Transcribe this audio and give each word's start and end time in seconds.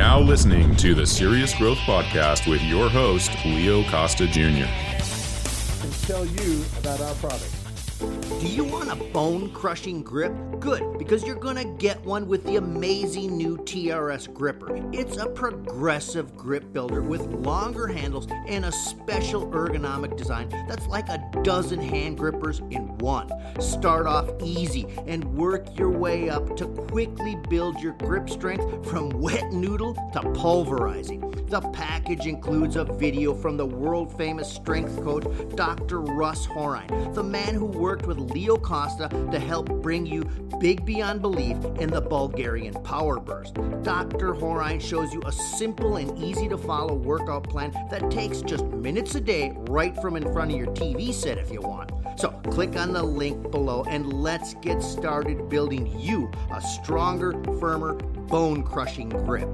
now 0.00 0.18
listening 0.18 0.74
to 0.76 0.94
the 0.94 1.06
Serious 1.06 1.54
Growth 1.54 1.76
Podcast 1.80 2.50
with 2.50 2.62
your 2.62 2.88
host, 2.88 3.30
Leo 3.44 3.84
Costa 3.90 4.26
Jr. 4.26 4.64
and 4.64 5.92
tell 6.06 6.24
you 6.24 6.64
about 6.78 7.02
our. 7.02 7.59
Do 8.00 8.46
you 8.46 8.64
want 8.64 8.90
a 8.90 8.96
bone 8.96 9.50
crushing 9.50 10.02
grip? 10.02 10.32
Good, 10.58 10.96
because 10.96 11.22
you're 11.22 11.34
gonna 11.34 11.66
get 11.76 12.02
one 12.02 12.26
with 12.26 12.44
the 12.44 12.56
amazing 12.56 13.36
new 13.36 13.58
TRS 13.58 14.32
gripper. 14.32 14.80
It's 14.90 15.18
a 15.18 15.26
progressive 15.26 16.34
grip 16.34 16.72
builder 16.72 17.02
with 17.02 17.20
longer 17.20 17.86
handles 17.86 18.26
and 18.46 18.64
a 18.64 18.72
special 18.72 19.46
ergonomic 19.48 20.16
design 20.16 20.48
that's 20.66 20.86
like 20.86 21.10
a 21.10 21.22
dozen 21.42 21.78
hand 21.78 22.16
grippers 22.16 22.60
in 22.70 22.96
one. 22.98 23.30
Start 23.60 24.06
off 24.06 24.30
easy 24.42 24.86
and 25.06 25.22
work 25.36 25.78
your 25.78 25.90
way 25.90 26.30
up 26.30 26.56
to 26.56 26.66
quickly 26.66 27.36
build 27.50 27.80
your 27.80 27.92
grip 27.92 28.30
strength 28.30 28.88
from 28.88 29.10
wet 29.10 29.52
noodle 29.52 29.94
to 30.14 30.22
pulverizing. 30.32 31.20
The 31.50 31.60
package 31.72 32.26
includes 32.26 32.76
a 32.76 32.84
video 32.84 33.34
from 33.34 33.56
the 33.56 33.66
world 33.66 34.16
famous 34.16 34.48
strength 34.50 35.02
coach, 35.02 35.24
Dr. 35.56 36.00
Russ 36.00 36.46
Horine, 36.46 37.12
the 37.12 37.24
man 37.24 37.54
who 37.54 37.66
worked 37.90 38.06
with 38.06 38.20
Leo 38.30 38.56
Costa 38.56 39.08
to 39.32 39.38
help 39.40 39.68
bring 39.82 40.06
you 40.06 40.22
big 40.60 40.86
beyond 40.86 41.20
belief 41.20 41.56
in 41.80 41.90
the 41.90 42.00
Bulgarian 42.00 42.72
Power 42.84 43.18
Burst. 43.18 43.54
Dr. 43.82 44.32
Horine 44.32 44.80
shows 44.80 45.12
you 45.12 45.20
a 45.26 45.32
simple 45.32 45.96
and 45.96 46.16
easy 46.16 46.48
to 46.48 46.56
follow 46.56 46.94
workout 46.94 47.50
plan 47.50 47.72
that 47.90 48.08
takes 48.08 48.42
just 48.42 48.64
minutes 48.66 49.16
a 49.16 49.20
day 49.20 49.52
right 49.68 50.00
from 50.00 50.14
in 50.14 50.22
front 50.32 50.52
of 50.52 50.56
your 50.56 50.68
TV 50.68 51.12
set 51.12 51.36
if 51.36 51.50
you 51.50 51.60
want. 51.60 51.90
So 52.16 52.28
click 52.50 52.76
on 52.76 52.92
the 52.92 53.02
link 53.02 53.50
below 53.50 53.82
and 53.88 54.12
let's 54.12 54.54
get 54.54 54.84
started 54.84 55.48
building 55.48 55.92
you 55.98 56.30
a 56.54 56.60
stronger, 56.60 57.32
firmer, 57.58 57.94
bone 57.94 58.62
crushing 58.62 59.08
grip. 59.08 59.50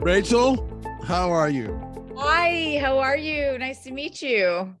Rachel, 0.00 0.66
how 1.04 1.30
are 1.30 1.50
you? 1.50 1.78
Hi, 2.16 2.78
how 2.80 2.98
are 3.00 3.18
you? 3.18 3.58
Nice 3.58 3.82
to 3.84 3.90
meet 3.90 4.22
you. 4.22 4.79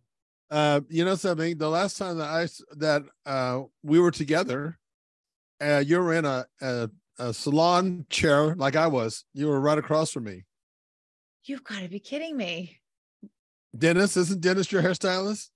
Uh, 0.50 0.80
you 0.88 1.04
know 1.04 1.14
something? 1.14 1.58
The 1.58 1.68
last 1.68 1.96
time 1.96 2.18
that 2.18 2.28
I 2.28 2.48
that 2.76 3.02
uh, 3.24 3.62
we 3.82 4.00
were 4.00 4.10
together, 4.10 4.78
uh, 5.60 5.82
you 5.86 5.98
were 6.00 6.14
in 6.14 6.24
a, 6.24 6.46
a 6.60 6.90
a 7.18 7.32
salon 7.32 8.06
chair 8.10 8.54
like 8.56 8.74
I 8.74 8.88
was. 8.88 9.24
You 9.32 9.48
were 9.48 9.60
right 9.60 9.78
across 9.78 10.10
from 10.10 10.24
me. 10.24 10.44
You've 11.44 11.64
got 11.64 11.80
to 11.82 11.88
be 11.88 12.00
kidding 12.00 12.36
me. 12.36 12.80
Dennis, 13.76 14.16
isn't 14.16 14.40
Dennis 14.40 14.72
your 14.72 14.82
hairstylist? 14.82 15.50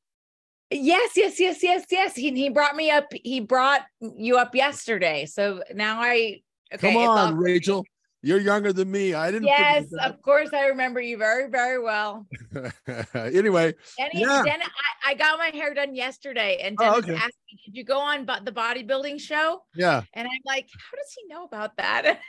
Yes, 0.70 1.12
yes, 1.16 1.40
yes, 1.40 1.62
yes, 1.62 1.84
yes. 1.90 2.14
He 2.14 2.30
he 2.32 2.48
brought 2.48 2.76
me 2.76 2.90
up. 2.90 3.06
He 3.12 3.40
brought 3.40 3.82
you 4.00 4.36
up 4.36 4.54
yesterday. 4.54 5.26
So 5.26 5.62
now 5.74 6.00
I 6.00 6.42
okay. 6.72 6.92
Come 6.92 6.96
on. 6.96 7.36
Rachel. 7.36 7.84
You're 8.24 8.40
younger 8.40 8.72
than 8.72 8.90
me. 8.90 9.12
I 9.12 9.30
didn't. 9.30 9.48
Yes, 9.48 9.84
of 10.02 10.22
course 10.22 10.48
I 10.54 10.68
remember 10.68 10.98
you 11.00 11.18
very, 11.18 11.50
very 11.50 11.78
well. 11.78 12.26
anyway, 13.14 13.74
Denny, 13.98 14.20
Yeah. 14.22 14.42
Denny, 14.44 14.64
I, 14.64 15.10
I 15.10 15.14
got 15.14 15.38
my 15.38 15.50
hair 15.52 15.74
done 15.74 15.94
yesterday, 15.94 16.60
and 16.62 16.74
Oh, 16.80 16.84
Dennis 17.00 17.04
okay. 17.04 17.14
asked 17.14 17.38
me, 17.52 17.58
"Did 17.66 17.76
you 17.76 17.84
go 17.84 17.98
on 17.98 18.24
the 18.24 18.50
bodybuilding 18.52 19.20
show?" 19.20 19.62
yeah, 19.74 20.02
And 20.14 20.26
I'm 20.26 20.40
like, 20.46 20.68
"How 20.72 20.96
does 20.96 21.14
he 21.18 21.26
know 21.28 21.44
about 21.44 21.76
that?" 21.76 22.20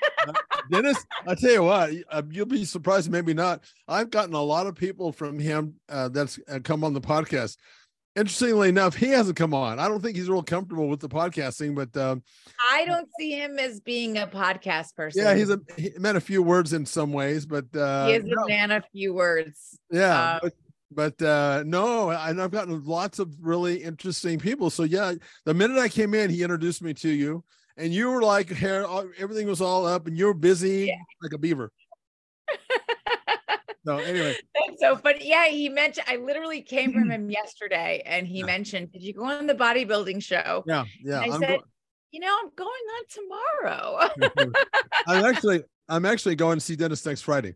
Dennis. 0.69 0.97
I 1.25 1.35
tell 1.35 1.51
you 1.51 1.63
what, 1.63 1.91
uh, 2.09 2.23
you'll 2.29 2.45
be 2.45 2.65
surprised, 2.65 3.09
maybe 3.09 3.33
not. 3.33 3.63
I've 3.87 4.09
gotten 4.09 4.33
a 4.33 4.41
lot 4.41 4.67
of 4.67 4.75
people 4.75 5.13
from 5.13 5.39
him 5.39 5.75
uh, 5.87 6.09
that's 6.09 6.39
uh, 6.49 6.59
come 6.61 6.83
on 6.83 6.93
the 6.93 7.01
podcast. 7.01 7.55
Interestingly 8.15 8.69
enough, 8.69 8.95
he 8.95 9.07
hasn't 9.09 9.35
come 9.35 9.53
on. 9.53 9.77
I 9.77 9.89
don't 9.89 10.01
think 10.01 10.15
he's 10.15 10.29
real 10.29 10.41
comfortable 10.41 10.87
with 10.87 11.01
the 11.01 11.09
podcasting, 11.09 11.75
but 11.75 11.95
um, 12.01 12.23
I 12.71 12.85
don't 12.85 13.09
see 13.19 13.31
him 13.33 13.59
as 13.59 13.81
being 13.81 14.17
a 14.17 14.25
podcast 14.25 14.95
person. 14.95 15.21
yeah, 15.23 15.35
he's 15.35 15.49
a 15.49 15.59
he 15.75 15.91
meant 15.99 16.15
a 16.17 16.21
few 16.21 16.41
words 16.41 16.71
in 16.71 16.85
some 16.85 17.11
ways, 17.11 17.45
but 17.45 17.65
uh, 17.75 18.07
he 18.07 18.13
is 18.13 18.23
no, 18.25 18.43
a 18.43 18.47
man 18.47 18.71
of 18.71 18.83
few 18.93 19.13
words. 19.13 19.77
yeah, 19.91 20.35
um, 20.35 20.39
but, 20.43 20.53
but 21.19 21.25
uh, 21.27 21.63
no, 21.65 22.09
and 22.11 22.41
I've 22.41 22.51
gotten 22.51 22.81
lots 22.85 23.19
of 23.19 23.35
really 23.41 23.83
interesting 23.83 24.39
people. 24.39 24.69
So 24.69 24.83
yeah, 24.83 25.13
the 25.43 25.53
minute 25.53 25.77
I 25.77 25.89
came 25.89 26.13
in, 26.13 26.29
he 26.29 26.41
introduced 26.41 26.81
me 26.81 26.93
to 26.93 27.09
you, 27.09 27.43
and 27.75 27.93
you 27.93 28.09
were 28.09 28.21
like 28.21 28.49
hair, 28.49 28.85
everything 29.17 29.45
was 29.47 29.59
all 29.59 29.85
up, 29.85 30.07
and 30.07 30.17
you 30.17 30.27
were 30.27 30.33
busy 30.33 30.85
Yeah. 30.87 30.95
like 31.21 31.33
a 31.33 31.37
beaver. 31.37 31.69
so 33.85 33.97
anyway, 33.99 34.35
so 34.77 34.99
but 35.01 35.23
Yeah, 35.23 35.47
he 35.47 35.69
mentioned 35.69 36.07
I 36.09 36.15
literally 36.17 36.61
came 36.61 36.93
from 36.93 37.09
him 37.11 37.29
yesterday 37.41 38.01
and 38.05 38.27
he 38.27 38.43
mentioned, 38.43 38.91
Did 38.91 39.03
you 39.03 39.13
go 39.13 39.25
on 39.25 39.47
the 39.47 39.53
bodybuilding 39.55 40.21
show? 40.23 40.63
yeah, 40.67 40.85
yeah. 41.03 41.21
I 41.21 41.25
I'm 41.25 41.39
said, 41.39 41.47
go- 41.59 41.63
You 42.11 42.19
know, 42.21 42.35
I'm 42.43 42.51
going 42.55 42.69
on 42.69 43.03
tomorrow. 43.09 44.53
I'm 45.07 45.25
actually 45.25 45.63
I'm 45.87 46.05
actually 46.05 46.35
going 46.35 46.57
to 46.57 46.65
see 46.65 46.75
Dennis 46.75 47.05
next 47.05 47.21
Friday. 47.21 47.55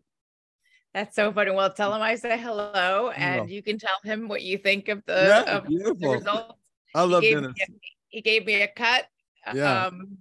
That's 0.94 1.16
so 1.16 1.32
funny. 1.32 1.52
Well, 1.52 1.72
tell 1.72 1.94
him 1.94 2.02
I 2.02 2.16
say 2.16 2.38
hello 2.38 3.12
and 3.16 3.50
you 3.50 3.62
can 3.62 3.78
tell 3.78 3.98
him 4.04 4.28
what 4.28 4.42
you 4.42 4.58
think 4.58 4.88
of 4.90 5.04
the, 5.06 5.14
Yeah, 5.14 5.58
of 5.58 5.66
the 6.00 6.08
results. 6.10 6.56
I 6.96 7.04
love 7.04 7.24
he, 7.24 7.32
Dennis. 7.32 7.54
A, 7.62 7.66
he 8.10 8.22
gave 8.22 8.46
me 8.46 8.62
a 8.62 8.68
cut. 8.68 9.06
Yeah. 9.54 9.86
Um, 9.86 10.18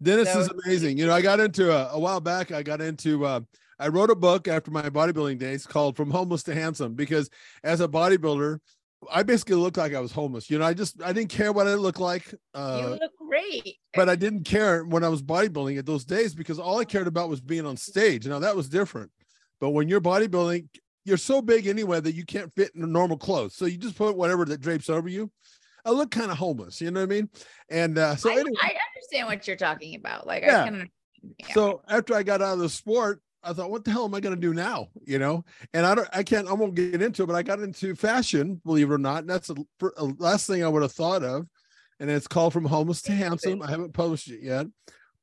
Dennis 0.00 0.34
is 0.34 0.48
amazing. 0.48 0.98
You 0.98 1.06
know, 1.06 1.14
I 1.14 1.22
got 1.22 1.38
into 1.40 1.72
a, 1.72 1.92
a 1.92 1.98
while 1.98 2.20
back. 2.20 2.50
I 2.52 2.62
got 2.62 2.80
into. 2.80 3.24
Uh, 3.24 3.40
I 3.82 3.88
wrote 3.88 4.10
a 4.10 4.14
book 4.14 4.46
after 4.46 4.70
my 4.70 4.88
bodybuilding 4.88 5.38
days 5.38 5.66
called 5.66 5.96
"From 5.96 6.10
Homeless 6.10 6.44
to 6.44 6.54
Handsome" 6.54 6.94
because 6.94 7.28
as 7.64 7.80
a 7.80 7.88
bodybuilder, 7.88 8.60
I 9.10 9.24
basically 9.24 9.56
looked 9.56 9.76
like 9.76 9.92
I 9.94 10.00
was 10.00 10.12
homeless. 10.12 10.48
You 10.48 10.58
know, 10.60 10.64
I 10.64 10.74
just 10.74 11.02
I 11.02 11.12
didn't 11.12 11.30
care 11.30 11.52
what 11.52 11.66
I 11.66 11.74
looked 11.74 11.98
like. 12.00 12.30
you 12.30 12.38
Uh, 12.54 12.96
look 13.00 13.12
great. 13.18 13.76
but 13.94 14.08
I 14.08 14.14
didn't 14.14 14.44
care 14.44 14.84
when 14.84 15.02
I 15.02 15.08
was 15.08 15.22
bodybuilding 15.22 15.78
at 15.78 15.86
those 15.86 16.04
days 16.04 16.34
because 16.34 16.60
all 16.60 16.78
I 16.78 16.84
cared 16.84 17.08
about 17.08 17.28
was 17.28 17.40
being 17.40 17.66
on 17.66 17.76
stage. 17.76 18.26
Now 18.26 18.38
that 18.38 18.54
was 18.54 18.68
different. 18.68 19.10
But 19.60 19.70
when 19.70 19.88
you're 19.88 20.00
bodybuilding, 20.00 20.68
you're 21.04 21.16
so 21.16 21.42
big 21.42 21.66
anyway 21.66 22.00
that 22.00 22.14
you 22.14 22.24
can't 22.24 22.52
fit 22.54 22.70
in 22.76 22.82
a 22.84 22.86
normal 22.86 23.16
clothes. 23.18 23.56
So 23.56 23.64
you 23.64 23.76
just 23.78 23.96
put 23.96 24.16
whatever 24.16 24.44
that 24.44 24.60
drapes 24.60 24.88
over 24.88 25.08
you. 25.08 25.30
I 25.84 25.90
look 25.90 26.12
kind 26.12 26.30
of 26.30 26.36
homeless, 26.36 26.80
you 26.80 26.92
know 26.92 27.00
what 27.00 27.06
I 27.10 27.14
mean? 27.14 27.28
And 27.68 27.98
uh, 27.98 28.14
so 28.14 28.30
I, 28.30 28.34
anyway, 28.34 28.50
I 28.62 28.76
understand 28.94 29.26
what 29.26 29.48
you're 29.48 29.56
talking 29.56 29.96
about. 29.96 30.28
Like 30.28 30.44
Yeah. 30.44 30.62
I 30.62 30.64
can 30.66 30.88
yeah. 31.38 31.54
so 31.54 31.82
after 31.88 32.14
I 32.14 32.22
got 32.22 32.40
out 32.40 32.54
of 32.54 32.60
the 32.60 32.68
sport, 32.68 33.20
I 33.44 33.52
thought, 33.52 33.70
what 33.70 33.84
the 33.84 33.90
hell 33.90 34.04
am 34.04 34.14
I 34.14 34.20
going 34.20 34.34
to 34.34 34.40
do 34.40 34.54
now? 34.54 34.88
You 35.04 35.18
know, 35.18 35.44
and 35.74 35.84
I 35.84 35.94
don't, 35.94 36.08
I 36.12 36.22
can't, 36.22 36.48
I 36.48 36.52
won't 36.52 36.74
get 36.74 37.02
into 37.02 37.22
it, 37.22 37.26
but 37.26 37.36
I 37.36 37.42
got 37.42 37.60
into 37.60 37.94
fashion, 37.94 38.60
believe 38.64 38.90
it 38.90 38.94
or 38.94 38.98
not. 38.98 39.20
And 39.20 39.30
that's 39.30 39.48
the 39.48 39.64
uh, 39.82 40.12
last 40.18 40.46
thing 40.46 40.64
I 40.64 40.68
would 40.68 40.82
have 40.82 40.92
thought 40.92 41.22
of. 41.22 41.46
And 42.00 42.10
it's 42.10 42.26
called 42.26 42.52
From 42.52 42.64
Homeless 42.64 43.02
to 43.02 43.12
Handsome. 43.12 43.62
I 43.62 43.70
haven't 43.70 43.94
published 43.94 44.28
it 44.28 44.40
yet, 44.42 44.66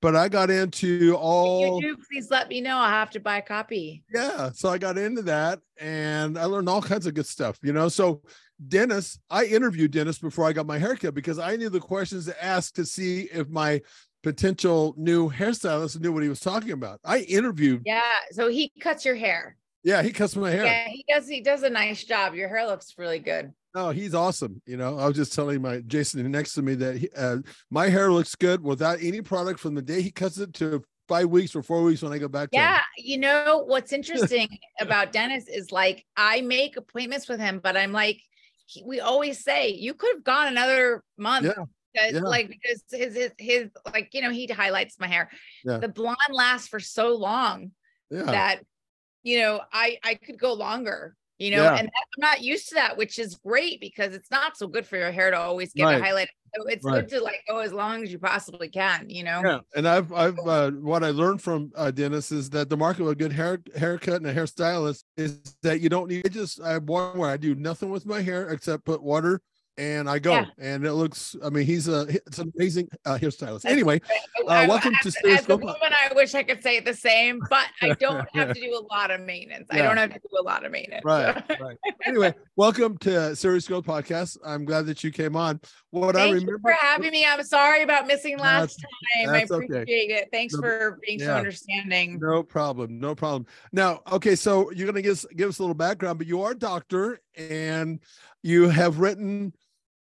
but 0.02 0.16
I 0.16 0.30
got 0.30 0.50
into 0.50 1.10
If 1.14 1.20
all, 1.20 1.82
you 1.82 1.96
do, 1.96 2.04
please 2.10 2.30
let 2.32 2.48
me 2.48 2.62
know. 2.62 2.78
I'll 2.78 2.90
have 2.90 3.10
to 3.12 3.20
buy 3.20 3.38
a 3.38 3.42
copy. 3.42 4.04
yeah. 4.14 4.52
So 4.54 4.70
I 4.70 4.78
got 4.78 4.98
into 4.98 5.22
that 5.24 5.60
and 5.80 6.38
I 6.38 6.46
learned 6.46 6.70
all 6.70 6.82
kinds 6.82 7.06
of 7.06 7.14
good 7.14 7.26
stuff, 7.26 7.58
you 7.62 7.74
know. 7.74 7.90
So 7.90 8.22
Dennis, 8.66 9.20
I 9.30 9.46
interviewed 9.46 9.92
Dennis 9.92 10.20
before 10.20 10.46
I 10.46 10.54
got 10.54 10.68
my 10.68 10.78
haircut 10.78 11.14
because 11.14 11.40
I 11.40 11.56
knew 11.56 11.70
the 11.70 11.80
questions 11.80 12.26
to 12.26 12.44
ask 12.44 12.74
to 12.76 12.86
see 12.86 13.30
if 13.32 13.50
my 13.50 13.82
potential 14.24 14.94
new 14.98 15.30
hairstylist 15.30 16.00
knew 16.00 16.12
what 16.12 16.24
he 16.24 16.30
was 16.30 16.40
talking 16.40 16.72
about. 16.72 17.00
I 17.04 17.20
interviewed, 17.20 17.84
Yeah. 17.86 18.02
So 18.32 18.50
he 18.50 18.72
cuts 18.80 19.06
your 19.06 19.16
hair. 19.16 19.56
yeah, 19.84 20.02
he 20.02 20.12
cuts 20.12 20.36
my 20.36 20.52
hair. 20.52 20.66
Yeah, 20.66 20.88
he 20.90 21.06
does. 21.08 21.28
He 21.28 21.42
does 21.42 21.64
a 21.64 21.70
nice 21.70 22.04
job. 22.04 22.36
Your 22.36 22.50
hair 22.50 22.68
looks 22.68 22.96
really 22.98 23.20
good. 23.20 23.54
Oh, 23.76 23.92
he's 23.92 24.16
awesome. 24.16 24.62
You 24.66 24.78
know, 24.78 24.98
I 24.98 25.06
was 25.08 25.16
just 25.16 25.34
telling 25.34 25.62
my 25.62 25.80
Jason 25.82 26.30
next 26.32 26.54
to 26.54 26.62
me 26.62 26.74
that 26.76 26.98
he, 26.98 27.10
uh, 27.16 27.38
my 27.70 27.88
hair 27.88 28.12
looks 28.12 28.34
good 28.36 28.64
without 28.64 28.98
any 29.02 29.22
product 29.22 29.60
from 29.60 29.76
the 29.76 29.82
day 29.82 30.02
he 30.02 30.10
cuts 30.12 30.38
it 30.40 30.54
to 30.56 30.84
five 31.08 31.30
weeks 31.30 31.56
or 31.56 31.62
four 31.64 31.84
weeks 31.84 32.02
when 32.02 32.12
I 32.12 32.18
go 32.18 32.28
back. 32.28 32.50
Yeah, 32.52 32.82
you 32.98 33.18
know 33.20 33.64
what's 33.66 33.94
interesting 33.94 34.48
about 34.82 35.12
Dennis 35.12 35.48
is 35.48 35.72
like 35.72 36.04
I 36.18 36.42
make 36.42 36.78
appointments 36.78 37.28
with 37.30 37.40
him, 37.40 37.60
but 37.64 37.78
I'm 37.78 37.92
like, 37.92 38.20
he, 38.66 38.84
we 38.84 39.00
always 39.00 39.44
say 39.44 39.70
you 39.70 39.94
could 39.94 40.16
have 40.16 40.24
gone 40.24 40.48
another 40.48 41.04
month. 41.18 41.46
Yeah, 41.46 41.64
because, 41.94 42.14
yeah. 42.14 42.20
Like 42.22 42.50
because 42.50 42.84
his, 42.92 43.16
his 43.16 43.32
his 43.38 43.70
like 43.94 44.14
you 44.14 44.22
know 44.22 44.32
he 44.32 44.46
highlights 44.48 45.00
my 45.00 45.08
hair. 45.08 45.30
Yeah. 45.66 45.78
The 45.78 45.88
blonde 45.90 46.18
lasts 46.32 46.68
for 46.68 46.80
so 46.80 47.16
long 47.16 47.72
Yeah. 48.10 48.24
that 48.24 48.60
you 49.24 49.40
know 49.40 49.62
I 49.72 49.98
I 50.04 50.16
could 50.16 50.40
go 50.40 50.54
longer. 50.54 51.16
You 51.42 51.52
know, 51.52 51.70
and 51.70 51.88
that- 51.88 51.94
I'm 52.18 52.20
not 52.22 52.42
used 52.42 52.68
to 52.68 52.76
that, 52.76 52.98
which 52.98 53.18
is 53.18 53.36
great 53.36 53.80
because 53.80 54.14
it's 54.14 54.30
not 54.30 54.58
so 54.58 54.68
good 54.68 54.86
for 54.86 54.98
your 54.98 55.10
hair 55.10 55.32
to 55.32 55.38
always 55.40 55.72
get 55.72 55.86
Right. 55.86 55.98
a 55.98 56.04
highlight. 56.04 56.28
So 56.54 56.64
it's 56.66 56.84
Right. 56.84 56.96
good 57.08 57.10
to 57.18 57.24
like 57.24 57.44
go 57.48 57.60
as 57.60 57.72
long 57.72 58.04
as 58.04 58.12
you 58.12 58.20
possibly 58.20 58.68
can. 58.68 59.10
You 59.10 59.24
know. 59.24 59.42
Yeah, 59.46 59.60
and 59.74 59.88
I've 59.88 60.12
I've 60.12 60.38
uh, 60.40 60.72
what 60.72 61.02
I 61.02 61.12
learned 61.12 61.42
from 61.42 61.72
uh, 61.78 61.92
Dennis 61.92 62.34
is 62.34 62.50
that 62.50 62.70
the 62.70 62.76
market 62.76 63.04
of 63.04 63.08
a 63.08 63.16
good 63.16 63.32
hair 63.32 63.58
haircut 63.74 64.16
and 64.16 64.28
a 64.28 64.34
hairstylist 64.34 65.06
is 65.16 65.40
that 65.64 65.80
you 65.80 65.88
don't 65.88 66.10
need 66.10 66.30
just 66.30 66.60
I 66.60 66.72
have 66.74 66.84
one 66.90 67.18
where 67.18 67.30
I 67.30 67.38
do 67.38 67.56
nothing 67.56 67.90
with 67.90 68.06
my 68.06 68.22
hair 68.22 68.50
except 68.50 68.84
put 68.84 69.02
water 69.02 69.42
and 69.80 70.10
I 70.10 70.20
go, 70.20 70.34
Yeah. 70.34 70.46
and 70.60 70.86
it 70.86 70.92
looks. 70.94 71.38
I 71.42 71.50
mean, 71.50 71.66
he's 71.66 71.88
a 71.88 72.02
it's 72.02 72.38
an 72.38 72.52
amazing 72.58 72.90
uh, 73.06 73.18
hairstylist. 73.18 73.62
That's 73.62 73.66
Anyway, 73.66 74.02
uh, 74.46 74.50
I- 74.52 74.68
welcome 74.68 74.94
to 75.02 75.08
as, 75.08 75.16
Serious 75.22 75.40
as 75.40 75.50
a 75.50 75.56
woman, 75.56 75.74
I 75.82 76.14
wish 76.14 76.36
I 76.36 76.44
could 76.44 76.62
say 76.62 76.82
the 76.82 76.94
same, 76.94 77.40
but 77.50 77.66
I 77.82 77.94
don't 78.00 78.28
have 78.36 78.54
to 78.54 78.60
do 78.60 78.76
a 78.78 78.84
lot 78.94 79.10
of 79.10 79.22
maintenance. 79.22 79.68
I 79.72 79.78
don't 79.78 79.96
have 79.96 80.14
to 80.14 80.20
do 80.20 80.38
a 80.38 80.44
lot 80.44 80.66
of 80.66 80.74
maintenance. 80.74 81.06
Right, 81.06 81.34
right. 81.62 81.78
Anyway, 82.06 82.34
welcome 82.58 82.98
to 83.00 83.34
Serious 83.38 83.68
Growth 83.70 83.86
Podcast. 83.86 84.38
I'm 84.46 84.66
glad 84.66 84.86
that 84.88 85.02
you 85.02 85.12
came 85.12 85.38
on. 85.38 85.62
What 85.92 86.18
I 86.18 86.20
Thank 86.20 86.34
you 86.34 86.40
remember, 86.48 86.60
for 86.62 86.74
having 86.74 87.12
me. 87.12 87.26
I'm 87.26 87.42
sorry 87.44 87.82
about 87.84 88.06
missing 88.06 88.38
last 88.38 88.76
time. 88.82 89.30
I 89.30 89.40
that's 89.40 89.52
okay. 89.52 89.66
appreciate 89.66 90.12
it. 90.12 90.28
Thanks 90.34 90.56
No- 90.56 90.62
for 90.62 91.00
being 91.08 91.20
so 91.20 91.34
understanding. 91.34 92.20
no 92.22 92.44
problem, 92.44 93.00
no 93.00 93.16
problem. 93.16 93.46
Now, 93.72 94.02
okay, 94.12 94.36
so 94.36 94.72
you're 94.72 94.88
gonna 94.88 95.02
give 95.02 95.14
us 95.14 95.26
give 95.38 95.48
us 95.48 95.60
a 95.60 95.64
little 95.64 95.74
background, 95.74 96.18
but 96.20 96.28
you 96.28 96.42
are 96.42 96.52
a 96.52 96.56
doctor 96.58 97.22
and 97.38 98.02
you 98.44 98.68
have 98.70 99.00
written 99.00 99.54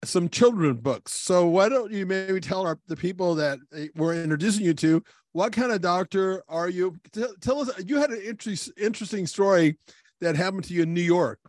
some 0.04 0.30
children 0.30 0.76
books. 0.76 1.14
So 1.14 1.48
why 1.48 1.70
don't 1.70 1.92
you 1.92 2.06
maybe 2.06 2.40
tell 2.40 2.66
our 2.66 2.80
the 2.88 2.96
people 2.96 3.36
that 3.36 3.60
uh, 3.76 3.86
we're 3.96 4.16
introducing 4.16 4.66
you 4.66 4.74
to 4.76 5.04
what 5.32 5.54
kind 5.54 5.72
of 5.72 5.82
doctor 5.82 6.44
are 6.48 6.70
you? 6.70 6.98
Tell, 7.12 7.34
tell 7.42 7.60
us. 7.60 7.72
You 7.86 7.98
had 7.98 8.12
an 8.12 8.22
interest, 8.22 8.72
interesting 8.78 9.28
story 9.28 9.78
that 10.22 10.36
happened 10.36 10.64
to 10.66 10.74
you 10.74 10.84
in 10.84 10.94
New 10.94 11.02
York. 11.02 11.40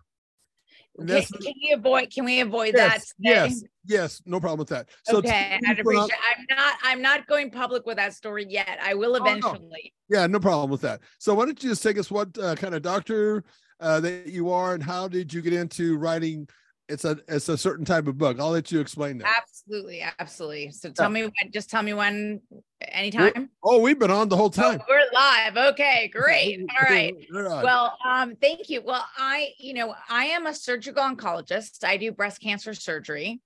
Can, 0.99 1.07
can 1.07 1.55
we 1.63 1.73
avoid? 1.75 2.13
Can 2.13 2.25
we 2.25 2.41
avoid 2.41 2.75
that? 2.75 2.95
yes, 2.97 3.09
today? 3.09 3.31
yes, 3.31 3.63
yes, 3.87 4.23
no 4.27 4.39
problem 4.39 4.59
with 4.59 4.69
that. 4.69 4.89
So 5.05 5.19
okay, 5.19 5.59
I'd 5.67 5.79
appreciate. 5.79 6.11
I'm 6.11 6.57
not. 6.57 6.75
I'm 6.83 7.03
not 7.03 7.27
going 7.27 7.51
public 7.51 7.87
with 7.87 7.97
that 7.97 8.13
story 8.13 8.45
yet. 8.49 8.79
I 8.83 8.95
will 8.95 9.17
Oh, 9.17 9.19
no. 9.19 9.25
eventually. 9.25 9.95
Yeah, 10.09 10.27
no 10.27 10.41
problem 10.41 10.71
with 10.71 10.83
that. 10.83 11.01
So 11.19 11.35
why 11.35 11.47
don't 11.47 11.63
you 11.63 11.71
just 11.71 11.83
take 11.83 11.97
us 11.97 12.11
what 12.11 12.37
uh, 12.39 12.55
kind 12.57 12.75
of 12.75 12.83
doctor 12.83 13.45
uh, 13.79 14.01
that 14.01 14.27
you 14.27 14.51
are 14.51 14.75
and 14.75 14.83
how 14.83 15.09
did 15.09 15.33
you 15.33 15.41
get 15.41 15.53
into 15.53 15.97
writing? 15.97 16.49
It's 16.91 17.05
a 17.05 17.19
it's 17.29 17.49
a 17.49 17.57
certain 17.57 17.85
type 17.85 18.07
of 18.09 18.19
book. 18.19 18.41
I'll 18.41 18.51
let 18.51 18.73
you 18.73 18.81
explain 18.81 19.19
that. 19.19 19.33
Absolutely, 19.39 20.05
absolutely. 20.19 20.73
So 20.73 20.91
tell 20.91 21.09
me 21.09 21.23
when. 21.23 21.53
Just 21.53 21.71
tell 21.71 21.83
me 21.83 21.95
when. 21.95 22.41
Anytime. 22.81 23.51
Oh, 23.63 23.79
we've 23.79 23.99
been 23.99 24.11
on 24.11 24.29
the 24.29 24.37
whole 24.37 24.47
Oh, 24.47 24.51
time. 24.51 24.81
we're 24.89 25.05
live. 25.13 25.57
Okay, 25.73 26.09
great. 26.13 26.59
All 26.61 26.89
right. 26.89 27.15
Well, 27.63 27.97
um, 28.05 28.35
thank 28.41 28.69
you. 28.71 28.83
Well, 28.83 29.05
I, 29.17 29.51
you 29.59 29.75
know, 29.75 29.95
I 30.09 30.27
am 30.27 30.47
a 30.47 30.55
surgical 30.55 31.03
oncologist. 31.03 31.85
I 31.85 31.97
do 31.97 32.11
breast 32.11 32.41
cancer 32.41 32.75
surgery. 32.75 33.41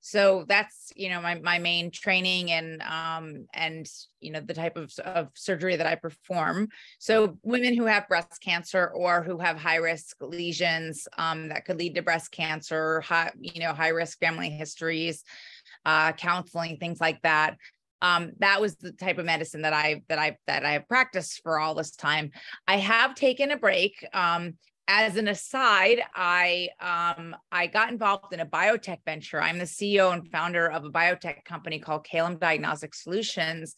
So 0.00 0.44
that's, 0.48 0.92
you 0.96 1.08
know, 1.08 1.20
my 1.20 1.40
my 1.40 1.58
main 1.58 1.90
training 1.90 2.50
and 2.50 2.82
um 2.82 3.46
and 3.52 3.86
you 4.20 4.32
know 4.32 4.40
the 4.40 4.54
type 4.54 4.76
of, 4.76 4.92
of 5.04 5.28
surgery 5.34 5.76
that 5.76 5.86
I 5.86 5.94
perform. 5.96 6.68
So 6.98 7.38
women 7.42 7.76
who 7.76 7.86
have 7.86 8.08
breast 8.08 8.40
cancer 8.40 8.88
or 8.94 9.22
who 9.22 9.38
have 9.38 9.56
high 9.58 9.76
risk 9.76 10.16
lesions 10.20 11.08
um, 11.18 11.48
that 11.48 11.64
could 11.64 11.78
lead 11.78 11.94
to 11.96 12.02
breast 12.02 12.30
cancer, 12.30 13.00
high, 13.00 13.32
you 13.40 13.60
know, 13.60 13.72
high 13.72 13.88
risk 13.88 14.18
family 14.18 14.50
histories, 14.50 15.24
uh, 15.84 16.12
counseling, 16.12 16.78
things 16.78 17.00
like 17.00 17.20
that 17.22 17.56
um, 18.00 18.32
that 18.38 18.60
was 18.60 18.76
the 18.76 18.92
type 18.92 19.18
of 19.18 19.26
medicine 19.26 19.62
that 19.62 19.72
I 19.72 20.02
that 20.08 20.18
I 20.18 20.36
that 20.46 20.64
I 20.64 20.72
have 20.72 20.88
practiced 20.88 21.42
for 21.42 21.58
all 21.58 21.74
this 21.74 21.90
time. 21.90 22.30
I 22.66 22.76
have 22.76 23.14
taken 23.14 23.50
a 23.50 23.56
break. 23.56 24.06
Um, 24.12 24.54
as 24.90 25.16
an 25.16 25.28
aside, 25.28 26.02
I 26.14 26.70
um, 26.80 27.36
I 27.52 27.66
got 27.66 27.90
involved 27.92 28.32
in 28.32 28.40
a 28.40 28.46
biotech 28.46 29.04
venture. 29.04 29.40
I'm 29.40 29.58
the 29.58 29.66
CEO 29.66 30.14
and 30.14 30.26
founder 30.30 30.66
of 30.66 30.82
a 30.86 30.90
biotech 30.90 31.44
company 31.44 31.78
called 31.78 32.04
Calum 32.06 32.38
Diagnostic 32.38 32.94
Solutions. 32.94 33.76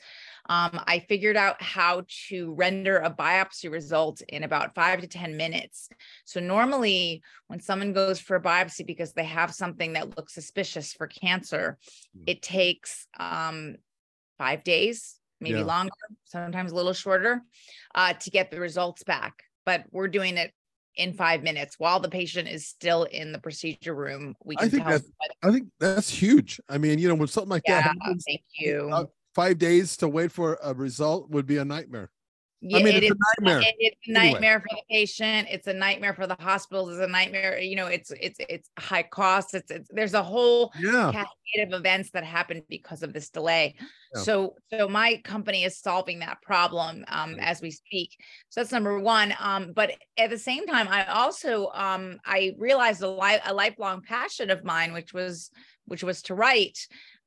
Um, 0.48 0.80
I 0.86 1.00
figured 1.08 1.36
out 1.36 1.60
how 1.60 2.04
to 2.28 2.54
render 2.54 2.98
a 2.98 3.10
biopsy 3.12 3.68
result 3.70 4.22
in 4.28 4.44
about 4.44 4.76
five 4.76 5.00
to 5.00 5.08
10 5.08 5.36
minutes. 5.36 5.88
So, 6.26 6.38
normally, 6.38 7.22
when 7.48 7.58
someone 7.58 7.92
goes 7.92 8.20
for 8.20 8.36
a 8.36 8.42
biopsy 8.42 8.86
because 8.86 9.12
they 9.12 9.24
have 9.24 9.52
something 9.52 9.94
that 9.94 10.16
looks 10.16 10.32
suspicious 10.32 10.92
for 10.92 11.08
cancer, 11.08 11.76
it 12.26 12.40
takes 12.40 13.08
um, 13.18 13.74
five 14.38 14.62
days, 14.62 15.16
maybe 15.40 15.58
Yeah. 15.58 15.64
longer, 15.64 15.92
sometimes 16.24 16.70
a 16.70 16.76
little 16.76 16.92
shorter, 16.92 17.42
uh, 17.96 18.12
to 18.12 18.30
get 18.30 18.52
the 18.52 18.60
results 18.60 19.02
back. 19.02 19.42
But 19.66 19.86
we're 19.90 20.08
doing 20.08 20.36
it 20.36 20.52
in 21.00 21.14
five 21.14 21.42
minutes 21.42 21.76
while 21.78 21.98
the 21.98 22.10
patient 22.10 22.46
is 22.46 22.66
still 22.68 23.04
in 23.04 23.32
the 23.32 23.38
procedure 23.38 23.94
room. 23.94 24.34
We 24.44 24.54
I 24.56 24.60
can 24.60 24.70
think 24.70 24.82
tell 24.82 24.92
that's- 24.92 25.10
I 25.42 25.50
think 25.50 25.68
that's 25.80 26.10
huge. 26.10 26.60
I 26.68 26.76
mean, 26.76 26.98
you 26.98 27.08
know, 27.08 27.14
when 27.14 27.26
something 27.28 27.48
like 27.48 27.64
that 27.66 27.82
happens, 27.82 28.24
thank 28.28 28.42
you. 28.52 28.90
uh, 28.92 29.04
five 29.34 29.56
days 29.58 29.96
to 29.96 30.08
wait 30.08 30.30
for 30.30 30.58
a 30.62 30.74
result 30.74 31.30
would 31.30 31.46
be 31.46 31.56
a 31.56 31.64
nightmare. 31.64 32.10
Yeah, 32.62 32.78
I 32.78 32.82
mean, 32.82 32.94
it 32.96 33.02
it's 33.04 33.12
is 33.12 33.16
a 33.38 33.42
nightmare. 33.42 33.60
it- 33.68 33.74
it's 33.78 34.08
a 34.08 34.20
Anyway. 34.20 34.40
for 34.60 34.66
the 34.76 34.82
patient. 34.90 35.48
It's 35.50 35.66
a 35.66 35.72
nightmare 35.72 36.12
for 36.14 36.26
the 36.26 36.36
hospitals. 36.38 36.90
It's 36.90 37.00
a 37.02 37.06
nightmare. 37.06 37.58
You 37.58 37.74
know, 37.76 37.86
it's 37.86 38.10
it's 38.10 38.38
it's 38.50 38.68
high 38.78 39.02
cost. 39.02 39.54
It's, 39.54 39.70
it's 39.70 39.88
there's 39.92 40.12
a 40.14 40.22
whole 40.22 40.70
Yeah. 40.78 41.10
cascade 41.10 41.72
of 41.72 41.72
events 41.72 42.10
that 42.10 42.22
happen 42.24 42.62
because 42.68 43.02
of 43.02 43.14
this 43.14 43.30
delay. 43.30 43.76
Yeah. 44.14 44.20
So 44.22 44.56
so 44.70 44.88
my 44.88 45.20
company 45.24 45.64
is 45.64 45.78
solving 45.80 46.18
that 46.18 46.42
problem 46.42 47.04
um, 47.08 47.36
as 47.40 47.62
we 47.62 47.70
speak. 47.70 48.10
So 48.50 48.60
that's 48.60 48.72
number 48.72 48.98
one. 49.00 49.32
Um, 49.40 49.72
but 49.74 49.92
at 50.18 50.28
the 50.28 50.38
same 50.38 50.66
time, 50.66 50.86
I 50.88 51.06
also 51.06 51.70
um, 51.72 52.18
I 52.26 52.52
realized 52.58 53.02
a, 53.02 53.08
li- 53.10 53.40
a 53.46 53.54
lifelong 53.54 54.02
passion 54.02 54.50
of 54.50 54.64
mine, 54.64 54.92
which 54.92 55.14
was 55.14 55.50
which 55.86 56.04
was 56.04 56.20
to 56.24 56.34
write. 56.34 56.78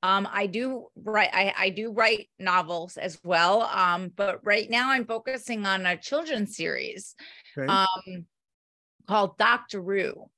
Um, 0.03 0.27
I 0.31 0.47
do 0.47 0.87
write. 1.01 1.29
I, 1.33 1.53
I 1.57 1.69
do 1.69 1.91
write 1.91 2.27
novels 2.37 2.97
as 2.97 3.17
well. 3.23 3.61
Um, 3.63 4.11
but 4.15 4.45
right 4.45 4.69
now 4.69 4.91
I'm 4.91 5.05
focusing 5.05 5.65
on 5.65 5.85
a 5.85 5.97
children's 5.97 6.57
series 6.57 7.15
Okay. 7.57 7.65
um, 7.71 8.25
called 9.07 9.37
Dr. 9.37 9.81
Roo. 9.81 10.29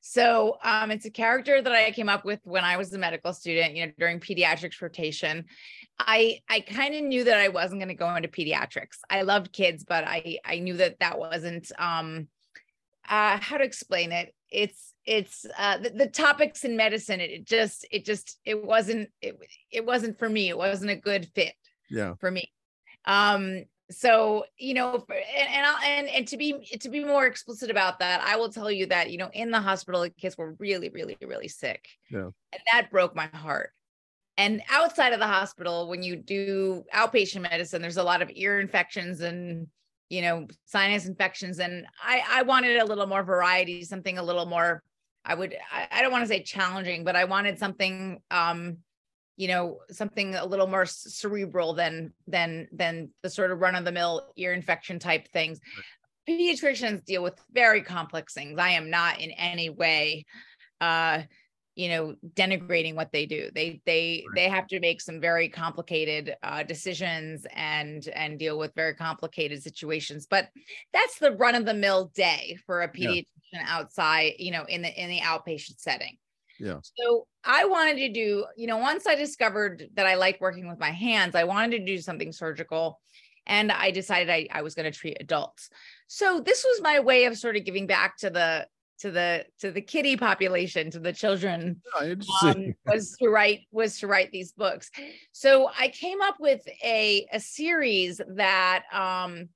So 0.00 0.58
um, 0.64 0.90
it's 0.90 1.06
a 1.06 1.10
character 1.10 1.62
that 1.62 1.72
I 1.72 1.92
came 1.92 2.08
up 2.08 2.24
with 2.24 2.40
when 2.42 2.64
I 2.64 2.76
was 2.76 2.92
a 2.92 2.98
medical 2.98 3.32
student, 3.32 3.76
you 3.76 3.86
know, 3.86 3.92
during 3.96 4.18
pediatrics 4.18 4.82
rotation. 4.82 5.44
I 6.00 6.40
I 6.50 6.58
kind 6.60 6.96
of 6.96 7.04
knew 7.04 7.22
that 7.22 7.38
I 7.38 7.48
wasn't 7.48 7.80
going 7.80 7.88
to 7.88 7.94
go 7.94 8.12
into 8.16 8.28
pediatrics. 8.28 8.98
I 9.08 9.22
loved 9.22 9.52
kids, 9.52 9.84
but 9.84 10.02
I 10.04 10.38
I 10.44 10.58
knew 10.58 10.74
that 10.78 10.98
that 10.98 11.20
wasn't 11.20 11.70
um 11.78 12.26
uh 13.08 13.38
how 13.40 13.58
to 13.58 13.64
explain 13.64 14.10
it. 14.10 14.34
It's 14.50 14.91
it's 15.04 15.44
uh 15.58 15.78
the, 15.78 15.90
the 15.90 16.06
topics 16.06 16.64
in 16.64 16.76
medicine 16.76 17.20
it, 17.20 17.30
it 17.30 17.44
just 17.44 17.86
it 17.90 18.04
just 18.04 18.38
it 18.44 18.64
wasn't 18.64 19.08
it, 19.20 19.36
it 19.70 19.84
wasn't 19.84 20.18
for 20.18 20.28
me. 20.28 20.48
It 20.48 20.56
wasn't 20.56 20.90
a 20.90 20.96
good 20.96 21.28
fit 21.34 21.54
yeah. 21.90 22.14
for 22.20 22.30
me. 22.30 22.50
Um, 23.04 23.64
so 23.90 24.44
you 24.56 24.74
know, 24.74 25.04
for, 25.06 25.14
and 25.14 25.48
and, 25.54 25.66
I'll, 25.66 25.82
and 25.84 26.08
and 26.08 26.28
to 26.28 26.36
be 26.36 26.64
to 26.80 26.88
be 26.88 27.04
more 27.04 27.26
explicit 27.26 27.70
about 27.70 27.98
that, 27.98 28.22
I 28.22 28.36
will 28.36 28.48
tell 28.48 28.70
you 28.70 28.86
that 28.86 29.10
you 29.10 29.18
know, 29.18 29.30
in 29.32 29.50
the 29.50 29.60
hospital, 29.60 30.00
the 30.00 30.10
kids 30.10 30.38
were 30.38 30.54
really, 30.58 30.88
really, 30.88 31.16
really 31.20 31.48
sick, 31.48 31.86
Yeah. 32.10 32.30
and 32.52 32.62
that 32.72 32.90
broke 32.90 33.14
my 33.14 33.26
heart. 33.26 33.70
And 34.38 34.62
outside 34.70 35.12
of 35.12 35.20
the 35.20 35.26
hospital, 35.26 35.88
when 35.88 36.02
you 36.02 36.16
do 36.16 36.84
outpatient 36.94 37.42
medicine, 37.42 37.82
there's 37.82 37.98
a 37.98 38.02
lot 38.02 38.22
of 38.22 38.30
ear 38.32 38.60
infections 38.60 39.20
and 39.20 39.66
you 40.08 40.22
know 40.22 40.46
sinus 40.64 41.06
infections, 41.06 41.58
and 41.58 41.86
I 42.02 42.22
I 42.28 42.42
wanted 42.42 42.78
a 42.78 42.84
little 42.84 43.06
more 43.06 43.22
variety, 43.22 43.84
something 43.84 44.16
a 44.18 44.22
little 44.22 44.46
more. 44.46 44.82
I 45.24 45.34
would 45.34 45.56
I, 45.72 45.88
I 45.90 46.02
don't 46.02 46.12
want 46.12 46.22
to 46.22 46.28
say 46.28 46.42
challenging, 46.42 47.04
but 47.04 47.16
I 47.16 47.24
wanted 47.24 47.58
something 47.58 48.20
um 48.30 48.78
you 49.36 49.48
know 49.48 49.80
something 49.90 50.34
a 50.34 50.44
little 50.44 50.66
more 50.66 50.86
cerebral 50.86 51.74
than 51.74 52.12
than 52.26 52.68
than 52.72 53.10
the 53.22 53.30
sort 53.30 53.50
of 53.50 53.60
run 53.60 53.74
of 53.74 53.84
the 53.84 53.92
mill 53.92 54.32
ear 54.36 54.52
infection 54.52 54.98
type 54.98 55.28
things. 55.28 55.58
Pediatricians 56.28 57.04
deal 57.04 57.22
with 57.22 57.34
very 57.52 57.82
complex 57.82 58.34
things. 58.34 58.58
I 58.58 58.70
am 58.70 58.90
not 58.90 59.20
in 59.20 59.30
any 59.32 59.70
way 59.70 60.24
uh 60.80 61.22
you 61.74 61.88
know 61.88 62.14
denigrating 62.34 62.94
what 62.94 63.10
they 63.12 63.24
do. 63.24 63.48
They 63.54 63.80
they 63.86 64.24
Right. 64.28 64.34
they 64.34 64.48
have 64.48 64.66
to 64.68 64.80
make 64.80 65.00
some 65.00 65.20
very 65.20 65.48
complicated 65.48 66.36
uh 66.42 66.62
decisions 66.64 67.46
and 67.54 68.06
and 68.08 68.38
deal 68.38 68.58
with 68.58 68.74
very 68.74 68.94
complicated 68.94 69.62
situations. 69.62 70.26
But 70.28 70.48
that's 70.92 71.18
the 71.18 71.32
run 71.32 71.54
of 71.54 71.64
the 71.64 71.74
mill 71.74 72.12
day 72.14 72.58
for 72.66 72.82
a 72.82 72.88
pediatrician 72.88 73.26
outside 73.60 74.32
you 74.38 74.50
know 74.50 74.64
in 74.64 74.82
the 74.82 75.02
in 75.02 75.10
the 75.10 75.20
outpatient 75.20 75.78
setting 75.78 76.16
Yeah. 76.58 76.78
so 76.82 77.26
I 77.44 77.64
wanted 77.64 77.96
to 77.96 78.08
do, 78.12 78.44
you 78.56 78.68
know, 78.68 78.76
once 78.78 79.06
I 79.06 79.16
discovered 79.16 79.88
that 79.94 80.06
I 80.06 80.14
liked 80.14 80.40
working 80.40 80.68
with 80.68 80.78
my 80.78 80.90
hands, 80.92 81.34
I 81.34 81.42
wanted 81.42 81.78
to 81.78 81.84
do 81.84 81.98
something 81.98 82.30
surgical. 82.30 83.00
And 83.46 83.72
I 83.72 83.90
decided 83.90 84.30
I, 84.30 84.46
I 84.52 84.62
was 84.62 84.76
going 84.76 84.90
to 84.90 84.96
treat 84.96 85.16
adults. 85.18 85.68
So 86.06 86.38
this 86.38 86.62
was 86.64 86.80
my 86.80 87.00
way 87.00 87.24
of 87.24 87.36
sort 87.36 87.56
of 87.56 87.64
giving 87.64 87.88
back 87.88 88.16
to 88.18 88.30
the 88.30 88.68
to 89.00 89.10
the 89.10 89.44
to 89.58 89.72
the 89.72 89.80
kitty 89.80 90.16
population, 90.16 90.92
to 90.92 91.00
the 91.00 91.12
children 91.12 91.82
Yeah, 92.00 92.14
um, 92.44 92.72
was 92.86 93.16
to 93.20 93.28
write 93.28 93.62
was 93.72 93.98
to 93.98 94.06
write 94.06 94.30
these 94.30 94.52
books. 94.52 94.90
So 95.32 95.68
I 95.76 95.88
came 95.88 96.20
up 96.22 96.36
with 96.38 96.60
a 96.84 97.26
a 97.32 97.40
series 97.40 98.20
that 98.36 98.84
um, 98.92 99.48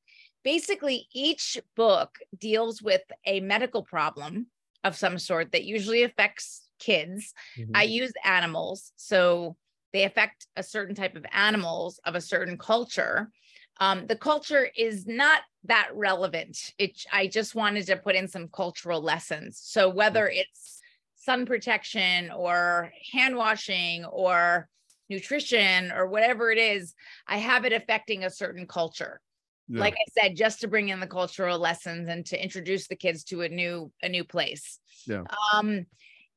basically 0.46 1.08
each 1.12 1.58
book 1.74 2.20
deals 2.38 2.80
with 2.80 3.02
a 3.24 3.40
medical 3.40 3.82
problem 3.82 4.46
of 4.84 4.94
some 4.94 5.18
sort 5.18 5.50
that 5.50 5.64
usually 5.64 6.04
affects 6.04 6.68
kids. 6.78 7.34
Mhm. 7.58 7.70
I 7.74 7.82
use 7.82 8.12
animals, 8.24 8.92
so 8.94 9.56
they 9.92 10.04
affect 10.04 10.46
a 10.54 10.62
certain 10.62 10.94
type 10.94 11.16
of 11.16 11.26
animals 11.32 11.98
of 12.04 12.14
a 12.14 12.20
certain 12.20 12.56
culture. 12.56 13.32
Um, 13.80 14.06
the 14.06 14.14
culture 14.14 14.70
is 14.76 15.04
not 15.04 15.42
that 15.64 15.88
relevant. 15.92 16.74
It, 16.78 17.04
I 17.12 17.26
just 17.26 17.56
wanted 17.56 17.84
to 17.86 17.96
put 17.96 18.14
in 18.14 18.28
some 18.28 18.46
cultural 18.46 19.00
lessons. 19.00 19.58
So 19.60 19.88
whether 19.88 20.28
it's 20.28 20.80
sun 21.16 21.44
protection 21.44 22.30
or 22.30 22.92
hand 23.12 23.34
washing 23.34 24.04
or 24.04 24.68
nutrition 25.08 25.90
or 25.90 26.06
whatever 26.06 26.52
it 26.52 26.58
is, 26.58 26.94
I 27.26 27.38
have 27.38 27.64
it 27.64 27.72
affecting 27.72 28.22
a 28.22 28.30
certain 28.30 28.68
culture. 28.68 29.20
Yeah. 29.68 29.80
Like 29.80 29.94
I 29.94 30.20
said, 30.20 30.36
just 30.36 30.60
to 30.60 30.68
bring 30.68 30.90
in 30.90 31.00
the 31.00 31.06
cultural 31.06 31.58
lessons 31.58 32.08
and 32.08 32.24
to 32.26 32.42
introduce 32.42 32.86
the 32.86 32.96
kids 32.96 33.24
to 33.24 33.42
a 33.42 33.48
new 33.48 33.90
a 34.02 34.08
new 34.08 34.24
place. 34.24 34.78
Yeah. 35.06 35.24
Um, 35.52 35.86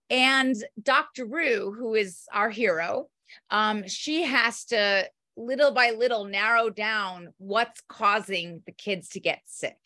and 0.09 0.55
Dr. 0.81 1.25
Rue, 1.25 1.71
who 1.77 1.93
is 1.93 2.23
our 2.33 2.49
hero, 2.49 3.07
um, 3.51 3.87
she 3.87 4.23
has 4.23 4.65
to 4.65 5.07
little 5.37 5.71
by 5.71 5.91
little 5.91 6.25
narrow 6.25 6.69
down 6.69 7.33
what's 7.37 7.81
causing 7.87 8.61
the 8.65 8.71
kids 8.71 9.09
to 9.09 9.19
get 9.19 9.41
sick. 9.45 9.77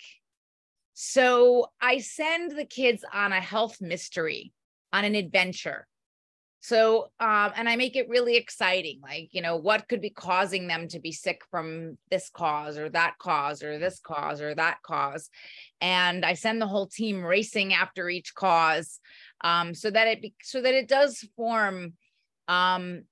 So 0.93 1.67
I 1.81 1.99
send 1.99 2.51
the 2.51 2.65
kids 2.65 3.03
on 3.13 3.31
a 3.31 3.41
health 3.41 3.81
mystery, 3.81 4.53
on 4.91 5.05
an 5.05 5.15
adventure. 5.15 5.87
So, 6.63 7.11
um, 7.19 7.51
and 7.57 7.67
I 7.67 7.75
make 7.75 7.97
it 7.97 8.07
really 8.07 8.37
exciting. 8.37 9.01
Like, 9.03 9.33
you 9.33 9.41
know, 9.41 9.57
what 9.57 9.89
could 9.89 9.99
be 9.99 10.09
causing 10.09 10.67
them 10.67 10.87
to 10.87 10.99
be 10.99 11.11
sick 11.11 11.41
from 11.51 11.97
this 12.09 12.29
cause 12.29 12.77
or 12.77 12.87
that 12.91 13.17
cause 13.19 13.61
or 13.61 13.77
this 13.79 13.99
cause 13.99 14.39
or 14.39 14.55
that 14.55 14.77
cause. 14.81 15.29
And 15.81 16.23
I 16.23 16.35
send 16.35 16.61
the 16.61 16.67
whole 16.67 16.87
team 16.87 17.21
racing 17.21 17.73
after 17.73 18.09
each 18.09 18.33
cause 18.33 19.01
um, 19.41 19.73
so 19.73 19.91
that 19.91 20.07
it 20.07 20.21
be, 20.21 20.35
so 20.41 20.61
that 20.61 20.73
it 20.73 20.87
does 20.87 21.27
form, 21.35 21.95
um, 22.47 23.03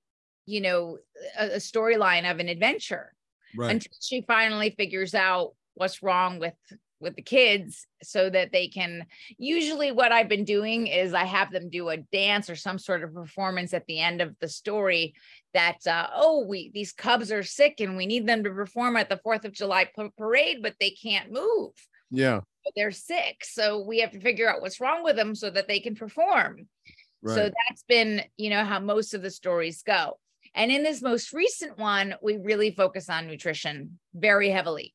you 0.45 0.61
know, 0.61 0.99
a, 1.37 1.55
a 1.55 1.57
storyline 1.57 2.31
of 2.31 2.39
an 2.39 2.47
adventure 2.47 3.13
right. 3.57 3.71
until 3.71 3.91
she 3.99 4.21
finally 4.21 4.73
figures 4.77 5.13
out 5.13 5.55
what's 5.73 6.01
wrong 6.01 6.39
with 6.39 6.55
with 7.01 7.15
the 7.15 7.21
kids 7.21 7.85
so 8.03 8.29
that 8.29 8.51
they 8.51 8.67
can 8.67 9.05
usually 9.37 9.91
what 9.91 10.11
i've 10.11 10.29
been 10.29 10.45
doing 10.45 10.87
is 10.87 11.13
i 11.13 11.25
have 11.25 11.51
them 11.51 11.69
do 11.69 11.89
a 11.89 11.97
dance 11.97 12.49
or 12.49 12.55
some 12.55 12.77
sort 12.77 13.03
of 13.03 13.13
performance 13.13 13.73
at 13.73 13.85
the 13.87 13.99
end 13.99 14.21
of 14.21 14.35
the 14.39 14.47
story 14.47 15.13
that 15.53 15.85
uh, 15.87 16.07
oh 16.15 16.45
we 16.47 16.71
these 16.73 16.93
cubs 16.93 17.31
are 17.31 17.43
sick 17.43 17.79
and 17.79 17.97
we 17.97 18.05
need 18.05 18.25
them 18.25 18.43
to 18.43 18.49
perform 18.51 18.95
at 18.95 19.09
the 19.09 19.17
fourth 19.17 19.45
of 19.45 19.51
july 19.51 19.87
parade 20.17 20.61
but 20.61 20.75
they 20.79 20.91
can't 20.91 21.31
move. 21.31 21.71
Yeah. 22.09 22.41
But 22.63 22.73
they're 22.75 22.91
sick. 22.91 23.43
So 23.43 23.79
we 23.79 23.99
have 23.99 24.11
to 24.11 24.19
figure 24.19 24.49
out 24.49 24.61
what's 24.61 24.79
wrong 24.79 25.03
with 25.03 25.15
them 25.15 25.35
so 25.35 25.49
that 25.49 25.67
they 25.67 25.79
can 25.79 25.95
perform. 25.95 26.67
Right. 27.23 27.35
so 27.35 27.43
that's 27.43 27.83
been 27.87 28.23
you 28.35 28.49
know 28.49 28.65
how 28.65 28.79
most 28.79 29.13
of 29.13 29.21
the 29.21 29.29
stories 29.29 29.83
go. 29.83 30.17
And 30.55 30.71
in 30.71 30.83
this 30.83 31.01
most 31.01 31.33
recent 31.33 31.77
one 31.77 32.15
we 32.21 32.37
really 32.37 32.71
focus 32.71 33.09
on 33.09 33.27
nutrition 33.27 33.99
very 34.13 34.49
heavily 34.49 34.93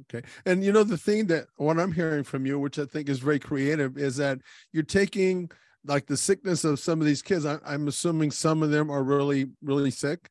Okay. 0.00 0.22
And 0.46 0.64
you 0.64 0.72
know, 0.72 0.84
the 0.84 0.96
thing 0.96 1.26
that 1.26 1.46
what 1.56 1.78
I'm 1.78 1.92
hearing 1.92 2.24
from 2.24 2.46
you, 2.46 2.58
which 2.58 2.78
I 2.78 2.84
think 2.84 3.08
is 3.08 3.18
very 3.18 3.38
creative, 3.38 3.98
is 3.98 4.16
that 4.16 4.38
you're 4.72 4.82
taking 4.82 5.50
like 5.84 6.06
the 6.06 6.16
sickness 6.16 6.64
of 6.64 6.80
some 6.80 7.00
of 7.00 7.06
these 7.06 7.22
kids. 7.22 7.44
I, 7.44 7.58
am 7.66 7.88
assuming 7.88 8.30
some 8.30 8.62
of 8.62 8.70
them 8.70 8.90
are 8.90 9.02
really, 9.02 9.46
really 9.62 9.90
sick, 9.90 10.30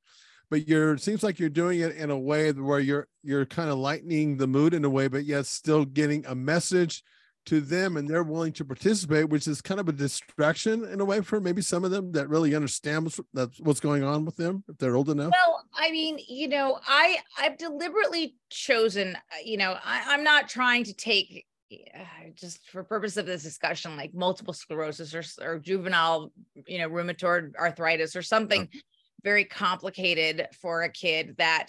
but 0.50 0.68
you're 0.68 0.98
seems 0.98 1.24
like 1.24 1.40
you're 1.40 1.50
doing 1.50 1.82
it 1.82 1.96
in 1.96 2.10
a 2.10 2.18
way 2.18 2.52
where 2.52 2.80
you're 2.80 3.08
you're 3.24 3.46
kind 3.46 3.70
of 3.70 3.78
lightening 3.78 4.38
the 4.38 4.48
mood 4.48 4.74
in 4.74 4.86
a 4.86 4.90
way, 4.90 5.08
but 5.08 5.26
yet 5.26 5.46
still 5.46 5.86
getting 5.86 6.26
a 6.26 6.36
message 6.36 7.04
to 7.46 7.60
them 7.60 7.98
and 7.98 8.08
they're 8.08 8.24
willing 8.24 8.52
to 8.54 8.66
participate, 8.66 9.30
which 9.30 9.48
is 9.48 9.62
kind 9.62 9.80
of 9.80 9.90
a 9.90 9.92
distraction 9.92 10.86
in 10.86 11.02
a 11.02 11.06
way 11.06 11.22
for 11.22 11.40
maybe 11.40 11.62
some 11.62 11.84
of 11.84 11.92
them 11.92 12.12
that 12.12 12.30
really 12.30 12.56
understand 12.56 13.06
what's, 13.06 13.20
that's 13.34 13.60
what's 13.60 13.80
going 13.80 14.04
on 14.04 14.26
with 14.26 14.36
them 14.36 14.64
if 14.70 14.78
they're 14.78 14.96
old 14.96 15.10
enough. 15.10 15.32
Well, 15.32 15.66
I 15.76 15.92
mean, 15.92 16.20
you 16.28 16.48
know, 16.48 16.80
I 16.88 17.18
I've 17.38 17.58
deliberately 17.58 18.36
chosen, 18.50 19.16
uh, 19.16 19.20
you 19.44 19.58
know, 19.58 19.76
I, 19.84 20.04
I'm 20.08 20.24
not 20.24 20.50
trying 20.50 20.84
to 20.86 20.94
take 20.94 21.46
uh, 21.72 22.30
just 22.36 22.70
for 22.70 22.84
purpose 22.84 23.18
of 23.18 23.26
this 23.26 23.44
discussion, 23.44 23.98
like 23.98 24.14
multiple 24.14 24.54
sclerosis 24.54 25.16
or, 25.16 25.24
or 25.44 25.60
juvenile, 25.60 26.32
you 26.68 26.78
know, 26.78 26.90
rheumatoid 26.90 27.56
arthritis 27.56 28.16
or 28.16 28.22
something 28.22 28.68
very 29.24 29.46
complicated 29.46 30.48
for 30.62 30.84
a 30.84 30.90
kid 30.90 31.36
that 31.38 31.68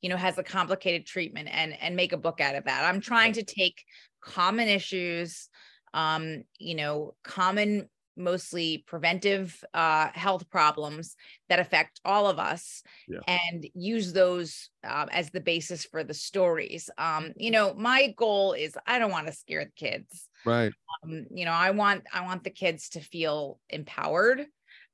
you 0.00 0.08
know 0.08 0.16
has 0.16 0.38
a 0.38 0.42
complicated 0.42 1.06
treatment 1.06 1.48
and 1.52 1.80
and 1.80 1.96
make 1.96 2.12
a 2.12 2.16
book 2.16 2.40
out 2.40 2.54
of 2.54 2.64
that. 2.64 2.84
I'm 2.84 3.00
trying 3.00 3.32
to 3.34 3.42
take 3.42 3.84
common 4.22 4.68
issues, 4.68 5.48
um, 5.92 6.44
you 6.58 6.74
know, 6.74 7.14
common 7.22 7.88
mostly 8.16 8.84
preventive 8.86 9.62
uh, 9.74 10.08
health 10.12 10.48
problems 10.50 11.16
that 11.48 11.58
affect 11.58 12.00
all 12.04 12.26
of 12.26 12.38
us 12.38 12.82
yeah. 13.08 13.20
and 13.26 13.66
use 13.74 14.12
those 14.12 14.68
um, 14.84 15.08
as 15.10 15.30
the 15.30 15.40
basis 15.40 15.84
for 15.84 16.04
the 16.04 16.14
stories. 16.14 16.90
Um, 16.98 17.32
you 17.36 17.50
know 17.50 17.74
my 17.74 18.14
goal 18.16 18.52
is 18.52 18.76
i 18.86 18.98
don't 18.98 19.10
want 19.10 19.26
to 19.26 19.32
scare 19.32 19.64
the 19.64 19.70
kids. 19.76 20.28
Right. 20.44 20.72
Um, 21.04 21.26
you 21.30 21.44
know 21.44 21.52
i 21.52 21.70
want 21.70 22.04
i 22.12 22.22
want 22.22 22.44
the 22.44 22.50
kids 22.50 22.90
to 22.90 23.00
feel 23.00 23.58
empowered 23.70 24.46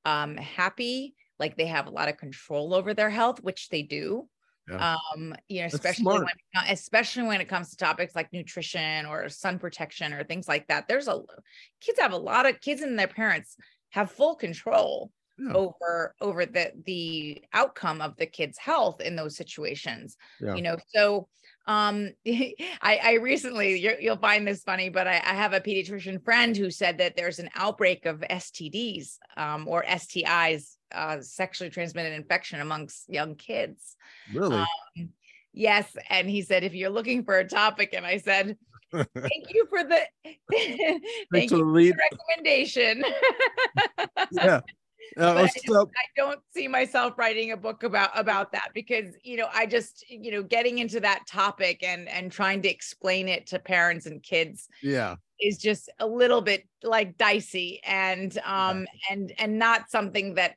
um, 0.05 0.37
happy 0.37 1.15
like 1.39 1.57
they 1.57 1.67
have 1.67 1.87
a 1.87 1.91
lot 1.91 2.09
of 2.09 2.17
control 2.17 2.75
over 2.75 2.95
their 2.95 3.11
health 3.11 3.43
which 3.43 3.69
they 3.69 3.83
do 3.83 4.29
yeah. 4.71 4.97
Um, 5.15 5.35
you 5.49 5.61
know, 5.61 5.67
especially 5.67 6.05
when, 6.05 6.27
especially 6.69 7.23
when 7.25 7.41
it 7.41 7.49
comes 7.49 7.71
to 7.71 7.77
topics 7.77 8.15
like 8.15 8.33
nutrition 8.33 9.07
or 9.07 9.29
sun 9.29 9.59
protection 9.59 10.13
or 10.13 10.25
things 10.25 10.49
like 10.49 10.67
that. 10.69 10.89
There's 10.89 11.09
a 11.09 11.23
kids 11.81 11.99
have 11.99 12.13
a 12.13 12.19
lot 12.19 12.47
of 12.47 12.61
kids 12.61 12.83
and 12.83 12.99
their 12.99 13.09
parents 13.09 13.57
have 13.91 14.11
full 14.11 14.35
control 14.35 15.11
yeah. 15.39 15.53
over 15.55 16.15
over 16.21 16.47
the 16.47 16.73
the 16.85 17.43
outcome 17.53 18.01
of 18.01 18.17
the 18.17 18.27
kid's 18.27 18.59
health 18.59 19.01
in 19.01 19.17
those 19.17 19.37
situations. 19.37 20.17
Yeah. 20.41 20.55
You 20.55 20.63
know, 20.63 20.77
so 20.95 21.29
um 21.67 22.11
I, 22.27 23.01
I 23.03 23.13
recently 23.15 23.79
you 23.79 24.11
will 24.11 24.17
find 24.17 24.47
this 24.47 24.63
funny 24.63 24.89
but 24.89 25.07
I, 25.07 25.17
I, 25.17 25.35
have 25.35 25.53
a 25.53 25.61
pediatrician 25.61 26.25
friend 26.25 26.57
who 26.57 26.71
said 26.71 26.99
that 26.99 27.15
there's 27.15 27.39
an 27.39 27.51
outbreak 27.55 28.07
of 28.07 28.21
stds 28.21 29.19
um, 29.37 29.69
or 29.69 29.85
stis 29.85 30.78
uh, 30.93 31.21
sexually 31.21 31.71
transmitted 31.71 32.13
infection 32.13 32.61
amongst 32.61 33.09
young 33.09 33.35
kids. 33.35 33.97
Really? 34.33 34.57
Um, 34.57 35.09
yes. 35.53 35.97
And 36.09 36.29
he 36.29 36.43
said, 36.43 36.65
if 36.65 36.75
you're 36.75 36.91
looking 36.91 37.25
for 37.25 37.39
a 37.39 37.49
topic, 37.49 37.95
and 37.95 38.07
I 38.07 38.19
said, 38.19 38.57
thank 38.93 39.53
you 39.53 39.67
for 39.69 39.85
the 39.85 40.01
thank 41.33 41.51
you 41.51 41.59
for 41.59 41.81
the 41.81 41.93
recommendation. 41.93 43.05
yeah. 44.33 44.61
I, 45.17 45.43
just, 45.43 45.69
I, 45.71 45.85
don't 46.17 46.41
see 46.55 46.69
myself 46.69 47.17
writing 47.17 47.53
a 47.53 47.57
book 47.57 47.83
about 47.83 48.11
about 48.19 48.53
that 48.53 48.71
because 48.75 49.15
you 49.23 49.37
know 49.37 49.49
I 49.53 49.67
just 49.67 50.05
you 50.11 50.31
know 50.31 50.43
getting 50.43 50.79
into 50.79 51.01
that 51.01 51.27
topic 51.27 51.83
and 51.83 52.09
and 52.09 52.31
trying 52.31 52.63
to 52.63 52.69
explain 52.69 53.29
it 53.29 53.47
to 53.49 53.59
parents 53.59 54.07
and 54.07 54.23
kids 54.23 54.69
yeah 54.83 55.17
is 55.41 55.57
just 55.59 55.89
a 56.01 56.07
little 56.07 56.41
bit 56.41 56.67
like 56.83 57.17
dicey 57.17 57.81
and 57.85 58.39
um 58.45 58.87
and 59.11 59.33
and 59.39 59.59
not 59.59 59.91
something 59.91 60.35
that 60.35 60.57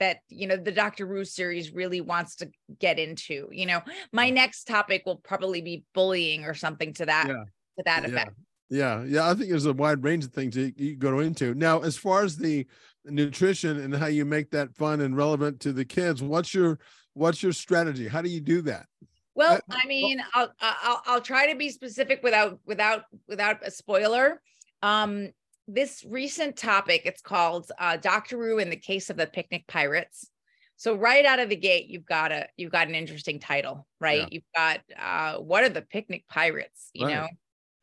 that 0.00 0.22
you 0.28 0.48
know 0.48 0.56
the 0.56 0.72
Dr. 0.72 1.06
Rue 1.06 1.24
series 1.24 1.72
really 1.72 2.00
wants 2.00 2.34
to 2.36 2.50
get 2.80 2.98
into. 2.98 3.48
You 3.52 3.66
know, 3.66 3.80
my 4.12 4.30
next 4.30 4.64
topic 4.64 5.04
will 5.06 5.16
probably 5.16 5.62
be 5.62 5.84
bullying 5.94 6.44
or 6.44 6.54
something 6.54 6.92
to 6.94 7.06
that 7.06 7.28
yeah. 7.28 7.44
to 7.76 7.82
that 7.84 8.04
effect. 8.04 8.32
Yeah. 8.68 9.04
yeah, 9.04 9.04
yeah. 9.04 9.30
I 9.30 9.34
think 9.34 9.50
there's 9.50 9.66
a 9.66 9.72
wide 9.72 10.02
range 10.02 10.24
of 10.24 10.32
things 10.32 10.56
you 10.56 10.96
go 10.96 11.20
into. 11.20 11.54
Now, 11.54 11.80
as 11.80 11.96
far 11.96 12.24
as 12.24 12.36
the 12.36 12.66
nutrition 13.04 13.80
and 13.80 13.94
how 13.94 14.06
you 14.06 14.24
make 14.24 14.50
that 14.50 14.74
fun 14.76 15.00
and 15.00 15.16
relevant 15.16 15.60
to 15.60 15.72
the 15.72 15.84
kids, 15.84 16.22
what's 16.22 16.54
your 16.54 16.78
what's 17.14 17.42
your 17.42 17.52
strategy? 17.52 18.08
How 18.08 18.22
do 18.22 18.28
you 18.28 18.40
do 18.40 18.62
that? 18.62 18.86
Well, 19.34 19.60
I 19.70 19.86
mean, 19.86 20.22
I'll, 20.34 20.52
I'll 20.60 21.02
I'll 21.06 21.20
try 21.20 21.50
to 21.50 21.56
be 21.56 21.70
specific 21.70 22.20
without 22.22 22.58
without 22.66 23.04
without 23.28 23.66
a 23.66 23.70
spoiler. 23.70 24.42
Um, 24.82 25.30
this 25.66 26.04
recent 26.08 26.56
topic, 26.56 27.02
it's 27.04 27.22
called 27.22 27.70
uh, 27.78 27.96
Doctor 27.96 28.36
Rue 28.36 28.58
in 28.58 28.70
the 28.70 28.76
case 28.76 29.08
of 29.08 29.16
the 29.16 29.26
picnic 29.26 29.66
pirates. 29.66 30.28
So 30.76 30.94
right 30.94 31.24
out 31.24 31.38
of 31.38 31.48
the 31.48 31.56
gate, 31.56 31.88
you've 31.88 32.06
got 32.06 32.32
a 32.32 32.48
you've 32.56 32.72
got 32.72 32.88
an 32.88 32.94
interesting 32.94 33.38
title, 33.38 33.86
right? 34.00 34.22
Yeah. 34.22 34.28
You've 34.30 34.42
got 34.56 34.80
uh, 34.98 35.38
what 35.38 35.62
are 35.62 35.68
the 35.68 35.82
picnic 35.82 36.24
pirates? 36.28 36.90
You 36.92 37.06
right. 37.06 37.30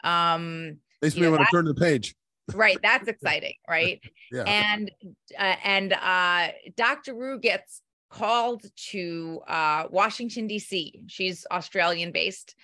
know, 0.03 0.09
um, 0.09 0.77
makes 1.01 1.15
me 1.15 1.27
want 1.27 1.41
to 1.41 1.47
turn 1.51 1.65
the 1.65 1.75
page. 1.75 2.15
Right, 2.53 2.77
that's 2.81 3.07
exciting, 3.07 3.55
right? 3.69 4.01
yeah. 4.31 4.43
And 4.43 4.91
uh, 5.37 5.55
and 5.63 5.93
uh, 5.93 6.49
Doctor 6.75 7.13
Rue 7.13 7.39
gets 7.39 7.81
called 8.09 8.63
to 8.91 9.41
uh, 9.47 9.85
Washington, 9.89 10.47
D.C. 10.47 11.01
She's 11.07 11.45
Australian 11.51 12.11
based. 12.11 12.55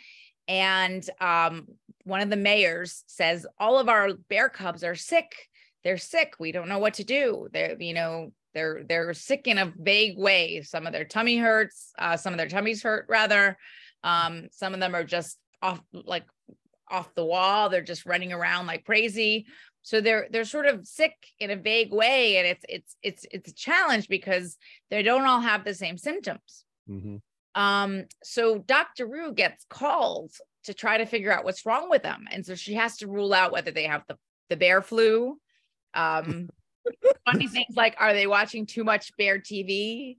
And 0.48 1.08
um, 1.22 1.68
one 2.04 2.22
of 2.22 2.30
the 2.30 2.36
mayors 2.36 3.04
says, 3.08 3.46
All 3.60 3.80
of 3.80 3.90
our 3.90 4.14
bear 4.30 4.50
cubs 4.50 4.84
are 4.84 4.96
sick. 4.96 5.50
They're 5.84 5.98
sick. 5.98 6.34
We 6.40 6.52
don't 6.52 6.70
know 6.70 6.80
what 6.80 6.96
to 6.96 7.04
do. 7.04 7.48
They're, 7.52 7.82
you 7.82 7.94
know, 7.94 8.32
they're 8.54 8.84
they're 8.88 9.14
sick 9.14 9.48
in 9.48 9.58
a 9.58 9.74
vague 9.78 10.18
way. 10.18 10.62
Some 10.62 10.86
of 10.86 10.94
their 10.94 11.06
tummy 11.06 11.38
hurts, 11.38 11.92
uh, 11.98 12.18
some 12.18 12.34
of 12.34 12.38
their 12.38 12.48
tummies 12.48 12.84
hurt 12.84 13.06
rather. 13.10 13.58
Um, 14.04 14.48
some 14.52 14.74
of 14.74 14.80
them 14.80 14.96
are 14.96 15.04
just 15.04 15.38
off 15.62 15.82
like 15.92 16.26
off 16.90 17.14
the 17.16 17.26
wall. 17.26 17.70
They're 17.70 17.82
just 17.82 18.06
running 18.06 18.32
around 18.32 18.68
like 18.68 18.86
crazy 18.86 19.48
so 19.84 20.02
they're 20.02 20.28
they're 20.32 20.46
sort 20.46 20.66
of 20.66 20.88
sick 20.88 21.14
in 21.40 21.52
a 21.52 21.56
vague 21.56 21.94
way 21.94 22.38
and 22.38 22.48
it's 22.48 22.66
it's 22.68 22.96
it's 23.04 23.26
it's 23.32 23.52
a 23.52 23.54
challenge 23.54 24.08
because 24.08 24.58
they 24.90 25.04
don't 25.04 25.28
all 25.28 25.42
have 25.42 25.64
the 25.64 25.74
same 25.74 25.98
symptoms 25.98 26.66
mm-hmm. 26.90 27.18
um 27.62 28.06
so 28.24 28.58
dr 28.58 29.06
rue 29.06 29.34
gets 29.34 29.66
called 29.70 30.32
to 30.64 30.74
try 30.74 30.98
to 30.98 31.06
figure 31.06 31.32
out 31.32 31.44
what's 31.44 31.66
wrong 31.66 31.90
with 31.90 32.02
them 32.02 32.26
and 32.32 32.46
so 32.46 32.56
she 32.56 32.74
has 32.74 32.98
to 32.98 33.08
rule 33.08 33.34
out 33.34 33.52
whether 33.52 33.72
they 33.72 33.84
have 33.84 34.04
the 34.08 34.18
the 34.50 34.58
bear 34.58 34.82
flu 34.82 35.38
um 35.94 36.50
funny 37.26 37.48
things 37.48 37.76
like 37.78 37.96
are 37.98 38.14
they 38.14 38.28
watching 38.28 38.66
too 38.66 38.84
much 38.84 39.16
bear 39.18 39.40
TV? 39.40 40.18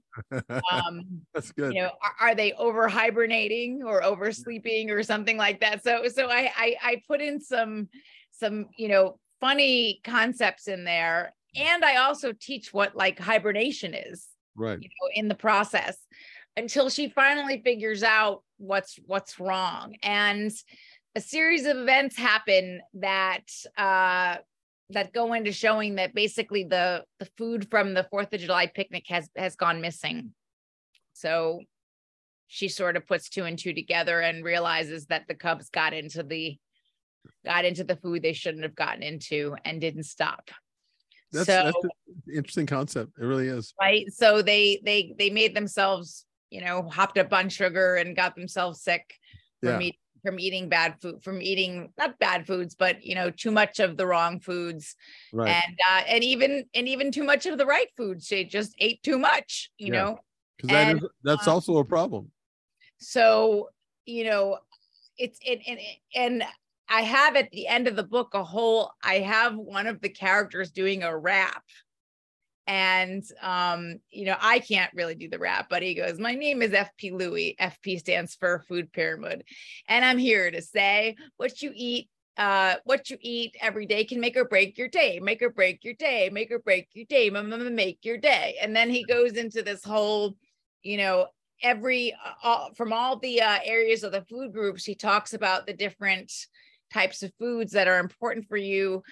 Um, 0.71 1.21
That's 1.33 1.51
good. 1.51 1.75
you 1.75 1.83
know, 1.83 1.91
are, 2.01 2.29
are 2.29 2.35
they 2.35 2.53
over 2.53 2.87
hibernating 2.87 3.83
or 3.83 4.03
oversleeping 4.03 4.89
or 4.89 5.03
something 5.03 5.37
like 5.37 5.59
that? 5.59 5.83
So 5.83 6.07
so 6.07 6.27
I, 6.27 6.51
I 6.55 6.75
I 6.81 7.01
put 7.07 7.21
in 7.21 7.39
some 7.39 7.87
some 8.31 8.65
you 8.77 8.87
know 8.87 9.19
funny 9.39 10.01
concepts 10.03 10.67
in 10.67 10.83
there, 10.83 11.33
and 11.55 11.83
I 11.83 11.97
also 11.97 12.33
teach 12.33 12.73
what 12.73 12.95
like 12.95 13.19
hibernation 13.19 13.93
is 13.93 14.27
right. 14.55 14.79
you 14.81 14.89
know 14.89 15.09
in 15.13 15.27
the 15.27 15.35
process 15.35 15.97
until 16.57 16.89
she 16.89 17.09
finally 17.09 17.61
figures 17.63 18.03
out 18.03 18.43
what's 18.57 18.99
what's 19.05 19.39
wrong. 19.39 19.95
And 20.03 20.51
a 21.15 21.21
series 21.21 21.65
of 21.65 21.77
events 21.77 22.17
happen 22.17 22.81
that 22.95 23.45
uh 23.77 24.37
that 24.91 25.13
go 25.13 25.33
into 25.33 25.51
showing 25.51 25.95
that 25.95 26.13
basically 26.13 26.63
the 26.63 27.03
the 27.19 27.27
food 27.37 27.69
from 27.69 27.93
the 27.93 28.07
fourth 28.11 28.33
of 28.33 28.39
july 28.39 28.67
picnic 28.67 29.05
has 29.07 29.29
has 29.35 29.55
gone 29.55 29.81
missing. 29.81 30.33
So 31.13 31.61
she 32.47 32.67
sort 32.67 32.95
of 32.95 33.07
puts 33.07 33.29
two 33.29 33.43
and 33.45 33.57
two 33.57 33.73
together 33.73 34.19
and 34.19 34.43
realizes 34.43 35.07
that 35.07 35.27
the 35.27 35.35
cubs 35.35 35.69
got 35.69 35.93
into 35.93 36.23
the 36.23 36.57
got 37.45 37.65
into 37.65 37.83
the 37.83 37.95
food 37.97 38.21
they 38.21 38.33
shouldn't 38.33 38.63
have 38.63 38.75
gotten 38.75 39.03
into 39.03 39.55
and 39.65 39.81
didn't 39.81 40.03
stop 40.03 40.49
That's, 41.31 41.45
so 41.47 41.63
that's 41.63 41.83
an 41.83 41.89
interesting 42.33 42.65
concept. 42.65 43.11
It 43.19 43.25
really 43.25 43.47
is. 43.47 43.73
right 43.79 44.11
so 44.11 44.41
they 44.41 44.81
they 44.85 45.13
they 45.17 45.29
made 45.29 45.55
themselves 45.55 46.25
you 46.49 46.61
know 46.61 46.83
hopped 46.89 47.17
up 47.17 47.33
on 47.33 47.49
sugar 47.49 47.95
and 47.95 48.15
got 48.15 48.35
themselves 48.35 48.81
sick 48.81 49.15
from, 49.61 49.81
Yeah. 49.81 49.87
eat, 49.87 49.99
from 50.23 50.39
eating 50.39 50.69
bad 50.69 50.95
food 51.01 51.23
from 51.23 51.41
eating 51.41 51.91
not 51.97 52.17
bad 52.19 52.45
foods 52.47 52.75
but 52.75 53.03
you 53.03 53.15
know 53.15 53.29
too 53.31 53.51
much 53.51 53.79
of 53.79 53.97
the 53.97 54.05
wrong 54.05 54.39
foods 54.39 54.95
Right. 55.33 55.49
and 55.65 55.79
uh 55.89 56.01
and 56.07 56.23
even 56.23 56.65
and 56.73 56.87
even 56.87 57.11
too 57.11 57.23
much 57.23 57.45
of 57.45 57.57
the 57.57 57.65
right 57.65 57.89
foods 57.97 58.27
they 58.29 58.43
just 58.43 58.73
ate 58.79 59.01
too 59.03 59.17
much 59.19 59.71
you 59.77 59.91
Yeah. 59.91 60.03
know 60.03 60.19
Because 60.57 60.69
that 60.71 60.87
is 60.87 61.01
that's 61.23 61.47
um, 61.47 61.53
also 61.55 61.77
a 61.77 61.83
problem. 61.85 62.31
so 62.97 63.69
you 64.05 64.23
know 64.23 64.57
it's 65.17 65.39
it 65.41 65.59
and 65.67 65.79
and 66.15 66.43
i 66.89 67.01
have 67.01 67.35
at 67.35 67.51
the 67.51 67.67
end 67.67 67.87
of 67.87 67.95
the 67.95 68.03
book 68.03 68.33
a 68.33 68.43
whole 68.43 68.91
i 69.03 69.15
have 69.19 69.55
one 69.55 69.87
of 69.87 70.01
the 70.01 70.09
characters 70.09 70.71
doing 70.71 71.03
a 71.03 71.17
rap. 71.17 71.63
And 72.67 73.23
um 73.43 73.99
you 74.09 74.25
know 74.25 74.37
i 74.41 74.57
can't 74.59 74.91
really 74.95 75.13
do 75.13 75.29
the 75.29 75.37
rap 75.37 75.67
but 75.69 75.83
he 75.83 75.93
goes 75.93 76.19
my 76.19 76.33
name 76.33 76.63
is 76.63 76.71
fp 76.71 77.11
louis 77.11 77.55
fp 77.61 77.99
stands 77.99 78.35
for 78.35 78.65
food 78.67 78.91
pyramid. 78.91 79.43
And 79.87 80.03
i'm 80.03 80.17
here 80.17 80.49
to 80.49 80.61
say 80.61 81.15
what 81.37 81.61
you 81.61 81.71
eat 81.75 82.09
uh 82.37 82.75
what 82.83 83.09
you 83.09 83.17
eat 83.21 83.55
every 83.61 83.85
day 83.85 84.03
can 84.03 84.19
make 84.19 84.35
or 84.35 84.45
break 84.45 84.77
your 84.77 84.87
day. 84.87 85.19
Make 85.21 85.41
or 85.41 85.51
break 85.51 85.83
your 85.83 85.93
day. 85.93 86.29
Make 86.31 86.51
or 86.51 86.59
break 86.59 86.89
your 86.93 87.05
day. 87.05 87.29
Make 87.29 88.03
your 88.03 88.17
day. 88.17 88.57
And 88.61 88.75
then 88.75 88.89
he 88.89 89.03
goes 89.03 89.33
into 89.33 89.61
this 89.61 89.83
whole 89.83 90.35
you 90.81 90.97
know 90.97 91.27
every 91.63 92.13
uh, 92.13 92.33
all, 92.43 92.73
from 92.75 92.91
all 92.91 93.17
the 93.17 93.41
uh, 93.41 93.59
areas 93.63 94.03
of 94.03 94.11
the 94.11 94.25
food 94.29 94.53
groups 94.53 94.83
he 94.83 94.95
talks 94.95 95.33
about 95.33 95.65
the 95.65 95.73
different 95.73 96.31
types 96.95 97.23
of 97.23 97.31
foods 97.37 97.73
that 97.73 97.89
are 97.89 97.99
important 97.99 98.47
for 98.47 98.57
you 98.57 99.03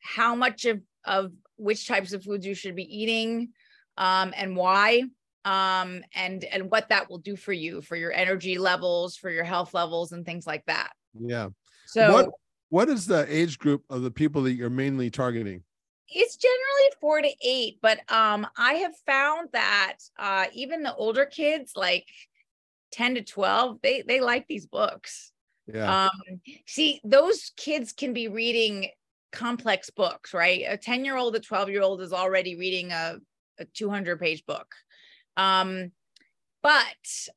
how 0.00 0.34
much 0.34 0.64
of 0.64 0.80
of 1.04 1.32
which 1.56 1.86
types 1.86 2.12
of 2.12 2.24
foods 2.24 2.44
you 2.44 2.54
should 2.54 2.74
be 2.74 3.02
eating 3.02 3.50
um, 3.96 4.32
and 4.36 4.56
why 4.56 5.04
um, 5.44 6.02
and 6.14 6.44
and 6.44 6.70
what 6.70 6.88
that 6.88 7.08
will 7.08 7.18
do 7.18 7.36
for 7.36 7.52
you 7.52 7.80
for 7.80 7.96
your 7.96 8.12
energy 8.12 8.58
levels 8.58 9.16
for 9.16 9.30
your 9.30 9.44
health 9.44 9.72
levels 9.72 10.12
and 10.12 10.26
things 10.26 10.46
like 10.46 10.64
that 10.66 10.90
Yeah. 11.18 11.48
so 11.86 12.12
what 12.12 12.28
what 12.70 12.88
is 12.88 13.06
the 13.06 13.24
age 13.28 13.58
group 13.58 13.82
of 13.88 14.02
the 14.02 14.10
people 14.10 14.42
that 14.42 14.52
you're 14.52 14.68
mainly 14.70 15.10
targeting? 15.10 15.62
it's 16.10 16.36
generally 16.36 16.90
four 17.00 17.20
to 17.20 17.30
eight 17.44 17.78
but 17.82 17.98
um 18.10 18.46
i 18.56 18.74
have 18.74 18.96
found 19.04 19.48
that 19.52 19.96
uh 20.18 20.46
even 20.54 20.82
the 20.82 20.94
older 20.94 21.26
kids 21.26 21.72
like 21.76 22.06
10 22.92 23.16
to 23.16 23.22
12 23.22 23.78
they 23.82 24.02
they 24.08 24.20
like 24.20 24.46
these 24.48 24.66
books 24.66 25.32
Yeah. 25.72 26.06
um 26.06 26.40
see 26.66 27.00
those 27.04 27.52
kids 27.56 27.92
can 27.92 28.12
be 28.12 28.28
reading 28.28 28.88
complex 29.32 29.90
books 29.90 30.32
right? 30.32 30.64
A 30.66 30.76
10 30.76 31.04
year 31.04 31.16
old 31.16 31.36
a 31.36 31.40
12 31.40 31.68
year 31.68 31.82
old 31.82 32.00
is 32.00 32.12
already 32.12 32.56
reading 32.56 32.92
a, 32.92 33.18
a 33.58 33.64
200 33.66 34.18
page 34.18 34.44
book. 34.46 34.74
Um 35.36 35.92
but 36.62 36.84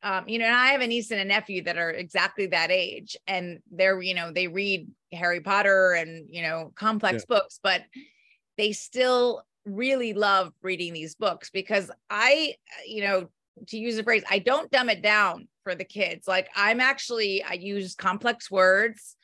um 0.04 0.28
you 0.28 0.40
know 0.40 0.46
and 0.46 0.56
i 0.56 0.68
have 0.68 0.82
a 0.82 0.88
niece 0.88 1.12
and 1.12 1.22
a 1.22 1.26
nephew 1.26 1.62
that 1.64 1.78
are 1.78 1.92
exactly 1.92 2.48
that 2.48 2.72
age 2.72 3.16
and 3.28 3.60
they're 3.72 4.02
you 4.02 4.14
know 4.14 4.32
they 4.32 4.48
read 4.48 4.90
harry 5.12 5.42
potter 5.42 5.92
and 5.92 6.28
you 6.30 6.42
know 6.42 6.72
complex 6.76 7.24
books 7.26 7.60
but 7.62 7.84
they 8.58 8.72
still 8.72 9.44
really 9.66 10.14
love 10.14 10.52
reading 10.64 10.92
these 10.94 11.16
books 11.16 11.50
because 11.52 11.92
i 12.10 12.56
you 12.88 13.04
know 13.04 13.30
to 13.68 13.78
use 13.78 13.98
a 13.98 14.04
phrase 14.04 14.24
i 14.30 14.40
don't 14.40 14.72
dumb 14.72 14.90
it 14.90 15.02
down 15.02 15.48
for 15.64 15.76
the 15.76 15.84
kids 15.84 16.28
like 16.28 16.50
i'm 16.56 16.80
actually 16.80 17.44
i 17.44 17.54
use 17.54 17.96
complex 17.96 18.50
words 18.50 19.16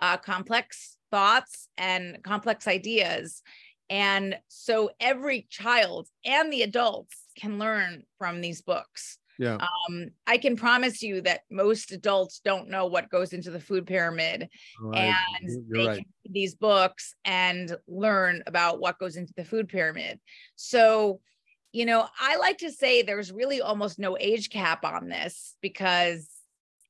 uh, 0.00 0.16
complex 0.16 0.96
thoughts 1.10 1.68
and 1.76 2.22
complex 2.22 2.66
ideas 2.66 3.42
and 3.90 4.38
so 4.48 4.90
every 5.00 5.46
child 5.50 6.08
and 6.24 6.52
the 6.52 6.62
adults 6.62 7.16
can 7.36 7.58
learn 7.58 8.02
from 8.18 8.40
these 8.40 8.62
books 8.62 9.18
Yeah. 9.38 9.56
um, 9.56 10.08
i 10.26 10.38
can 10.38 10.56
promise 10.56 11.02
you 11.02 11.20
that 11.22 11.42
most 11.50 11.92
adults 11.92 12.40
don't 12.44 12.70
know 12.70 12.86
what 12.86 13.10
goes 13.10 13.32
into 13.34 13.50
the 13.50 13.60
food 13.60 13.86
pyramid 13.86 14.48
Right. 14.80 15.14
and 15.42 15.64
You're 15.68 15.78
they 15.78 15.86
right. 15.86 15.96
can 15.98 16.06
read 16.24 16.34
these 16.34 16.54
books 16.54 17.14
and 17.24 17.76
learn 17.86 18.42
about 18.46 18.80
what 18.80 18.98
goes 18.98 19.16
into 19.16 19.32
the 19.36 19.44
food 19.44 19.68
pyramid. 19.68 20.18
So, 20.56 21.20
you 21.72 21.86
know, 21.86 22.06
I 22.20 22.36
like 22.36 22.58
to 22.58 22.70
say 22.70 23.02
there's 23.02 23.32
really 23.32 23.60
almost 23.60 23.98
no 23.98 24.16
age 24.18 24.50
cap 24.50 24.84
on 24.84 25.08
this 25.08 25.56
because 25.62 26.28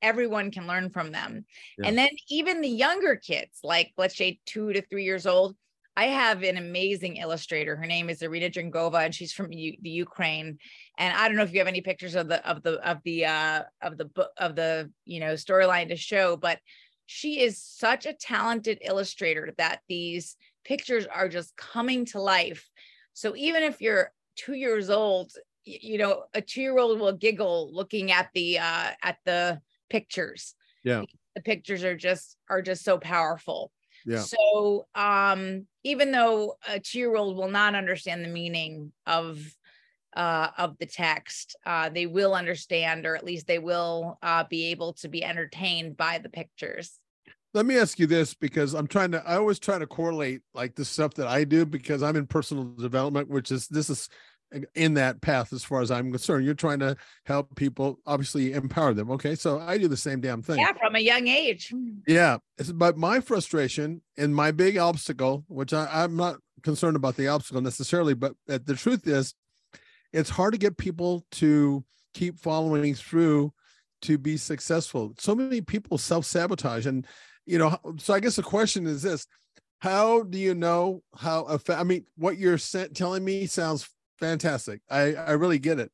everyone 0.03 0.51
can 0.51 0.66
learn 0.66 0.90
from 0.90 1.12
them. 1.12 1.45
Yeah. 1.79 1.88
And 1.88 1.97
then 1.97 2.11
even 2.29 2.61
the 2.61 2.68
younger 2.68 3.16
kids, 3.16 3.61
like 3.62 3.92
let's 3.97 4.16
say 4.16 4.40
two 4.45 4.73
to 4.73 4.83
three 4.83 5.05
years 5.05 5.27
old, 5.27 5.57
I 5.97 6.07
have 6.07 6.42
an 6.42 6.57
amazing 6.57 7.16
illustrator. 7.16 7.77
Her 7.77 7.87
name 7.87 8.11
is 8.11 8.23
Irina 8.23 8.51
Drengova, 8.51 9.05
and 9.05 9.14
she's 9.14 9.33
from 9.33 9.53
U- 9.53 9.77
the 9.81 9.90
Ukraine. 9.90 10.59
And 10.99 11.14
I 11.16 11.29
don't 11.29 11.37
know 11.37 11.42
if 11.42 11.53
you 11.53 11.59
have 11.59 11.68
any 11.68 11.83
pictures 11.83 12.14
of 12.14 12.29
the 12.29 12.47
of 12.49 12.62
the 12.62 12.81
of 12.88 12.99
the 13.05 13.27
uh 13.27 13.62
of 13.83 13.99
the 13.99 14.07
book 14.07 14.31
of 14.38 14.57
the 14.57 14.90
you 15.05 15.21
know 15.21 15.35
storyline 15.35 15.88
to 15.90 15.97
show, 15.97 16.37
but 16.37 16.59
she 17.07 17.40
is 17.40 17.62
such 17.62 18.07
a 18.07 18.14
talented 18.14 18.79
illustrator 18.83 19.53
that 19.59 19.81
these 19.88 20.37
pictures 20.64 21.07
are 21.07 21.29
just 21.29 21.57
coming 21.57 22.07
to 22.07 22.21
life. 22.21 22.68
So 23.12 23.37
even 23.37 23.62
if 23.62 23.83
you're 23.83 24.12
two 24.37 24.55
years 24.55 24.90
old, 24.90 25.33
you 25.64 25.99
know, 25.99 26.25
a 26.35 26.40
two-year-old 26.40 26.99
will 26.99 27.12
giggle 27.12 27.71
looking 27.73 28.11
at 28.12 28.29
the 28.35 28.59
uh 28.59 28.90
at 29.03 29.18
the 29.25 29.61
pictures. 29.90 30.55
Yeah. 30.85 31.03
The 31.35 31.42
pictures 31.42 31.85
are 31.85 31.97
just 31.97 32.37
are 32.49 32.62
just 32.62 32.85
so 32.85 32.99
powerful. 32.99 33.71
Yeah. 34.05 34.21
So 34.21 34.87
um 34.95 35.66
even 35.85 36.12
though 36.12 36.57
a 36.68 36.81
two-year-old 36.81 37.37
will 37.37 37.51
not 37.51 37.75
understand 37.75 38.25
the 38.25 38.29
meaning 38.29 38.92
of 39.07 39.40
uh 40.16 40.49
of 40.59 40.79
the 40.79 40.87
text, 40.87 41.57
uh 41.64 41.88
they 41.88 42.07
will 42.07 42.35
understand 42.35 43.07
or 43.07 43.16
at 43.16 43.25
least 43.25 43.47
they 43.47 43.59
will 43.59 44.18
uh 44.23 44.45
be 44.51 44.66
able 44.66 44.95
to 44.95 45.09
be 45.09 45.23
entertained 45.23 45.97
by 45.97 46.18
the 46.18 46.29
pictures. 46.29 46.99
Let 47.54 47.66
me 47.66 47.76
ask 47.76 47.98
you 47.98 48.06
this 48.06 48.32
because 48.34 48.72
I'm 48.74 48.86
trying 48.86 49.10
to 49.12 49.22
I 49.26 49.36
always 49.36 49.58
try 49.58 49.78
to 49.78 49.86
correlate 49.86 50.40
like 50.54 50.74
the 50.74 50.84
stuff 50.84 51.14
that 51.14 51.26
I 51.26 51.44
do 51.44 51.66
because 51.66 52.02
I'm 52.02 52.16
in 52.16 52.26
personal 52.26 52.64
development, 52.64 53.28
which 53.28 53.50
is 53.50 53.68
this 53.68 53.90
is 53.90 54.08
in 54.74 54.94
that 54.94 55.20
path 55.20 55.52
as 55.52 55.64
far 55.64 55.80
as 55.80 55.90
I'm 55.90 56.10
concerned. 56.10 56.44
You're 56.44 56.54
trying 56.54 56.78
to 56.80 56.96
help 57.24 57.54
people 57.56 57.98
obviously 58.06 58.52
empower 58.52 58.94
them. 58.94 59.10
Okay. 59.12 59.34
So 59.34 59.58
I 59.58 59.78
do 59.78 59.88
the 59.88 59.96
same 59.96 60.20
damn 60.20 60.42
thing. 60.42 60.58
Yeah, 60.58 60.72
from 60.72 60.94
a 60.94 61.00
young 61.00 61.28
age. 61.28 61.72
Yeah, 62.06 62.38
but 62.74 62.96
my 62.96 63.20
frustration 63.20 64.02
and 64.16 64.34
my 64.34 64.50
big 64.50 64.78
obstacle, 64.78 65.44
which 65.48 65.72
I, 65.72 65.88
I'm 65.90 66.16
not 66.16 66.36
concerned 66.62 66.96
about 66.96 67.16
the 67.16 67.28
obstacle 67.28 67.60
necessarily, 67.60 68.14
but 68.14 68.34
uh, 68.48 68.58
the 68.64 68.74
truth 68.74 69.06
is, 69.06 69.34
it's 70.12 70.30
hard 70.30 70.52
to 70.52 70.58
get 70.58 70.76
people 70.76 71.24
to 71.32 71.84
keep 72.14 72.38
following 72.38 72.94
through 72.94 73.52
to 74.02 74.18
be 74.18 74.36
successful. 74.36 75.14
So 75.18 75.34
many 75.34 75.60
people 75.60 75.96
self 75.96 76.26
sabotage, 76.26 76.86
and 76.86 77.06
you 77.46 77.59
know. 77.59 77.78
So 77.98 78.14
I 78.14 78.20
guess 78.20 78.37
the 78.37 78.42
question 78.42 78.87
is 78.87 79.02
this: 79.02 79.26
How 79.78 80.22
do 80.22 80.38
you 80.38 80.55
know 80.55 81.02
how? 81.16 81.44
effe- 81.44 81.78
I 81.78 81.83
mean, 81.83 82.07
what 82.16 82.38
you're 82.38 82.59
telling 82.94 83.24
me 83.24 83.46
sounds 83.46 83.88
fantastic. 84.18 84.81
I 84.90 85.14
I 85.14 85.33
really 85.33 85.59
get 85.59 85.78
it. 85.78 85.92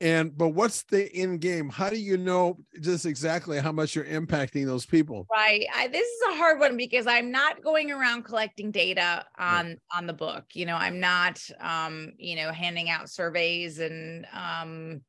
And 0.00 0.36
but 0.36 0.48
what's 0.48 0.82
the 0.84 1.10
end 1.14 1.40
game? 1.40 1.68
How 1.68 1.88
do 1.88 1.96
you 1.96 2.16
know 2.16 2.58
just 2.80 3.06
exactly 3.06 3.60
how 3.60 3.72
much 3.72 3.94
you're 3.94 4.04
impacting 4.04 4.66
those 4.66 4.84
people? 4.84 5.26
Right. 5.32 5.66
I, 5.74 5.86
this 5.88 6.06
is 6.06 6.22
a 6.30 6.36
hard 6.36 6.58
one 6.58 6.76
because 6.76 7.06
I'm 7.06 7.30
not 7.30 7.62
going 7.62 7.90
around 7.90 8.24
collecting 8.24 8.70
data 8.70 9.24
on 9.38 9.78
on 9.96 10.06
the 10.06 10.12
book. 10.12 10.44
You 10.52 10.66
know, 10.66 10.76
I'm 10.76 10.98
not 10.98 11.40
um, 11.60 12.12
you 12.18 12.36
know, 12.36 12.50
handing 12.50 12.90
out 12.90 13.08
surveys 13.08 13.78
and 13.78 14.26
um 14.34 15.00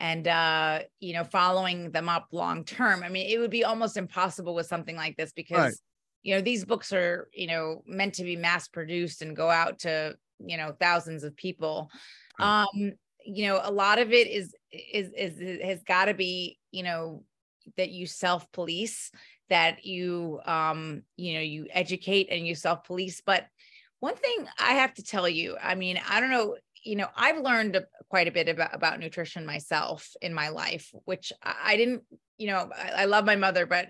and 0.00 0.28
uh, 0.28 0.80
you 1.00 1.14
know, 1.14 1.24
following 1.24 1.90
them 1.90 2.08
up 2.08 2.28
long 2.32 2.64
term. 2.64 3.02
I 3.02 3.08
mean, 3.08 3.28
it 3.28 3.38
would 3.38 3.50
be 3.50 3.64
almost 3.64 3.96
impossible 3.96 4.54
with 4.54 4.66
something 4.66 4.96
like 4.96 5.16
this 5.16 5.32
because 5.32 5.80
you 6.22 6.34
know, 6.34 6.40
these 6.40 6.64
books 6.64 6.92
are, 6.92 7.28
you 7.32 7.46
know, 7.46 7.82
meant 7.86 8.14
to 8.14 8.24
be 8.24 8.34
mass 8.34 8.66
produced 8.66 9.22
and 9.22 9.36
go 9.36 9.48
out 9.48 9.78
to 9.80 10.16
you 10.38 10.56
know 10.56 10.74
thousands 10.78 11.24
of 11.24 11.36
people. 11.36 11.90
Um 12.38 12.92
you 13.26 13.48
know 13.48 13.60
a 13.62 13.72
lot 13.72 13.98
of 13.98 14.12
it 14.12 14.28
is 14.28 14.54
is 14.72 15.10
is 15.16 15.60
has 15.62 15.82
got 15.82 16.06
to 16.06 16.14
be 16.14 16.58
you 16.70 16.82
know 16.82 17.24
that 17.76 17.90
you 17.90 18.06
self 18.06 18.50
police 18.52 19.10
that 19.48 19.84
you 19.84 20.40
um 20.46 21.02
you 21.16 21.34
know 21.34 21.40
you 21.40 21.66
educate 21.70 22.28
and 22.30 22.46
you 22.46 22.54
self 22.54 22.84
police 22.84 23.20
but 23.26 23.46
one 23.98 24.14
thing 24.14 24.46
i 24.60 24.74
have 24.74 24.94
to 24.94 25.02
tell 25.02 25.28
you 25.28 25.56
i 25.60 25.74
mean 25.74 25.98
i 26.08 26.20
don't 26.20 26.30
know 26.30 26.56
you 26.86 26.96
know 26.96 27.08
i've 27.16 27.40
learned 27.40 27.84
quite 28.08 28.28
a 28.28 28.32
bit 28.32 28.48
about 28.48 28.74
about 28.74 29.00
nutrition 29.00 29.44
myself 29.44 30.14
in 30.22 30.32
my 30.32 30.48
life 30.48 30.92
which 31.04 31.32
i, 31.42 31.76
didn't 31.76 32.02
you 32.38 32.46
know 32.46 32.70
I, 32.74 33.02
I, 33.02 33.04
love 33.06 33.24
my 33.24 33.36
mother 33.36 33.66
but 33.66 33.86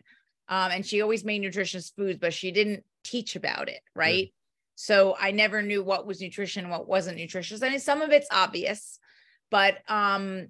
um 0.49 0.71
and 0.73 0.87
she 0.87 1.03
always 1.03 1.25
made 1.25 1.41
nutritious 1.41 1.91
foods 1.91 2.19
but 2.21 2.33
she 2.33 2.51
didn't 2.51 2.85
teach 3.05 3.37
about 3.37 3.69
it 3.69 3.81
right 3.95 4.33
so 4.77 5.17
I 5.19 5.31
never 5.31 5.63
knew 5.63 5.83
what 5.83 6.07
was 6.07 6.21
nutrition, 6.21 6.69
what 6.69 6.87
wasn't 6.87 7.17
nutritious. 7.17 7.63
I 7.63 7.71
mean, 7.71 7.81
some 7.81 8.03
of 8.03 8.11
it's 8.11 8.29
obvious, 8.31 8.99
but 9.51 9.79
um, 9.89 10.49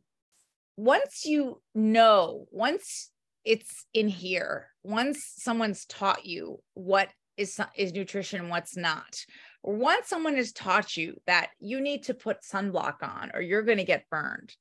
once 0.77 1.25
you 1.25 1.63
know, 1.75 2.47
once 2.51 3.11
it's 3.45 3.87
in 3.95 4.09
here, 4.09 4.69
once 4.83 5.33
someone's 5.39 5.87
taught 5.87 6.27
you 6.27 6.61
what 6.75 7.09
is 7.37 7.61
is 7.77 7.93
nutrition, 7.93 8.49
what's 8.49 8.77
not, 8.77 9.25
once 9.67 10.09
someone 10.09 10.37
has 10.37 10.53
taught 10.53 10.97
you 10.97 11.21
that 11.27 11.51
you 11.59 11.81
need 11.81 12.05
to 12.05 12.15
put 12.15 12.43
sunblock 12.43 13.03
on 13.03 13.31
or 13.35 13.41
you're 13.41 13.63
going 13.63 13.79
to 13.79 13.85
get 13.85 14.09
burned, 14.11 14.55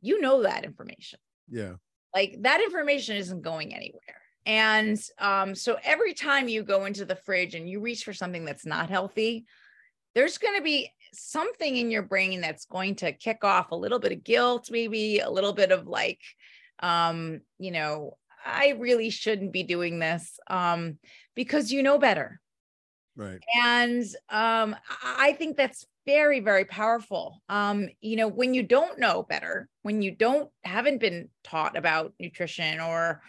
you 0.00 0.20
know 0.20 0.42
that 0.42 0.64
information. 0.64 1.18
Yeah. 1.48 1.74
Like 2.14 2.36
that 2.42 2.60
information 2.60 3.16
isn't 3.16 3.42
going 3.42 3.74
anywhere. 3.74 4.00
And 4.46 5.00
um, 5.18 5.54
so 5.54 5.78
every 5.84 6.14
time 6.14 6.48
you 6.48 6.62
go 6.62 6.84
into 6.86 7.04
the 7.04 7.16
fridge 7.16 7.54
and 7.54 7.68
you 7.68 7.80
reach 7.80 8.04
for 8.04 8.12
something 8.12 8.44
that's 8.44 8.64
not 8.64 8.88
healthy, 8.88 9.44
there's 10.14 10.38
going 10.38 10.56
to 10.56 10.62
be 10.62 10.90
something 11.12 11.76
in 11.76 11.90
your 11.90 12.02
brain 12.02 12.40
that's 12.40 12.64
going 12.64 12.96
to 12.96 13.12
kick 13.12 13.44
off 13.44 13.70
a 13.70 13.76
little 13.76 13.98
bit 13.98 14.12
of 14.12 14.24
guilt, 14.24 14.68
maybe 14.70 15.18
a 15.20 15.30
little 15.30 15.52
bit 15.52 15.72
of 15.72 15.86
like, 15.86 16.20
um, 16.80 17.40
you 17.58 17.70
know, 17.70 18.16
I 18.44 18.74
really 18.78 19.10
shouldn't 19.10 19.52
be 19.52 19.62
doing 19.62 19.98
this 19.98 20.38
um, 20.46 20.98
because 21.34 21.70
you 21.70 21.82
know 21.82 21.98
better. 21.98 22.40
Right. 23.16 23.40
And 23.62 24.04
um, 24.28 24.76
I 25.02 25.32
think 25.32 25.56
that's 25.56 25.86
very, 26.06 26.40
very 26.40 26.64
powerful. 26.64 27.42
Um, 27.48 27.88
you 28.00 28.16
know, 28.16 28.28
when 28.28 28.54
you 28.54 28.62
don't 28.62 28.98
know 28.98 29.22
better, 29.22 29.68
when 29.82 30.02
you 30.02 30.14
don't 30.14 30.50
haven't 30.64 31.00
been 31.00 31.28
taught 31.44 31.76
about 31.76 32.14
nutrition 32.18 32.80
or 32.80 33.22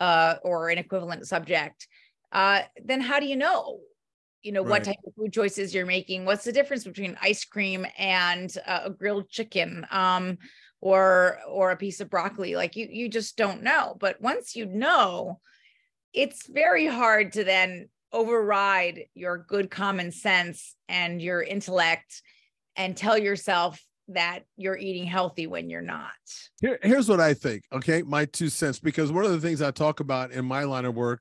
uh, 0.00 0.36
or 0.42 0.70
an 0.70 0.78
equivalent 0.78 1.26
subject, 1.26 1.86
uh, 2.32 2.62
then 2.84 3.00
how 3.00 3.20
do 3.20 3.26
you 3.26 3.36
know? 3.36 3.80
You 4.42 4.52
know 4.52 4.62
right. 4.62 4.70
what 4.70 4.84
type 4.84 4.96
of 5.06 5.14
food 5.14 5.32
choices 5.32 5.74
you're 5.74 5.86
making. 5.86 6.24
What's 6.24 6.44
the 6.44 6.52
difference 6.52 6.84
between 6.84 7.16
ice 7.22 7.44
cream 7.44 7.86
and 7.96 8.54
uh, 8.66 8.80
a 8.84 8.90
grilled 8.90 9.28
chicken, 9.30 9.86
um, 9.90 10.38
or 10.80 11.38
or 11.48 11.70
a 11.70 11.76
piece 11.76 12.00
of 12.00 12.10
broccoli? 12.10 12.54
Like 12.54 12.76
you 12.76 12.86
you 12.90 13.08
just 13.08 13.36
don't 13.36 13.62
know. 13.62 13.96
But 13.98 14.20
once 14.20 14.54
you 14.54 14.66
know, 14.66 15.40
it's 16.12 16.46
very 16.46 16.86
hard 16.86 17.32
to 17.32 17.44
then 17.44 17.88
override 18.14 19.06
your 19.14 19.38
good 19.38 19.70
common 19.70 20.12
sense 20.12 20.76
and 20.88 21.20
your 21.20 21.42
intellect 21.42 22.22
and 22.76 22.96
tell 22.96 23.18
yourself 23.18 23.82
that 24.08 24.40
you're 24.56 24.76
eating 24.76 25.04
healthy 25.04 25.46
when 25.46 25.68
you're 25.68 25.82
not. 25.82 26.12
Here, 26.60 26.78
here's 26.82 27.08
what 27.08 27.20
I 27.20 27.34
think. 27.34 27.64
Okay, 27.72 28.02
my 28.02 28.24
two 28.26 28.48
cents. 28.48 28.78
Because 28.78 29.10
one 29.10 29.24
of 29.24 29.32
the 29.32 29.40
things 29.40 29.60
I 29.60 29.70
talk 29.70 30.00
about 30.00 30.30
in 30.30 30.44
my 30.44 30.64
line 30.64 30.84
of 30.84 30.94
work, 30.94 31.20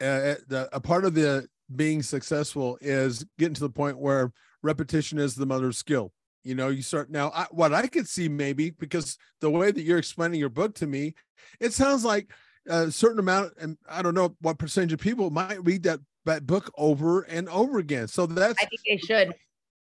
uh, 0.00 0.36
the, 0.48 0.68
a 0.72 0.80
part 0.80 1.04
of 1.04 1.14
the 1.14 1.46
being 1.74 2.02
successful 2.02 2.78
is 2.80 3.24
getting 3.38 3.54
to 3.54 3.60
the 3.60 3.70
point 3.70 3.98
where 3.98 4.32
repetition 4.62 5.18
is 5.18 5.34
the 5.34 5.46
mother 5.46 5.66
of 5.66 5.76
skill. 5.76 6.12
You 6.44 6.54
know, 6.54 6.68
you 6.68 6.82
start 6.82 7.10
now. 7.10 7.32
I, 7.34 7.46
what 7.50 7.74
I 7.74 7.88
could 7.88 8.06
see 8.06 8.28
maybe 8.28 8.70
because 8.70 9.18
the 9.40 9.50
way 9.50 9.72
that 9.72 9.82
you're 9.82 9.98
explaining 9.98 10.38
your 10.38 10.48
book 10.48 10.76
to 10.76 10.86
me, 10.86 11.14
it 11.58 11.72
sounds 11.72 12.04
like 12.04 12.30
a 12.68 12.90
certain 12.90 13.18
amount, 13.18 13.54
and 13.60 13.76
I 13.88 14.02
don't 14.02 14.14
know 14.14 14.36
what 14.40 14.58
percentage 14.58 14.92
of 14.92 15.00
people 15.00 15.30
might 15.30 15.64
read 15.64 15.82
that 15.84 16.00
that 16.24 16.46
book 16.46 16.72
over 16.76 17.22
and 17.22 17.48
over 17.48 17.78
again. 17.78 18.08
So 18.08 18.26
that's 18.26 18.60
I 18.60 18.66
think 18.66 18.80
they 18.86 18.96
should. 18.98 19.34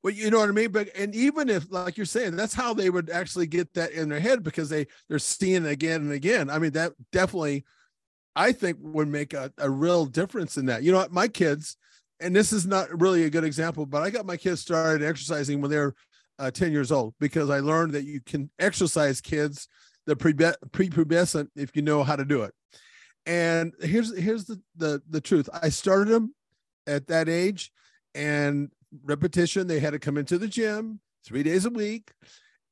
Well, 0.03 0.13
you 0.13 0.31
know 0.31 0.39
what 0.39 0.49
I 0.49 0.53
mean? 0.53 0.71
But 0.71 0.89
and 0.95 1.13
even 1.13 1.49
if, 1.49 1.71
like 1.71 1.95
you're 1.95 2.05
saying, 2.05 2.36
that's 2.36 2.53
how 2.53 2.73
they 2.73 2.89
would 2.89 3.10
actually 3.10 3.47
get 3.47 3.73
that 3.75 3.91
in 3.91 4.10
their 4.10 4.19
head 4.19 4.43
because 4.43 4.69
they 4.69 4.88
they're 5.07 5.19
seeing 5.19 5.65
it 5.65 5.71
again 5.71 6.01
and 6.01 6.12
again. 6.12 6.49
I 6.49 6.57
mean, 6.57 6.71
that 6.71 6.93
definitely, 7.12 7.65
I 8.36 8.51
think, 8.51 8.77
would 8.81 9.07
make 9.07 9.34
a, 9.34 9.51
a 9.60 9.69
real 9.69 10.05
difference 10.05 10.57
in 10.57 10.65
that. 10.67 10.84
You 10.84 10.91
know, 10.91 11.05
my 11.12 11.27
kids, 11.27 11.77
and 12.19 12.36
this 12.36 12.51
is 12.51 12.65
not 12.65 12.99
really 12.99 13.25
a 13.25 13.29
good 13.29 13.43
example, 13.43 13.86
but 13.86 14.01
I 14.01 14.10
got 14.10 14.25
my 14.25 14.38
kids 14.38 14.62
started 14.62 15.05
exercising 15.05 15.62
when 15.62 15.69
they're 15.69 15.93
uh, 16.39 16.49
10 16.49 16.71
years 16.71 16.91
old 16.91 17.13
because 17.19 17.51
I 17.51 17.60
learned 17.60 17.91
that 17.91 18.05
you 18.05 18.21
can 18.21 18.49
exercise 18.57 19.21
kids 19.21 19.67
the 20.06 20.16
pre 20.16 20.34
prepubescent 20.34 21.50
if 21.56 21.76
you 21.76 21.82
know 21.82 22.04
how 22.04 22.16
to 22.16 22.26
do 22.26 22.44
it. 22.44 22.54
And 23.26 23.74
here's 23.82 24.18
here's 24.18 24.46
the 24.46 24.62
the 24.76 25.02
the 25.10 25.22
truth. 25.22 25.50
I 25.54 25.70
started 25.70 26.10
them 26.10 26.34
at 26.88 27.08
that 27.08 27.30
age, 27.30 27.72
and 28.16 28.72
repetition. 29.04 29.68
They 29.68 29.80
had 29.80 29.92
to 29.92 30.00
come 30.00 30.18
into 30.18 30.38
the 30.38 30.48
gym 30.48 31.00
three 31.26 31.44
days 31.44 31.66
a 31.66 31.70
week. 31.70 32.12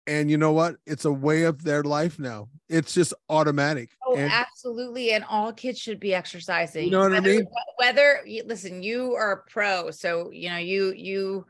And 0.08 0.32
you 0.32 0.38
know 0.38 0.54
what? 0.54 0.78
It's 0.88 1.06
a 1.06 1.12
way 1.12 1.44
of 1.44 1.64
their 1.64 1.84
life 1.84 2.18
now. 2.18 2.50
It's 2.68 2.96
just 2.96 3.14
automatic. 3.30 3.92
Oh, 4.04 4.16
and, 4.16 4.32
absolutely. 4.32 5.12
And 5.12 5.24
all 5.30 5.54
kids 5.54 5.78
should 5.78 6.00
be 6.00 6.16
exercising. 6.16 6.86
You 6.86 6.92
know 6.92 7.02
what 7.02 7.12
whether, 7.12 7.30
I 7.30 7.36
mean? 7.36 7.46
Whether 7.78 8.20
listen, 8.46 8.82
you 8.82 9.14
are 9.14 9.32
a 9.34 9.52
pro. 9.52 9.92
So, 9.92 10.32
you 10.32 10.50
know, 10.50 10.58
you, 10.58 10.94
you 10.94 11.46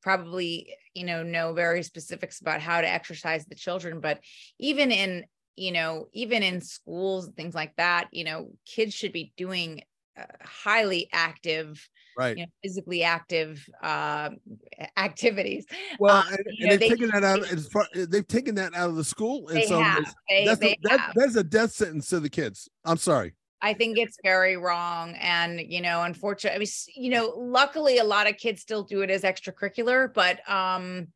probably, 0.00 0.72
you 0.94 1.04
know, 1.04 1.22
know 1.22 1.52
very 1.52 1.82
specifics 1.82 2.40
about 2.40 2.60
how 2.60 2.80
to 2.80 2.88
exercise 2.88 3.44
the 3.46 3.54
children, 3.54 4.00
but 4.00 4.20
even 4.58 4.90
in, 4.90 5.24
you 5.56 5.72
know, 5.72 6.06
even 6.12 6.42
in 6.42 6.60
schools 6.60 7.26
and 7.26 7.36
things 7.36 7.54
like 7.54 7.74
that, 7.76 8.08
you 8.12 8.24
know, 8.24 8.50
kids 8.66 8.94
should 8.94 9.12
be 9.12 9.32
doing 9.36 9.82
uh, 10.18 10.24
highly 10.42 11.08
active 11.12 11.88
right. 12.16 12.36
you 12.36 12.44
know, 12.44 12.50
physically 12.62 13.02
active 13.02 13.64
uh, 13.82 14.30
activities. 14.96 15.66
Well 15.98 16.18
um, 16.18 16.24
and, 16.28 16.38
and 16.38 16.58
know, 16.58 16.68
they've 16.70 16.80
they, 16.80 16.88
taken 16.90 17.08
that 17.10 17.24
out 17.24 18.10
they've 18.10 18.28
taken 18.28 18.54
that 18.56 18.74
out 18.74 18.90
of 18.90 18.96
the 18.96 19.04
school 19.04 19.48
and 19.48 19.64
so 19.64 19.82
they, 20.28 20.44
that's, 20.44 20.62
a, 20.62 20.76
that, 20.82 21.12
that's 21.14 21.36
a 21.36 21.44
death 21.44 21.72
sentence 21.72 22.08
to 22.10 22.20
the 22.20 22.28
kids. 22.28 22.68
I'm 22.84 22.98
sorry 22.98 23.34
I 23.62 23.74
think 23.74 23.96
it's 23.96 24.18
very 24.24 24.56
wrong. 24.56 25.14
And, 25.20 25.60
you 25.60 25.80
know, 25.80 26.02
unfortunately, 26.02 26.56
I 26.56 26.58
mean, 26.58 26.68
you 26.96 27.10
know, 27.10 27.32
luckily 27.36 27.98
a 27.98 28.04
lot 28.04 28.28
of 28.28 28.36
kids 28.36 28.60
still 28.60 28.82
do 28.82 29.02
it 29.02 29.10
as 29.10 29.22
extracurricular, 29.22 30.12
but, 30.12 30.46
um, 30.50 31.08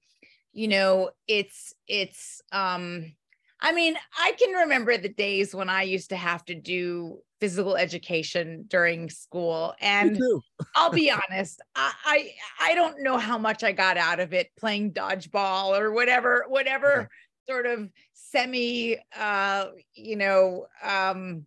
you 0.53 0.69
know, 0.69 1.11
it's, 1.27 1.75
it's, 1.89 2.41
um, 2.53 3.13
I 3.61 3.73
mean, 3.73 3.97
I 4.17 4.33
can 4.39 4.53
remember 4.53 4.97
the 4.97 5.09
days 5.09 5.55
when 5.55 5.69
I 5.69 5.83
used 5.83 6.11
to 6.11 6.17
have 6.17 6.45
to 6.45 6.55
do 6.55 7.19
physical 7.41 7.77
education 7.77 8.65
during 8.69 9.11
school 9.11 9.75
and 9.81 10.19
i'll 10.75 10.91
be 10.91 11.11
honest 11.11 11.61
I, 11.75 11.93
I, 12.05 12.31
I 12.71 12.75
don't 12.75 13.03
know 13.03 13.19
how 13.19 13.37
much 13.37 13.63
i 13.63 13.73
got 13.73 13.99
out 13.99 14.21
of 14.21 14.33
it 14.33 14.51
playing 14.59 14.93
dodgeball 14.93 15.79
or 15.79 15.93
whatever 15.93 16.47
whatever 16.49 17.11
yeah. 17.47 17.53
sort 17.53 17.67
of 17.67 17.91
semi 18.15 18.97
uh 19.19 19.67
you 19.93 20.17
know 20.17 20.67
um 20.83 21.45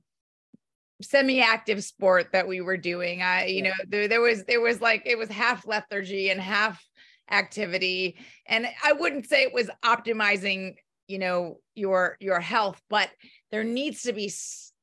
semi-active 1.01 1.83
sport 1.83 2.29
that 2.33 2.47
we 2.47 2.61
were 2.61 2.77
doing 2.77 3.21
i 3.21 3.45
you 3.45 3.63
yeah. 3.63 3.69
know 3.69 3.75
there, 3.87 4.07
there 4.07 4.21
was 4.21 4.43
there 4.45 4.61
was 4.61 4.81
like 4.81 5.03
it 5.05 5.17
was 5.17 5.29
half 5.29 5.65
lethargy 5.65 6.29
and 6.29 6.41
half 6.41 6.83
activity 7.31 8.17
and 8.47 8.67
i 8.83 8.91
wouldn't 8.91 9.27
say 9.27 9.43
it 9.43 9.53
was 9.53 9.69
optimizing 9.85 10.75
you 11.07 11.17
know 11.17 11.57
your 11.75 12.17
your 12.19 12.39
health 12.39 12.81
but 12.89 13.09
there 13.51 13.63
needs 13.63 14.03
to 14.03 14.13
be 14.13 14.31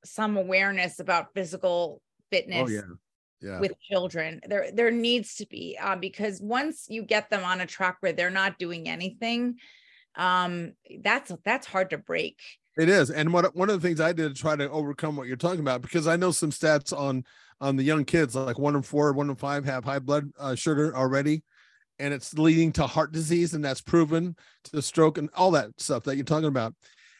some 0.05 0.37
awareness 0.37 1.01
about 1.01 1.35
physical 1.35 2.01
fitness 2.31 2.69
oh, 2.69 2.73
yeah. 2.73 2.81
Yeah. 3.41 3.61
with 3.61 3.73
children 3.81 4.41
there 4.49 4.71
there 4.73 4.91
needs 4.91 5.37
to 5.37 5.47
be 5.47 5.77
uh, 5.81 5.97
because 5.97 6.41
once 6.41 6.87
you 6.89 7.03
get 7.03 7.29
them 7.29 7.45
on 7.45 7.61
a 7.61 7.67
track 7.67 7.99
where 8.01 8.13
they're 8.13 8.31
not 8.31 8.59
doing 8.59 8.89
anything 8.89 9.57
um 10.17 10.73
that's 11.03 11.31
that's 11.45 11.67
hard 11.67 11.91
to 11.91 11.99
break 11.99 12.39
it 12.77 12.89
is 12.89 13.11
and 13.11 13.33
what 13.33 13.55
one 13.57 13.71
of 13.71 13.81
the 13.81 13.87
things 13.87 14.01
i 14.01 14.13
did 14.13 14.35
to 14.35 14.41
try 14.41 14.57
to 14.57 14.71
overcome 14.71 15.17
what 15.17 15.27
you're 15.27 15.37
talking 15.37 15.61
about 15.61 15.83
because 15.83 16.07
i 16.07 16.17
know 16.17 16.31
some 16.31 16.51
stats 16.51 16.97
on 16.97 17.25
on 17.61 17.77
the 17.77 17.83
young 17.83 18.05
kids 18.05 18.35
like 18.35 18.59
one 18.59 18.77
in 18.77 18.83
four 18.83 19.13
one 19.13 19.31
in 19.31 19.37
five 19.37 19.65
have 19.65 19.85
high 19.85 19.99
blood 19.99 20.31
uh, 20.39 20.55
sugar 20.55 20.95
already 20.97 21.43
and 21.99 22.13
it's 22.13 22.35
leading 22.35 22.73
to 22.73 22.87
heart 22.87 23.13
disease 23.13 23.55
and 23.55 23.65
that's 23.65 23.81
proven 23.81 24.37
to 24.65 24.83
stroke 24.83 25.17
and 25.17 25.31
all 25.35 25.51
that 25.51 25.71
stuff 25.79 26.03
that 26.05 26.17
you're 26.17 26.25
talking 26.25 26.49
about 26.49 26.75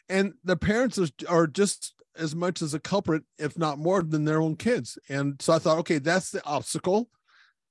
and 0.09 0.33
the 0.43 0.55
parents 0.55 0.97
are, 0.97 1.07
are 1.27 1.47
just 1.47 1.93
as 2.17 2.35
much 2.35 2.61
as 2.61 2.73
a 2.73 2.79
culprit, 2.79 3.23
if 3.37 3.57
not 3.57 3.77
more, 3.77 4.01
than 4.01 4.25
their 4.25 4.41
own 4.41 4.55
kids. 4.55 4.97
And 5.09 5.41
so 5.41 5.53
I 5.53 5.59
thought, 5.59 5.77
okay, 5.79 5.99
that's 5.99 6.31
the 6.31 6.43
obstacle. 6.45 7.09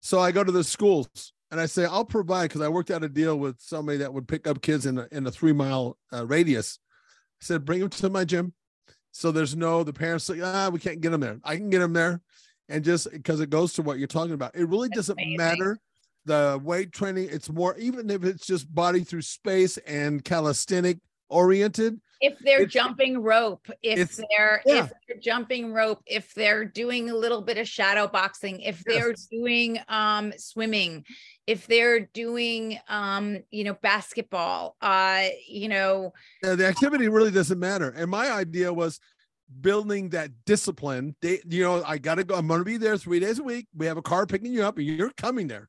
So 0.00 0.20
I 0.20 0.32
go 0.32 0.44
to 0.44 0.52
the 0.52 0.64
schools 0.64 1.32
and 1.50 1.60
I 1.60 1.66
say, 1.66 1.84
I'll 1.84 2.04
provide 2.04 2.44
because 2.44 2.60
I 2.60 2.68
worked 2.68 2.90
out 2.90 3.04
a 3.04 3.08
deal 3.08 3.38
with 3.38 3.56
somebody 3.60 3.98
that 3.98 4.12
would 4.12 4.28
pick 4.28 4.46
up 4.46 4.62
kids 4.62 4.86
in 4.86 4.98
a, 4.98 5.08
in 5.10 5.26
a 5.26 5.30
three 5.30 5.52
mile 5.52 5.98
uh, 6.12 6.26
radius. 6.26 6.78
Said, 7.46 7.64
bring 7.64 7.80
him 7.80 7.88
to 7.88 8.10
my 8.10 8.24
gym. 8.24 8.52
So 9.12 9.32
there's 9.32 9.56
no, 9.56 9.82
the 9.82 9.92
parents 9.92 10.24
say, 10.24 10.40
ah, 10.42 10.68
we 10.68 10.78
can't 10.78 11.00
get 11.00 11.12
him 11.12 11.20
there. 11.20 11.38
I 11.42 11.56
can 11.56 11.70
get 11.70 11.80
him 11.80 11.92
there. 11.92 12.20
And 12.68 12.84
just 12.84 13.10
because 13.10 13.40
it 13.40 13.50
goes 13.50 13.72
to 13.74 13.82
what 13.82 13.98
you're 13.98 14.08
talking 14.08 14.34
about, 14.34 14.54
it 14.54 14.68
really 14.68 14.88
That's 14.88 14.96
doesn't 15.08 15.18
amazing. 15.18 15.36
matter 15.36 15.78
the 16.26 16.60
weight 16.62 16.92
training, 16.92 17.28
it's 17.30 17.48
more, 17.48 17.76
even 17.78 18.10
if 18.10 18.24
it's 18.24 18.46
just 18.46 18.72
body 18.74 19.04
through 19.04 19.22
space 19.22 19.78
and 19.78 20.22
calisthenic 20.24 20.98
oriented. 21.28 22.00
If 22.20 22.38
they're 22.38 22.62
It's- 22.62 22.72
jumping 22.72 23.18
rope, 23.22 23.68
if 23.82 24.16
they're 24.16 24.62
yeah. 24.64 24.84
if 24.84 24.92
they're 25.06 25.18
jumping 25.20 25.72
rope, 25.72 26.02
if 26.06 26.32
they're 26.34 26.64
doing 26.64 27.10
a 27.10 27.14
little 27.14 27.42
bit 27.42 27.58
of 27.58 27.68
shadow 27.68 28.06
boxing, 28.08 28.60
if 28.60 28.82
Yes. 28.86 28.96
they're 28.96 29.14
doing 29.30 29.78
um 29.88 30.32
swimming, 30.38 31.04
if 31.46 31.66
they're 31.66 32.00
doing 32.00 32.78
um 32.88 33.38
you 33.50 33.64
know 33.64 33.74
basketball, 33.82 34.76
uh 34.80 35.28
you 35.46 35.68
know 35.68 36.12
uh, 36.44 36.56
the 36.56 36.66
activity 36.66 37.08
really 37.08 37.30
doesn't 37.30 37.58
matter. 37.58 37.90
And 37.90 38.10
my 38.10 38.30
idea 38.30 38.72
was 38.72 38.98
building 39.60 40.08
that 40.08 40.30
discipline. 40.44 41.14
They, 41.22 41.40
you 41.48 41.62
know, 41.62 41.82
I 41.86 41.98
got 41.98 42.16
to 42.16 42.24
go. 42.24 42.34
I'm 42.34 42.48
going 42.48 42.60
to 42.60 42.64
be 42.64 42.78
there 42.78 42.96
three 42.96 43.20
days 43.20 43.38
a 43.38 43.44
week. 43.44 43.68
We 43.76 43.86
have 43.86 43.96
a 43.96 44.02
car 44.02 44.26
picking 44.26 44.52
you 44.52 44.64
up, 44.64 44.76
and 44.78 44.86
you're 44.86 45.12
coming 45.16 45.46
there 45.46 45.68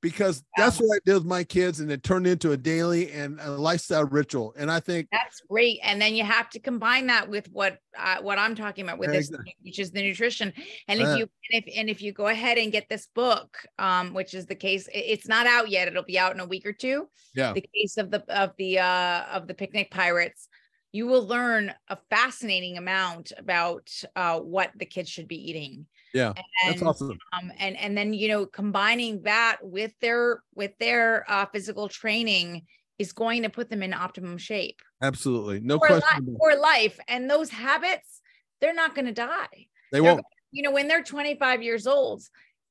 because 0.00 0.42
that's 0.56 0.78
what 0.80 0.96
I 0.96 0.98
did 1.04 1.14
with 1.14 1.24
my 1.24 1.42
kids, 1.42 1.80
and 1.80 1.90
it 1.90 2.02
turned 2.02 2.26
into 2.26 2.52
a 2.52 2.56
daily 2.56 3.10
and 3.10 3.40
a 3.40 3.50
lifestyle 3.50 4.04
ritual. 4.04 4.54
And 4.56 4.70
I 4.70 4.80
think 4.80 5.08
That's 5.10 5.40
great. 5.48 5.80
And 5.82 6.00
then 6.00 6.14
you 6.14 6.24
have 6.24 6.48
to 6.50 6.60
combine 6.60 7.06
that 7.08 7.28
with 7.28 7.50
what 7.50 7.78
uh, 7.98 8.18
what 8.20 8.38
I'm 8.38 8.54
talking 8.54 8.84
about 8.84 8.98
with 8.98 9.10
Yeah, 9.12 9.18
this, 9.18 9.32
which 9.62 9.78
is 9.78 9.90
the 9.90 10.02
nutrition. 10.02 10.52
And 10.86 11.00
if 11.00 11.06
Yeah. 11.06 11.16
you 11.16 11.22
and 11.50 11.64
if 11.64 11.74
and 11.76 11.90
if 11.90 12.02
you 12.02 12.12
go 12.12 12.28
ahead 12.28 12.58
and 12.58 12.70
get 12.70 12.88
this 12.88 13.08
book, 13.14 13.56
um, 13.78 14.14
which 14.14 14.34
is 14.34 14.46
the 14.46 14.54
case, 14.54 14.88
it's 14.92 15.26
not 15.26 15.46
out 15.46 15.68
yet. 15.68 15.88
It'll 15.88 16.02
be 16.02 16.18
out 16.18 16.34
in 16.34 16.40
a 16.40 16.46
week 16.46 16.66
or 16.66 16.72
two. 16.72 17.08
Yeah. 17.34 17.52
The 17.52 17.64
case 17.74 17.96
of 17.96 18.10
the 18.10 18.22
of 18.28 18.52
the 18.58 18.78
uh 18.78 19.24
of 19.32 19.46
the 19.48 19.54
picnic 19.54 19.90
pirates. 19.90 20.48
You 20.90 21.06
will 21.06 21.26
learn 21.26 21.74
a 21.88 21.98
fascinating 22.08 22.78
amount 22.78 23.32
about 23.36 23.90
uh, 24.16 24.40
what 24.40 24.70
the 24.74 24.86
kids 24.86 25.10
should 25.10 25.28
be 25.28 25.50
eating. 25.50 25.84
Yeah, 26.14 26.32
and, 26.64 26.72
that's 26.72 26.82
awesome. 26.82 27.18
um 27.32 27.52
and 27.58 27.76
and 27.76 27.96
then 27.96 28.12
you 28.14 28.28
know 28.28 28.46
combining 28.46 29.22
that 29.22 29.58
with 29.62 29.92
their 30.00 30.42
with 30.54 30.72
their 30.78 31.24
uh, 31.30 31.46
physical 31.52 31.88
training 31.88 32.64
is 32.98 33.12
going 33.12 33.42
to 33.42 33.50
put 33.50 33.70
them 33.70 33.82
in 33.82 33.92
optimum 33.92 34.38
shape 34.38 34.80
Absolutely, 35.02 35.60
no 35.60 35.78
for, 35.78 35.86
question. 35.86 36.26
li- 36.26 36.36
for 36.40 36.58
life 36.58 36.98
and 37.08 37.30
those 37.30 37.50
habits 37.50 38.22
they're 38.60 38.74
not 38.74 38.94
going 38.94 39.06
to 39.06 39.12
die 39.12 39.46
They 39.92 40.00
they're 40.00 40.14
won't 40.14 40.24
you 40.50 40.62
know 40.62 40.70
when 40.72 40.88
they're 40.88 41.02
25 41.02 41.62
years 41.62 41.86
old 41.86 42.22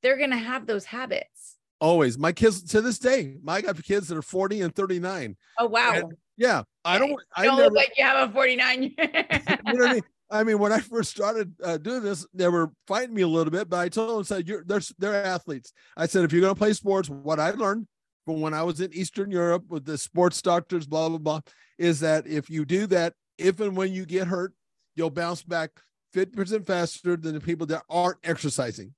they're 0.02 0.17
going 0.17 0.32
to 0.32 0.38
have 0.38 0.65
those 0.65 0.86
habits 0.86 1.58
always. 1.80 2.17
My 2.17 2.32
kids 2.32 2.63
to 2.71 2.82
this 2.82 3.00
day, 3.00 3.36
my 3.43 3.56
I 3.56 3.62
got 3.62 3.82
kids 3.84 4.08
that 4.08 4.17
are 4.17 4.21
40 4.21 4.62
and 4.62 4.76
39. 4.76 5.36
oh 5.60 5.67
wow 5.67 5.93
And 5.95 6.13
Yeah, 6.38 6.63
I 6.86 6.97
don't. 7.00 7.19
I 7.36 7.45
don't 7.45 7.58
never. 7.58 7.69
look 7.69 7.76
like 7.76 7.93
you 7.97 8.04
have 8.04 8.30
a 8.30 8.34
49 8.34 8.84
you 8.84 8.89
know 8.97 9.58
what 9.63 9.89
I 9.89 9.93
mean? 9.93 10.04
I 10.30 10.44
mean, 10.44 10.60
when 10.60 10.74
I 10.74 10.80
first 10.80 11.12
started 11.12 11.54
uh, 11.63 11.78
doing 11.78 12.04
this, 12.04 12.26
they 12.34 12.50
were 12.50 12.72
fighting 12.88 13.16
me 13.16 13.22
a 13.22 13.28
little 13.28 13.52
bit, 13.52 13.70
but 13.70 13.80
I 13.80 13.90
told 13.90 14.18
them, 14.18 14.24
said, 14.24 14.48
"You're 14.48 14.63
they're 14.66 14.82
they're 14.98 15.26
athletes." 15.26 15.72
I 15.96 16.06
said, 16.06 16.24
"If 16.24 16.34
you're 16.34 16.42
going 16.42 16.54
to 16.54 16.60
play 16.60 16.74
sports, 16.74 17.10
what 17.10 17.40
I 17.40 17.52
learned 17.52 17.88
from 18.26 18.42
when 18.42 18.54
I 18.54 18.63
was 18.63 18.82
in 18.82 18.94
Eastern 18.94 19.32
Europe 19.32 19.66
with 19.70 19.86
the 19.86 19.98
sports 19.98 20.42
doctors, 20.42 20.86
blah 20.86 21.10
blah 21.10 21.18
blah, 21.18 21.42
is 21.78 22.02
that 22.02 22.28
if 22.28 22.50
you 22.50 22.66
do 22.66 22.88
that, 22.88 23.13
if 23.38 23.60
and 23.60 23.78
when 23.78 23.94
you 23.94 24.06
get 24.06 24.28
hurt, 24.28 24.54
you'll 24.96 25.10
bounce 25.10 25.44
back 25.44 25.72
50% 26.13 26.66
faster 26.66 27.16
than 27.16 27.34
the 27.34 27.42
people 27.42 27.68
that 27.68 27.84
aren't 27.90 28.20
exercising." 28.24 28.94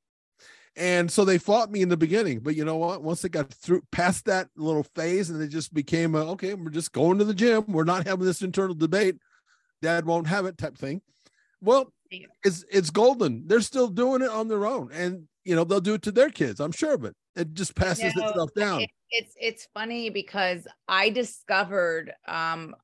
And 0.75 1.11
so 1.11 1.25
they 1.25 1.37
fought 1.37 1.71
me 1.71 1.81
in 1.81 1.89
the 1.89 1.97
beginning, 1.97 2.39
but 2.39 2.55
you 2.55 2.63
know 2.63 2.77
what? 2.77 3.03
Once 3.03 3.21
they 3.21 3.29
got 3.29 3.51
through 3.51 3.81
past 3.91 4.25
that 4.25 4.47
little 4.55 4.83
phase, 4.95 5.29
and 5.29 5.39
they 5.39 5.47
just 5.47 5.73
became 5.73 6.15
a, 6.15 6.19
okay, 6.31 6.53
we're 6.53 6.69
just 6.69 6.93
going 6.93 7.17
to 7.17 7.25
the 7.25 7.33
gym. 7.33 7.65
We're 7.67 7.83
not 7.83 8.07
having 8.07 8.25
this 8.25 8.41
internal 8.41 8.75
debate. 8.75 9.17
Dad 9.81 10.05
won't 10.05 10.27
have 10.27 10.45
it 10.45 10.57
type 10.57 10.77
thing. 10.77 11.01
Well, 11.61 11.91
it's 12.43 12.63
it's 12.71 12.89
golden. 12.89 13.47
They're 13.47 13.61
still 13.61 13.87
doing 13.87 14.21
it 14.21 14.29
on 14.29 14.47
their 14.47 14.65
own, 14.65 14.91
and 14.91 15.27
you 15.43 15.55
know 15.55 15.63
they'll 15.63 15.81
do 15.81 15.93
it 15.93 16.01
to 16.03 16.11
their 16.11 16.29
kids. 16.29 16.59
I'm 16.59 16.71
sure 16.71 16.93
of 16.93 17.03
it. 17.03 17.15
It 17.35 17.53
just 17.53 17.75
passes 17.75 18.15
know, 18.15 18.21
itself 18.23 18.53
down. 18.53 18.81
it- 18.81 18.89
it's 19.11 19.33
it's 19.41 19.67
funny 19.73 20.11
because 20.11 20.67
I 20.87 21.09
discovered 21.09 22.13
um 22.27 22.75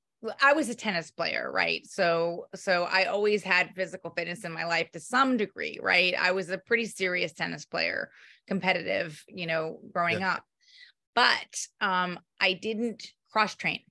I 0.41 0.53
was 0.53 0.69
a 0.69 0.75
tennis 0.75 1.11
player, 1.11 1.51
right? 1.51 1.85
So 1.85 2.47
so 2.55 2.83
I 2.85 3.05
always 3.05 3.43
had 3.43 3.75
physical 3.75 4.09
fitness 4.09 4.43
in 4.43 4.51
my 4.51 4.65
life 4.65 4.89
to 4.91 4.99
some 4.99 5.37
degree, 5.37 5.79
right? 5.81 6.15
I 6.15 6.31
was 6.31 6.49
a 6.49 6.57
pretty 6.57 6.85
serious 6.85 7.31
tennis 7.33 7.65
player, 7.65 8.09
competitive, 8.47 9.23
you 9.27 9.45
know, 9.45 9.79
growing 9.91 10.23
up. 10.23 10.43
But 11.13 11.67
um 11.79 12.19
I 12.41 12.53
didn't 12.53 13.07
cross 13.31 13.55
train. 13.55 13.81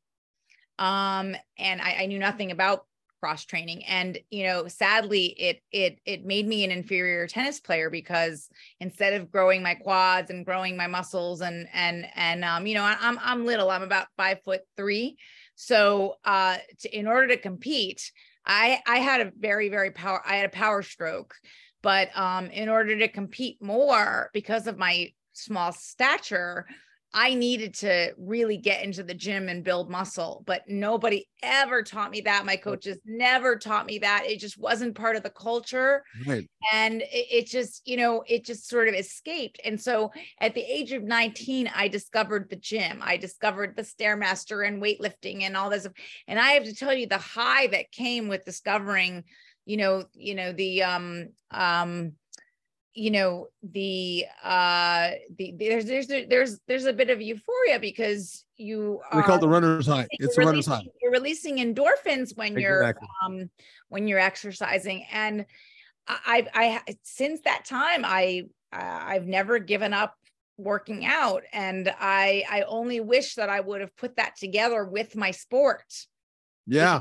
Um 0.78 1.36
and 1.56 1.80
I, 1.80 1.98
I 2.00 2.06
knew 2.06 2.18
nothing 2.18 2.50
about 2.50 2.86
cross 3.24 3.46
training 3.46 3.82
and 3.86 4.18
you 4.30 4.44
know 4.44 4.68
sadly 4.68 5.28
it 5.38 5.62
it 5.72 5.98
it 6.04 6.26
made 6.26 6.46
me 6.46 6.62
an 6.62 6.70
inferior 6.70 7.26
tennis 7.26 7.58
player 7.58 7.88
because 7.88 8.50
instead 8.80 9.14
of 9.14 9.30
growing 9.30 9.62
my 9.62 9.74
quads 9.74 10.28
and 10.28 10.44
growing 10.44 10.76
my 10.76 10.86
muscles 10.86 11.40
and 11.40 11.66
and 11.72 12.06
and 12.16 12.44
um 12.44 12.66
you 12.66 12.74
know 12.74 12.82
i'm 12.82 13.18
i'm 13.22 13.46
little 13.46 13.70
i'm 13.70 13.82
about 13.82 14.08
five 14.18 14.42
foot 14.44 14.60
three. 14.76 15.16
So 15.54 16.16
uh 16.26 16.58
to, 16.80 16.98
in 16.98 17.06
order 17.06 17.28
to 17.28 17.38
compete 17.38 18.12
i 18.44 18.82
i 18.86 18.98
had 18.98 19.22
a 19.22 19.32
very 19.38 19.70
very 19.70 19.90
power 19.90 20.20
i 20.26 20.36
had 20.36 20.44
a 20.44 20.50
power 20.50 20.82
stroke. 20.82 21.34
But 21.82 22.14
um 22.14 22.48
in 22.48 22.68
order 22.68 22.94
to 22.98 23.08
compete 23.08 23.56
more 23.62 24.28
because 24.34 24.66
of 24.66 24.76
my 24.76 25.12
small 25.32 25.72
stature 25.72 26.66
I 27.14 27.34
needed 27.34 27.74
to 27.76 28.12
really 28.18 28.56
get 28.56 28.82
into 28.84 29.04
the 29.04 29.14
gym 29.14 29.48
and 29.48 29.62
build 29.62 29.88
muscle, 29.88 30.42
but 30.46 30.62
nobody 30.68 31.28
ever 31.42 31.82
taught 31.84 32.10
me 32.10 32.22
that. 32.22 32.44
My 32.44 32.56
coaches 32.56 32.98
never 33.06 33.56
taught 33.56 33.86
me 33.86 33.98
that. 34.00 34.24
It 34.26 34.40
just 34.40 34.58
wasn't 34.58 34.96
part 34.96 35.14
of 35.16 35.22
the 35.22 35.30
culture 35.30 36.02
Right. 36.26 36.48
and 36.72 37.02
it, 37.02 37.26
it 37.30 37.46
just 37.46 37.86
you 37.86 37.96
know 37.96 38.24
it 38.26 38.44
just 38.44 38.68
sort 38.68 38.88
of 38.88 38.94
escaped 38.94 39.60
and 39.64 39.80
so 39.80 40.12
at 40.40 40.54
the 40.54 40.62
age 40.62 40.92
of 40.92 41.02
19 41.02 41.70
i 41.74 41.88
discovered 41.88 42.48
the 42.48 42.56
gym 42.56 43.00
i 43.02 43.16
discovered 43.16 43.76
the 43.76 43.82
stairmaster 43.82 44.66
and 44.66 44.82
weightlifting 44.82 45.42
and 45.42 45.56
all 45.56 45.70
this 45.70 45.86
and 46.26 46.38
i 46.38 46.50
have 46.52 46.64
to 46.64 46.74
tell 46.74 46.94
you 46.94 47.06
the 47.06 47.18
high 47.18 47.66
that 47.66 47.90
came 47.92 48.28
with 48.28 48.44
discovering 48.44 49.24
you 49.66 49.76
know 49.76 50.04
you 50.14 50.34
know 50.34 50.52
the 50.52 50.82
um 50.82 51.28
um 51.50 52.12
you 52.94 53.10
know 53.10 53.48
the 53.62 54.24
uh 54.42 55.10
the 55.36 55.54
there's 55.58 55.84
there's 55.84 56.06
there's 56.06 56.60
there's 56.68 56.84
a 56.84 56.92
bit 56.92 57.10
of 57.10 57.20
euphoria 57.20 57.78
because 57.80 58.44
you 58.56 59.00
We 59.14 59.22
call 59.22 59.36
it 59.36 59.40
the 59.40 59.48
runner's 59.48 59.86
high. 59.86 60.06
It's 60.12 60.38
a 60.38 60.42
runner's 60.42 60.66
high. 60.66 60.82
You're 61.02 61.10
releasing 61.10 61.56
endorphins 61.56 62.36
when 62.36 62.56
you're 62.56 62.94
um 63.24 63.50
when 63.88 64.06
you're 64.06 64.20
exercising, 64.20 65.04
and 65.10 65.44
I 66.06 66.46
I 66.54 66.94
since 67.02 67.40
that 67.42 67.64
time 67.64 68.04
I 68.04 68.44
I've 68.72 69.26
never 69.26 69.58
given 69.58 69.92
up 69.92 70.14
working 70.56 71.04
out, 71.04 71.42
and 71.52 71.92
I 71.98 72.44
I 72.48 72.62
only 72.62 73.00
wish 73.00 73.34
that 73.34 73.48
I 73.48 73.60
would 73.60 73.80
have 73.80 73.96
put 73.96 74.16
that 74.16 74.36
together 74.36 74.84
with 74.84 75.16
my 75.16 75.32
sport. 75.32 75.84
Yeah, 76.66 77.00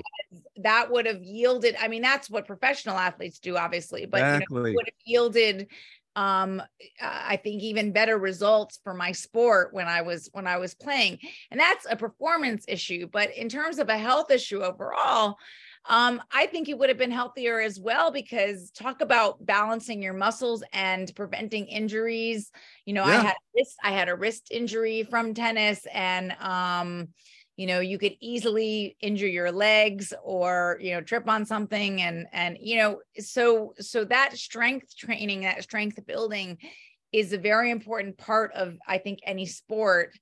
That 0.58 0.92
would 0.92 1.06
have 1.06 1.24
yielded. 1.24 1.76
I 1.80 1.88
mean, 1.88 2.02
that's 2.02 2.30
what 2.30 2.48
professional 2.48 2.98
athletes 2.98 3.40
do, 3.40 3.58
obviously, 3.58 4.06
but 4.06 4.18
you 4.18 4.24
know, 4.24 4.36
exactly. 4.36 4.76
would 4.76 4.86
have 4.86 5.02
yielded 5.06 5.68
um 6.16 6.62
i 7.02 7.36
think 7.38 7.62
even 7.62 7.92
better 7.92 8.18
results 8.18 8.80
for 8.84 8.94
my 8.94 9.12
sport 9.12 9.74
when 9.74 9.88
i 9.88 10.02
was 10.02 10.30
when 10.34 10.46
i 10.46 10.58
was 10.58 10.76
playing 10.76 11.18
and 11.50 11.60
that's 11.60 11.88
a 11.90 11.96
performance 11.96 12.66
issue 12.68 13.08
but 13.12 13.36
in 13.36 13.50
terms 13.50 13.80
of 13.80 13.90
a 13.90 13.98
health 13.98 14.30
issue 14.30 14.62
overall 14.62 15.38
um 15.86 16.22
i 16.32 16.46
think 16.46 16.70
it 16.70 16.78
would 16.78 16.90
have 16.90 17.00
been 17.00 17.12
healthier 17.12 17.60
as 17.60 17.80
well 17.80 18.12
because 18.12 18.70
talk 18.72 19.02
about 19.02 19.44
balancing 19.44 20.04
your 20.04 20.14
muscles 20.14 20.64
and 20.72 21.12
preventing 21.16 21.66
injuries 21.66 22.52
you 22.86 22.94
know 22.94 23.04
i 23.04 23.16
had 23.16 23.36
wrist 23.56 23.76
i 23.84 23.90
had 23.90 24.08
a 24.08 24.16
wrist 24.16 24.50
injury 24.52 25.04
from 25.04 25.34
tennis 25.34 25.88
and 25.92 26.32
um 26.40 27.08
you 27.58 27.68
know 27.68 27.80
you 27.80 27.98
could 27.98 28.16
easily 28.20 28.98
injure 29.02 29.28
your 29.28 29.52
legs 29.52 30.14
or 30.24 30.78
you 30.82 30.92
know 30.94 31.02
trip 31.02 31.28
on 31.30 31.46
something 31.46 32.02
and 32.02 32.26
and 32.32 32.58
you 32.60 32.78
know 32.78 33.00
so 33.20 33.74
so 33.80 34.04
that 34.04 34.36
strength 34.38 34.96
training 34.98 35.42
that 35.42 35.62
strength 35.64 36.00
building 36.06 36.58
is 37.12 37.32
a 37.32 37.38
very 37.38 37.70
important 37.70 38.18
part 38.18 38.52
of 38.54 38.76
i 38.88 38.98
think 38.98 39.20
any 39.24 39.46
sport 39.46 40.18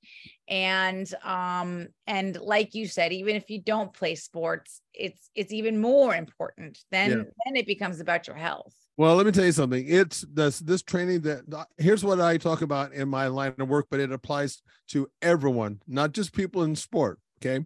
and 0.47 1.13
um 1.23 1.87
and 2.07 2.35
like 2.41 2.73
you 2.73 2.85
said 2.87 3.13
even 3.13 3.35
if 3.35 3.49
you 3.49 3.61
don't 3.61 3.93
play 3.93 4.15
sports 4.15 4.81
it's 4.93 5.29
it's 5.35 5.53
even 5.53 5.79
more 5.79 6.13
important 6.13 6.79
then 6.91 7.09
Yeah. 7.09 7.23
then 7.45 7.55
it 7.55 7.65
becomes 7.65 7.99
about 8.01 8.27
your 8.27 8.35
health 8.35 8.75
Well, 9.01 9.15
let 9.15 9.25
me 9.25 9.31
tell 9.31 9.45
you 9.45 9.51
something. 9.51 9.83
It's 9.87 10.23
this 10.31 10.59
this 10.59 10.83
training 10.83 11.21
that 11.21 11.65
here's 11.79 12.03
what 12.03 12.21
I 12.21 12.37
talk 12.37 12.61
about 12.61 12.93
in 12.93 13.09
my 13.09 13.25
line 13.25 13.55
of 13.57 13.67
work, 13.67 13.87
but 13.89 13.99
it 13.99 14.11
applies 14.11 14.61
to 14.89 15.09
everyone, 15.23 15.81
not 15.87 16.11
just 16.11 16.35
people 16.35 16.61
in 16.61 16.75
sport. 16.75 17.17
Okay, 17.39 17.65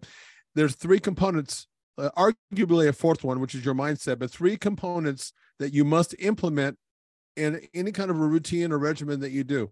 there's 0.54 0.76
three 0.76 0.98
components, 0.98 1.66
uh, 1.98 2.08
arguably 2.16 2.88
a 2.88 2.92
fourth 2.94 3.22
one, 3.22 3.38
which 3.38 3.54
is 3.54 3.66
your 3.66 3.74
mindset, 3.74 4.18
but 4.18 4.30
three 4.30 4.56
components 4.56 5.34
that 5.58 5.74
you 5.74 5.84
must 5.84 6.14
implement 6.20 6.78
in 7.36 7.60
any 7.74 7.92
kind 7.92 8.10
of 8.10 8.18
a 8.18 8.26
routine 8.26 8.72
or 8.72 8.78
regimen 8.78 9.20
that 9.20 9.32
you 9.32 9.44
do. 9.44 9.70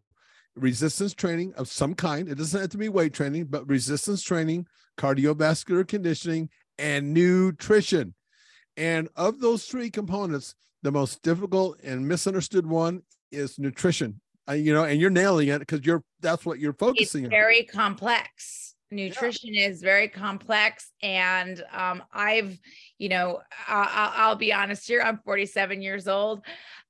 Resistance 0.56 1.14
training 1.14 1.54
of 1.54 1.68
some 1.68 1.94
kind. 1.94 2.28
It 2.28 2.34
doesn't 2.36 2.60
have 2.60 2.70
to 2.72 2.76
be 2.76 2.90
weight 2.90 3.14
training, 3.14 3.46
but 3.46 3.66
resistance 3.66 4.22
training, 4.22 4.66
cardiovascular 4.98 5.88
conditioning, 5.88 6.50
and 6.76 7.14
nutrition. 7.14 8.12
And 8.76 9.08
of 9.16 9.40
those 9.40 9.64
three 9.64 9.88
components, 9.88 10.54
the 10.84 10.92
most 10.92 11.22
difficult 11.22 11.80
and 11.82 12.06
misunderstood 12.06 12.66
one 12.66 13.02
is 13.32 13.58
nutrition. 13.58 14.20
uh, 14.48 14.52
you 14.52 14.72
know, 14.74 14.84
and 14.84 15.00
you're 15.00 15.10
nailing 15.10 15.48
it 15.48 15.58
because 15.58 15.80
you're 15.84 16.04
that's 16.20 16.44
what 16.46 16.60
you're 16.60 16.70
it's 16.72 16.78
focusing 16.78 17.24
on. 17.24 17.30
very 17.30 17.64
complex. 17.64 18.74
Nutrition 18.90 19.54
is 19.54 19.80
very 19.80 20.06
complex 20.08 20.92
and 21.02 21.64
um, 21.72 22.00
i've 22.12 22.56
you 22.98 23.08
know 23.08 23.40
I- 23.66 24.12
I- 24.16 24.22
i'll 24.22 24.36
be 24.36 24.52
honest 24.52 24.86
here 24.86 25.00
i'm 25.02 25.18
47 25.24 25.82
years 25.82 26.06
old. 26.06 26.42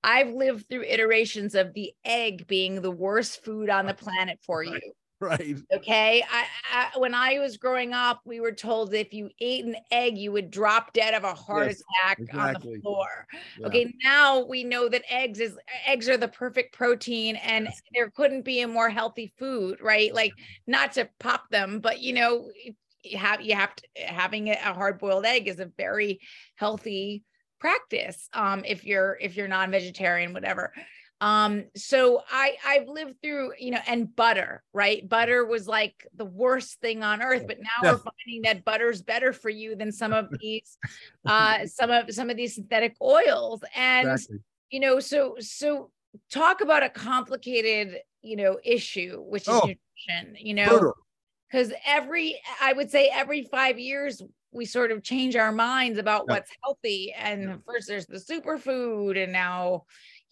I've 0.02 0.28
lived 0.34 0.68
through 0.68 0.82
iterations 0.82 1.54
of 1.54 1.72
the 1.72 1.92
egg 2.04 2.46
being 2.46 2.82
the 2.82 2.90
worst 2.90 3.42
food 3.42 3.70
on 3.70 3.86
the 3.86 3.94
planet 3.94 4.38
for 4.44 4.62
you 4.62 4.78
Right. 5.24 5.56
okay 5.72 6.22
I, 6.30 6.44
I 6.70 6.98
when 6.98 7.14
i 7.14 7.38
was 7.38 7.56
growing 7.56 7.92
up 7.92 8.20
we 8.24 8.40
were 8.40 8.52
told 8.52 8.92
if 8.92 9.12
you 9.14 9.30
ate 9.40 9.64
an 9.64 9.76
egg 9.90 10.18
you 10.18 10.32
would 10.32 10.50
drop 10.50 10.92
dead 10.92 11.14
of 11.14 11.24
a 11.24 11.34
heart 11.34 11.68
Yes, 11.68 11.82
attack 12.02 12.20
on 12.34 12.52
the 12.52 12.80
floor 12.82 13.26
Yeah. 13.58 13.66
Okay, 13.68 13.94
now 14.02 14.44
we 14.44 14.64
know 14.64 14.88
that 14.88 15.02
eggs 15.08 15.40
is 15.40 15.56
eggs 15.86 16.08
are 16.08 16.16
the 16.18 16.28
perfect 16.28 16.74
protein 16.74 17.36
and 17.36 17.66
Yes. 17.66 17.82
there 17.94 18.10
couldn't 18.10 18.42
be 18.44 18.60
a 18.60 18.68
more 18.68 18.90
healthy 18.90 19.32
food, 19.38 19.78
right? 19.80 20.12
Like 20.14 20.32
not 20.66 20.92
to 20.92 21.08
pop 21.18 21.48
them, 21.50 21.80
but 21.80 22.00
you 22.00 22.12
know, 22.12 22.50
you 23.02 23.18
have 23.18 23.40
you 23.40 23.54
have 23.54 23.74
to 23.76 23.82
having 24.04 24.48
a 24.48 24.56
hard 24.74 24.98
boiled 24.98 25.24
egg 25.24 25.48
is 25.48 25.60
a 25.60 25.70
very 25.76 26.20
healthy 26.56 27.22
practice 27.60 28.28
um 28.34 28.62
if 28.66 28.84
you're 28.84 29.16
if 29.20 29.36
you're 29.36 29.48
non-vegetarian 29.48 30.32
whatever 30.34 30.72
um 31.24 31.64
so 31.74 32.20
i 32.30 32.54
i've 32.66 32.86
lived 32.86 33.14
through 33.22 33.52
you 33.58 33.70
know 33.70 33.80
and 33.86 34.14
butter 34.14 34.62
right 34.74 35.08
butter 35.08 35.44
was 35.46 35.66
like 35.66 36.06
the 36.14 36.24
worst 36.24 36.78
thing 36.80 37.02
on 37.02 37.22
earth 37.22 37.44
but 37.46 37.58
now 37.60 37.82
Yeah. 37.82 37.92
we're 37.92 37.98
finding 37.98 38.42
that 38.42 38.62
butter's 38.62 39.00
better 39.00 39.32
for 39.32 39.48
you 39.48 39.74
than 39.74 39.90
some 39.90 40.12
of 40.12 40.26
these 40.38 40.76
uh 41.26 41.64
some 41.66 41.90
of 41.90 42.12
some 42.12 42.28
of 42.28 42.36
these 42.36 42.54
synthetic 42.54 42.94
oils 43.00 43.64
and 43.74 44.06
Exactly. 44.06 44.38
you 44.70 44.80
know 44.80 45.00
so 45.00 45.36
so 45.38 45.90
talk 46.30 46.60
about 46.60 46.82
a 46.82 46.90
complicated 46.90 48.00
you 48.20 48.36
know 48.36 48.58
issue 48.62 49.16
which 49.22 49.48
is 49.48 49.54
Oh. 49.54 49.60
nutrition 49.60 50.36
you 50.38 50.52
know 50.52 50.92
because 51.50 51.72
every 51.86 52.38
i 52.60 52.74
would 52.74 52.90
say 52.90 53.08
every 53.10 53.44
five 53.44 53.78
years 53.78 54.20
we 54.52 54.64
sort 54.66 54.92
of 54.92 55.02
change 55.02 55.36
our 55.36 55.52
minds 55.52 55.98
about 55.98 56.26
Yeah. 56.28 56.34
what's 56.34 56.50
healthy 56.62 57.12
and 57.18 57.42
Yeah. 57.48 57.56
first 57.66 57.88
there's 57.88 58.06
the 58.06 58.18
superfood 58.18 59.20
and 59.22 59.32
now 59.32 59.84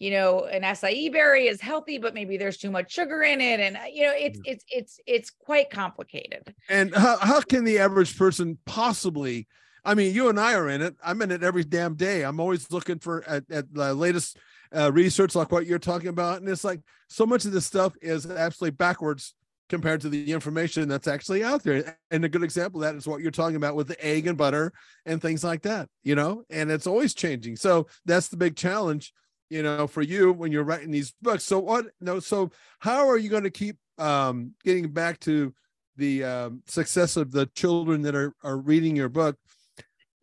you 0.03 0.11
know 0.11 0.45
an 0.45 0.63
acai 0.63 1.11
berry 1.11 1.47
is 1.47 1.59
healthy 1.61 1.97
but 1.97 2.13
maybe 2.13 2.37
there's 2.37 2.57
too 2.57 2.71
much 2.71 2.91
sugar 2.91 3.23
in 3.23 3.39
it 3.41 3.59
and 3.59 3.77
uh, 3.77 3.79
you 3.91 4.03
know 4.05 4.13
it's 4.15 4.39
it's 4.45 4.65
it's 4.69 4.99
it's 5.05 5.29
quite 5.29 5.69
complicated 5.69 6.53
And 6.69 6.93
how, 6.95 7.17
how 7.17 7.41
can 7.41 7.63
the 7.63 7.79
average 7.79 8.17
person 8.17 8.57
possibly? 8.65 9.47
I 9.85 9.95
mean, 9.95 10.13
you 10.15 10.29
and 10.29 10.39
I 10.39 10.53
are 10.53 10.69
in 10.69 10.81
it. 10.81 10.95
I'm 11.03 11.21
in 11.21 11.31
it 11.31 11.43
every 11.43 11.63
damn 11.63 11.95
day. 11.95 12.23
I'm 12.23 12.39
always 12.39 12.71
looking 12.71 12.99
for 12.99 13.23
at, 13.27 13.43
at 13.51 13.73
the 13.73 13.93
latest 13.93 14.37
uh, 14.75 14.91
research, 14.91 15.35
like 15.35 15.51
what 15.51 15.67
you're 15.67 15.79
talking 15.79 16.07
about, 16.07 16.39
and 16.39 16.49
it's 16.49 16.63
like 16.63 16.81
so 17.07 17.25
much 17.25 17.45
of 17.45 17.51
this 17.51 17.65
stuff 17.65 17.93
is 18.01 18.25
absolutely 18.25 18.75
backwards 18.75 19.35
compared 19.69 20.01
to 20.01 20.09
the 20.09 20.31
information 20.31 20.87
that's 20.87 21.07
actually 21.07 21.43
out 21.43 21.63
there. 21.63 21.97
And 22.11 22.25
a 22.25 22.29
good 22.29 22.43
example 22.43 22.81
of 22.83 22.87
that 22.87 22.97
is 22.97 23.07
what 23.07 23.21
you're 23.21 23.31
talking 23.31 23.55
about 23.55 23.75
with 23.75 23.87
the 23.87 24.05
egg 24.05 24.27
and 24.27 24.37
butter 24.37 24.71
and 25.05 25.21
things 25.21 25.43
like 25.43 25.63
that. 25.63 25.89
You 26.03 26.15
know, 26.15 26.43
and 26.49 26.71
it's 26.71 26.87
always 26.87 27.13
changing. 27.13 27.57
So 27.57 27.87
that's 28.05 28.29
the 28.29 28.37
big 28.37 28.55
challenge. 28.55 29.13
You 29.53 29.61
know, 29.61 29.85
for 29.85 30.01
you 30.01 30.33
when 30.33 30.51
you're 30.51 30.63
writing 30.63 30.89
these 30.89 31.13
books. 31.21 31.43
So 31.43 31.59
what? 31.59 31.85
No. 32.01 32.19
So 32.19 32.49
how 32.79 33.07
are 33.07 33.19
you 33.19 33.29
going 33.29 33.43
to 33.43 33.51
keep 33.51 33.77
um, 33.99 34.53
getting 34.63 34.89
back 34.89 35.19
to 35.21 35.53
the 35.95 36.23
um, 36.23 36.63
success 36.65 37.17
of 37.17 37.31
the 37.31 37.45
children 37.53 38.01
that 38.01 38.15
are 38.15 38.33
are 38.43 38.57
reading 38.57 38.95
your 38.95 39.09
book. 39.09 39.37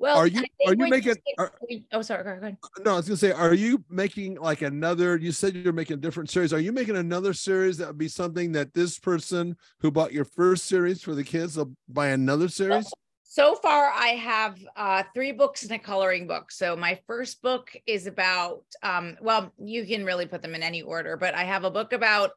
well 0.00 0.16
Are 0.16 0.26
you- 0.26 0.42
are 0.66 0.74
you 0.74 0.88
making- 0.88 1.14
are- 1.38 1.52
oh 1.92 2.02
sorry 2.02 2.24
go 2.24 2.30
ahead, 2.30 2.40
go 2.40 2.46
ahead. 2.48 2.56
No, 2.84 2.94
I 2.94 2.96
was 2.96 3.06
gonna 3.06 3.16
say, 3.18 3.30
are 3.30 3.54
you 3.54 3.84
making 3.88 4.34
like 4.40 4.62
another? 4.62 5.16
You 5.16 5.30
said 5.30 5.54
you're 5.54 5.72
making 5.72 5.98
a 5.98 6.00
different 6.00 6.28
series. 6.28 6.52
Are 6.52 6.58
you 6.58 6.72
making 6.72 6.96
another 6.96 7.32
series 7.32 7.78
that 7.78 7.86
would 7.86 7.98
be 7.98 8.08
something 8.08 8.50
that 8.52 8.74
this 8.74 8.98
person 8.98 9.56
who 9.78 9.92
bought 9.92 10.12
your 10.12 10.24
first 10.24 10.64
series 10.64 11.02
for 11.04 11.14
the 11.14 11.22
kids 11.22 11.56
will 11.56 11.72
buy 11.88 12.08
another 12.08 12.48
series? 12.48 12.90
So 13.30 13.54
far 13.54 13.92
i 13.94 14.08
have 14.08 14.58
uh, 14.74 15.04
three 15.14 15.30
books 15.30 15.62
and 15.62 15.70
a 15.70 15.78
coloring 15.78 16.26
book. 16.26 16.50
So 16.50 16.74
my 16.74 16.98
first 17.06 17.40
book 17.42 17.70
is 17.86 18.08
about 18.08 18.64
um, 18.82 19.16
well 19.22 19.52
you 19.56 19.86
can 19.86 20.04
really 20.04 20.26
put 20.26 20.42
them 20.42 20.56
in 20.56 20.64
any 20.64 20.82
order 20.82 21.16
but 21.16 21.34
i 21.34 21.44
have 21.44 21.62
a 21.62 21.70
book 21.70 21.92
about 21.92 22.32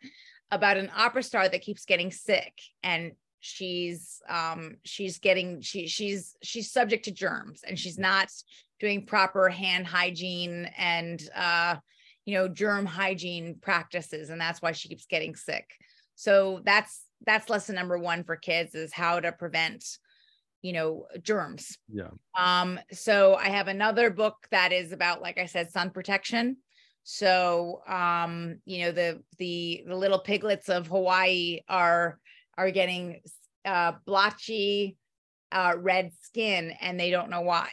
about 0.51 0.77
an 0.77 0.91
opera 0.95 1.23
star 1.23 1.49
that 1.49 1.63
keeps 1.63 1.86
getting 1.86 2.12
sick 2.12 2.53
and 2.84 3.13
she's 3.39 4.21
um 4.29 4.77
she's 4.86 5.17
getting 5.17 5.62
she 5.62 5.88
she's 5.88 6.36
she's 6.43 6.71
subject 6.71 7.06
to 7.06 7.12
germs 7.12 7.63
and 7.67 7.77
she's 7.77 7.97
not 7.97 8.29
doing 8.79 9.06
proper 9.06 9.49
hand 9.49 9.88
hygiene 9.88 10.69
and 10.77 11.27
uh 11.36 11.75
you 12.25 12.36
know 12.36 12.47
germ 12.47 12.86
hygiene 12.86 13.56
practices 13.60 14.29
and 14.29 14.39
that's 14.39 14.62
why 14.62 14.71
she 14.71 14.89
keeps 14.89 15.08
getting 15.08 15.36
sick. 15.36 15.65
So 16.15 16.62
that's 16.63 17.01
that's 17.25 17.49
lesson 17.49 17.73
number 17.73 17.97
one 17.97 18.23
for 18.23 18.36
kids 18.36 18.75
is 18.75 18.93
how 18.93 19.19
to 19.19 19.32
prevent 19.32 19.84
you 20.63 20.73
know 20.73 21.06
germs 21.21 21.78
Yeah. 21.88 22.10
um 22.36 22.80
so 22.91 23.36
i 23.36 23.49
have 23.49 23.67
another 23.67 24.10
book 24.10 24.47
that 24.49 24.71
is 24.71 24.91
about 24.91 25.21
like 25.21 25.38
i 25.38 25.45
said 25.45 25.69
sun 25.69 25.91
protection 25.91 26.58
so 27.04 27.82
um 27.88 28.60
you 28.65 28.86
know 28.86 28.91
the 28.91 29.21
the 29.38 29.84
the 29.86 29.95
little 29.95 30.19
piglets 30.19 30.69
of 30.69 30.88
hawaii 30.88 31.60
are 31.67 32.17
are 32.58 32.71
getting 32.71 33.21
uh 33.65 33.91
blotchy 34.06 34.97
uh 35.52 35.73
red 35.78 36.12
skin 36.21 36.73
and 36.82 36.99
they 36.99 37.12
don't 37.12 37.30
know 37.30 37.41
why 37.41 37.69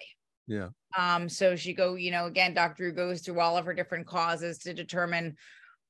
Yeah. 0.48 0.68
um 0.98 1.28
so 1.28 1.54
she 1.54 1.72
go 1.72 1.94
you 1.94 2.10
know 2.10 2.26
again 2.26 2.52
dr 2.54 2.82
Ru 2.82 2.92
goes 2.92 3.22
through 3.22 3.40
all 3.40 3.56
of 3.56 3.64
her 3.66 3.74
different 3.74 4.06
causes 4.06 4.58
to 4.58 4.74
determine 4.74 5.36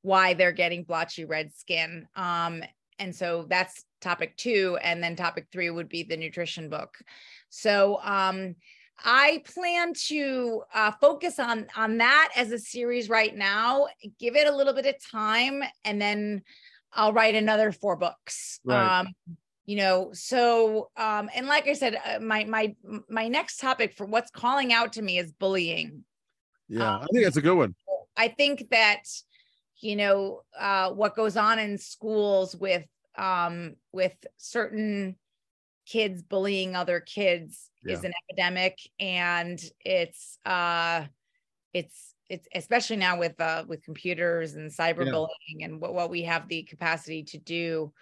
why 0.03 0.35
they're 0.35 0.53
getting 0.53 0.85
blotchy 0.85 1.25
red 1.25 1.53
skin 1.55 2.07
um 2.15 2.63
and 3.01 3.15
so 3.15 3.47
that's 3.49 3.85
topic 4.01 4.37
two 4.37 4.79
and 4.83 5.03
then 5.03 5.17
topic 5.17 5.47
three 5.51 5.71
would 5.71 5.89
be 5.89 6.03
the 6.03 6.17
nutrition 6.17 6.69
book 6.69 6.99
so 7.49 7.99
um 8.03 8.55
i 9.05 9.43
plan 9.45 9.93
to 9.95 10.63
uh, 10.75 10.93
focus 11.01 11.39
on 11.39 11.67
on 11.77 11.99
that 11.99 12.31
as 12.37 12.53
a 12.53 12.59
series 12.59 13.09
right 13.09 13.35
now 13.37 13.87
give 14.19 14.37
it 14.37 14.47
a 14.47 14.55
little 14.55 14.75
bit 14.75 14.87
of 14.87 14.95
time 15.11 15.63
and 15.85 16.01
then 16.01 16.43
i'll 16.93 17.13
write 17.13 17.35
another 17.35 17.73
four 17.73 17.97
books 17.97 18.61
Right. 18.65 19.01
um 19.01 19.09
you 19.67 19.77
know 19.77 20.11
so 20.13 20.91
um 20.97 21.29
and 21.35 21.47
like 21.47 21.67
i 21.67 21.73
said 21.73 21.99
uh, 22.05 22.21
my 22.21 22.45
my 22.45 22.75
my 23.09 23.29
next 23.29 23.59
topic 23.59 23.95
for 23.97 24.07
what's 24.07 24.31
calling 24.31 24.73
out 24.73 24.93
to 24.95 25.03
me 25.03 25.19
is 25.19 25.33
bullying 25.33 26.05
Yeah. 26.69 26.99
I 26.99 27.07
think 27.13 27.25
that's 27.25 27.37
a 27.37 27.43
good 27.43 27.57
one. 27.57 27.75
I 28.17 28.29
think 28.29 28.69
that 28.71 29.05
you 29.83 29.97
know 29.97 30.43
uh, 30.59 30.91
what 30.91 31.17
goes 31.17 31.37
on 31.37 31.59
in 31.59 31.79
schools 31.79 32.57
with 32.57 32.87
um, 33.17 33.77
with 33.93 34.15
certain 34.37 35.17
kids 35.87 36.23
bullying 36.23 36.77
other 36.77 37.01
kids 37.01 37.71
is 37.85 38.05
an 38.05 38.13
epidemic, 38.29 38.79
and 38.99 39.61
it's 39.81 40.39
uh, 40.45 41.05
it's 41.73 42.15
it's 42.29 42.47
especially 42.55 42.97
now 42.97 43.19
with 43.19 43.41
uh, 43.41 43.65
with 43.67 43.83
computers 43.83 44.55
and 44.55 44.71
cyberbullying 44.71 45.63
and 45.63 45.81
what, 45.81 45.95
what 45.95 46.11
we 46.11 46.23
have 46.23 46.47
the 46.49 46.63
capacity 46.63 47.25
to 47.25 47.39
do. 47.39 47.93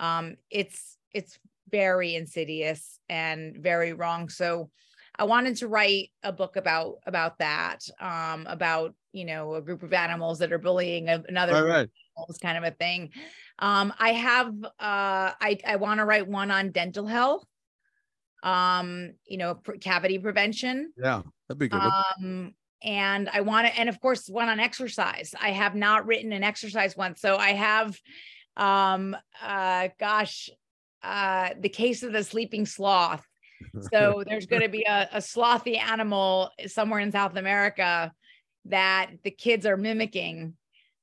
Um, 0.00 0.36
it's 0.50 0.98
it's 1.12 1.38
very 1.70 2.14
insidious 2.14 2.98
and 3.08 3.56
very 3.56 3.92
wrong. 3.92 4.28
So 4.28 4.70
I 5.18 5.24
wanted 5.24 5.56
to 5.56 5.68
write 5.68 6.10
a 6.22 6.32
book 6.32 6.56
about 6.56 6.96
about 7.06 7.38
that, 7.38 7.80
um, 8.00 8.46
about 8.46 8.94
you 9.12 9.24
know 9.24 9.54
a 9.54 9.62
group 9.62 9.82
of 9.82 9.92
animals 9.92 10.38
that 10.38 10.52
are 10.52 10.58
bullying 10.58 11.08
another 11.08 11.54
All 11.54 11.62
of 11.62 11.66
animals, 12.16 12.38
kind 12.40 12.58
of 12.58 12.64
a 12.64 12.70
thing. 12.70 13.10
Um, 13.58 13.92
I 13.98 14.12
have 14.12 14.54
uh, 14.64 14.70
I 15.40 15.58
I 15.66 15.76
want 15.76 15.98
to 15.98 16.04
write 16.04 16.28
one 16.28 16.50
on 16.50 16.70
dental 16.70 17.06
health, 17.06 17.44
um, 18.42 19.12
you 19.26 19.38
know, 19.38 19.56
cavity 19.80 20.18
prevention, 20.18 20.92
Yeah. 20.96 21.22
That'd 21.48 21.58
be 21.58 21.68
good. 21.68 21.80
um, 21.80 22.54
and 22.82 23.28
I 23.30 23.40
want 23.40 23.66
to, 23.66 23.76
and 23.76 23.88
of 23.88 24.00
course, 24.00 24.28
one 24.28 24.48
on 24.48 24.60
exercise. 24.60 25.34
I 25.40 25.50
have 25.50 25.74
not 25.74 26.06
written 26.06 26.32
an 26.32 26.44
exercise 26.44 26.96
one, 26.96 27.16
so 27.16 27.36
I 27.36 27.50
have, 27.50 27.98
um, 28.56 29.16
uh, 29.42 29.88
gosh, 29.98 30.48
uh, 31.02 31.50
the 31.58 31.68
case 31.68 32.04
of 32.04 32.12
the 32.12 32.22
sleeping 32.22 32.66
sloth. 32.66 33.24
So 33.92 34.22
there's 34.26 34.46
going 34.46 34.62
to 34.62 34.68
be 34.68 34.84
a, 34.88 35.08
a 35.12 35.18
slothy 35.18 35.78
animal 35.78 36.50
somewhere 36.66 37.00
in 37.00 37.12
South 37.12 37.36
America 37.36 38.12
that 38.66 39.10
the 39.24 39.30
kids 39.30 39.66
are 39.66 39.76
mimicking, 39.76 40.54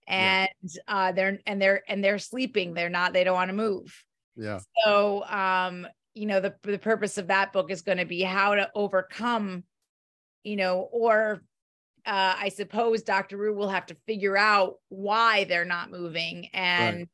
Yeah. 0.07 0.47
and 0.63 0.69
uh, 0.87 1.11
they're 1.13 1.39
and 1.45 1.61
they're 1.61 1.83
and 1.87 2.03
they're 2.03 2.19
sleeping. 2.19 2.73
They're 2.73 2.89
not. 2.89 3.13
They 3.13 3.23
don't 3.23 3.33
want 3.35 3.49
to 3.49 3.55
move. 3.55 3.93
yeah. 4.35 4.59
So, 4.83 5.23
um, 5.25 5.87
you 6.13 6.25
know, 6.27 6.39
the 6.41 6.55
the 6.63 6.77
purpose 6.79 7.17
of 7.17 7.27
that 7.27 7.53
book 7.53 7.71
is 7.71 7.81
going 7.81 7.97
to 7.97 8.05
be 8.05 8.21
how 8.21 8.55
to 8.55 8.69
overcome, 8.75 9.63
you 10.43 10.55
know, 10.55 10.87
or 10.91 11.41
uh, 12.05 12.35
I 12.37 12.49
suppose 12.49 13.01
Dr. 13.03 13.37
Ru 13.37 13.55
will 13.55 13.69
have 13.69 13.87
to 13.87 13.97
figure 14.05 14.37
out 14.37 14.75
why 14.89 15.43
they're 15.45 15.65
not 15.65 15.89
moving, 15.91 16.49
and 16.53 17.07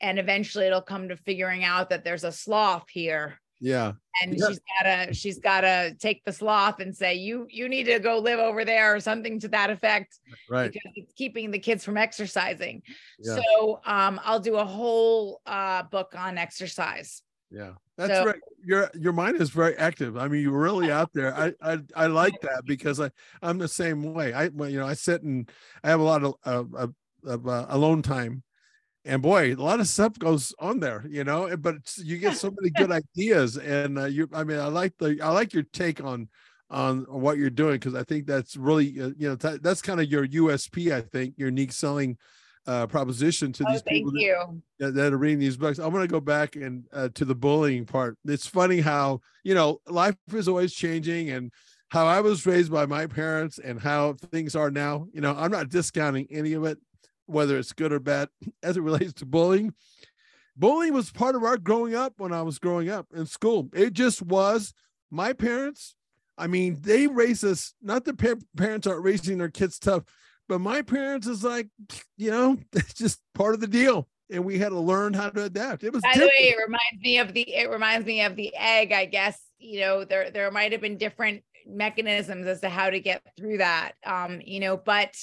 and 0.00 0.18
eventually 0.18 0.66
it'll 0.66 0.80
come 0.82 1.08
to 1.08 1.16
figuring 1.16 1.62
out 1.64 1.90
that 1.90 2.04
there's 2.04 2.24
a 2.24 2.32
sloth 2.32 2.88
here 2.90 3.38
Yeah. 3.60 3.92
and 4.22 4.36
Yeah. 4.38 4.48
she's 4.48 4.60
gotta 4.78 5.14
she's 5.14 5.38
gotta 5.38 5.94
take 5.98 6.24
the 6.24 6.32
sloth 6.32 6.80
and 6.80 6.94
say 6.94 7.14
you 7.14 7.46
you 7.50 7.68
need 7.68 7.84
to 7.84 7.98
go 7.98 8.18
live 8.18 8.38
over 8.38 8.64
there 8.64 8.94
or 8.94 9.00
something 9.00 9.40
to 9.40 9.48
that 9.48 9.70
effect 9.70 10.18
Right. 10.50 10.72
because 10.72 10.92
it's 10.96 11.12
keeping 11.14 11.50
the 11.50 11.58
kids 11.58 11.84
from 11.84 11.96
exercising 11.96 12.82
Yeah. 13.18 13.36
so 13.36 13.80
um 13.86 14.20
i'll 14.24 14.40
do 14.40 14.56
a 14.56 14.64
whole 14.64 15.40
uh 15.46 15.84
book 15.84 16.14
on 16.16 16.38
exercise 16.38 17.22
Yeah, 17.50 17.74
that's 17.96 18.12
So- 18.12 18.24
right. 18.26 18.40
Your 18.66 18.90
your 18.94 19.12
mind 19.12 19.40
is 19.40 19.50
very 19.50 19.76
active. 19.76 20.16
I 20.16 20.26
mean, 20.26 20.40
you're 20.42 20.58
really 20.58 20.90
out 20.90 21.10
there. 21.12 21.34
I 21.34 21.52
I, 21.60 21.78
I 21.94 22.06
like 22.06 22.40
that 22.40 22.62
because 22.64 22.98
I 22.98 23.10
I'm 23.42 23.58
the 23.58 23.68
same 23.68 24.14
way. 24.14 24.32
I 24.32 24.44
you 24.44 24.78
know 24.80 24.86
I 24.86 24.94
sit 24.94 25.22
and 25.22 25.48
I 25.84 25.90
have 25.90 26.00
a 26.00 26.02
lot 26.12 26.24
of 26.24 26.34
of, 26.44 26.94
of 27.24 27.46
uh, 27.46 27.66
alone 27.68 28.00
time, 28.02 28.42
and 29.04 29.20
boy, 29.20 29.54
a 29.54 29.56
lot 29.56 29.80
of 29.80 29.88
stuff 29.88 30.18
goes 30.18 30.54
on 30.58 30.80
there. 30.80 31.04
You 31.08 31.24
know, 31.24 31.56
but 31.56 31.76
you 31.96 32.18
get 32.18 32.36
so 32.36 32.50
many 32.58 32.70
good 32.70 32.90
ideas, 33.16 33.56
and 33.56 33.98
uh, 33.98 34.04
you. 34.06 34.28
I 34.32 34.44
mean, 34.44 34.58
I 34.58 34.66
like 34.66 34.94
the 34.98 35.18
I 35.22 35.30
like 35.30 35.52
your 35.52 35.64
take 35.64 36.02
on 36.02 36.28
on 36.70 37.04
what 37.08 37.38
you're 37.38 37.50
doing 37.50 37.74
because 37.74 37.94
I 37.94 38.02
think 38.02 38.26
that's 38.26 38.56
really 38.56 39.00
uh, 39.00 39.10
you 39.16 39.28
know 39.28 39.34
that, 39.36 39.62
that's 39.62 39.82
kind 39.82 40.00
of 40.00 40.10
your 40.10 40.26
USP. 40.26 40.92
I 40.92 41.00
think 41.00 41.34
your 41.36 41.48
unique 41.48 41.72
selling 41.72 42.16
uh 42.66 42.86
proposition 42.86 43.52
to 43.52 43.62
oh 43.68 43.72
these 43.72 43.82
people 43.82 44.10
that, 44.78 44.94
that 44.94 45.12
are 45.12 45.18
reading 45.18 45.38
these 45.38 45.56
books. 45.56 45.78
I'm 45.78 45.90
going 45.90 46.06
to 46.06 46.10
go 46.10 46.20
back 46.20 46.56
and 46.56 46.84
uh, 46.92 47.10
to 47.14 47.24
the 47.24 47.34
bullying 47.34 47.84
part. 47.84 48.16
It's 48.24 48.46
funny 48.46 48.80
how 48.80 49.20
you 49.42 49.54
know 49.54 49.80
life 49.86 50.16
is 50.32 50.48
always 50.48 50.72
changing, 50.72 51.30
and 51.30 51.52
how 51.88 52.06
I 52.06 52.20
was 52.20 52.46
raised 52.46 52.72
by 52.72 52.86
my 52.86 53.06
parents 53.06 53.58
and 53.58 53.80
how 53.80 54.14
things 54.14 54.56
are 54.56 54.70
now. 54.70 55.06
You 55.12 55.20
know, 55.20 55.34
I'm 55.36 55.50
not 55.50 55.68
discounting 55.68 56.26
any 56.30 56.54
of 56.54 56.64
it, 56.64 56.78
whether 57.26 57.58
it's 57.58 57.72
good 57.72 57.92
or 57.92 58.00
bad, 58.00 58.28
as 58.62 58.76
it 58.76 58.82
relates 58.82 59.12
to 59.14 59.26
bullying. 59.26 59.74
Bullying 60.56 60.94
was 60.94 61.10
part 61.10 61.34
of 61.34 61.42
our 61.42 61.56
growing 61.56 61.94
up 61.94 62.14
when 62.18 62.32
I 62.32 62.42
was 62.42 62.58
growing 62.58 62.88
up 62.88 63.06
in 63.14 63.26
school. 63.26 63.68
It 63.74 63.92
just 63.92 64.22
was. 64.22 64.72
My 65.10 65.32
parents, 65.32 65.96
I 66.38 66.46
mean, 66.46 66.78
they 66.80 67.06
raised 67.06 67.44
us. 67.44 67.74
Not 67.82 68.04
that 68.04 68.18
pa- 68.18 68.44
parents 68.56 68.86
aren't 68.86 69.04
raising 69.04 69.38
their 69.38 69.50
kids 69.50 69.78
tough, 69.78 70.04
but 70.48 70.60
my 70.60 70.82
parents 70.82 71.26
is 71.26 71.42
like, 71.42 71.68
you 72.16 72.30
know, 72.30 72.58
it's 72.72 72.94
just 72.94 73.20
part 73.34 73.54
of 73.54 73.60
the 73.60 73.66
deal 73.66 74.08
and 74.30 74.44
we 74.44 74.58
had 74.58 74.70
to 74.70 74.78
learn 74.78 75.12
how 75.12 75.30
to 75.30 75.44
adapt. 75.44 75.84
It 75.84 75.92
was 75.92 76.02
by 76.02 76.18
the 76.18 76.26
way 76.26 76.48
it 76.48 76.58
reminds 76.58 77.02
me 77.02 77.18
of 77.18 77.32
the 77.32 77.54
it 77.54 77.70
reminds 77.70 78.06
me 78.06 78.22
of 78.22 78.36
the 78.36 78.54
egg 78.56 78.92
i 78.92 79.04
guess 79.04 79.40
you 79.58 79.80
know 79.80 80.04
there 80.04 80.30
there 80.30 80.50
might 80.50 80.72
have 80.72 80.80
been 80.80 80.96
different 80.96 81.42
mechanisms 81.66 82.46
as 82.46 82.60
to 82.60 82.68
how 82.68 82.90
to 82.90 83.00
get 83.00 83.22
through 83.36 83.58
that 83.58 83.92
um 84.04 84.40
you 84.44 84.60
know 84.60 84.76
but 84.76 85.14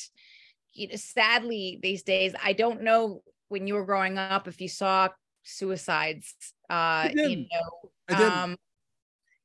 you 0.74 0.88
know, 0.88 0.96
sadly 0.96 1.80
these 1.82 2.04
days 2.04 2.34
i 2.44 2.54
don't 2.54 2.82
know 2.82 3.22
when 3.50 3.68
you 3.68 3.74
were 3.74 3.86
growing 3.86 4.18
up 4.18 4.48
if 4.48 4.62
you 4.62 4.68
saw 4.68 5.10
suicides 5.44 6.34
uh 6.70 7.10
you 7.14 7.46
know 7.52 8.16
um 8.16 8.58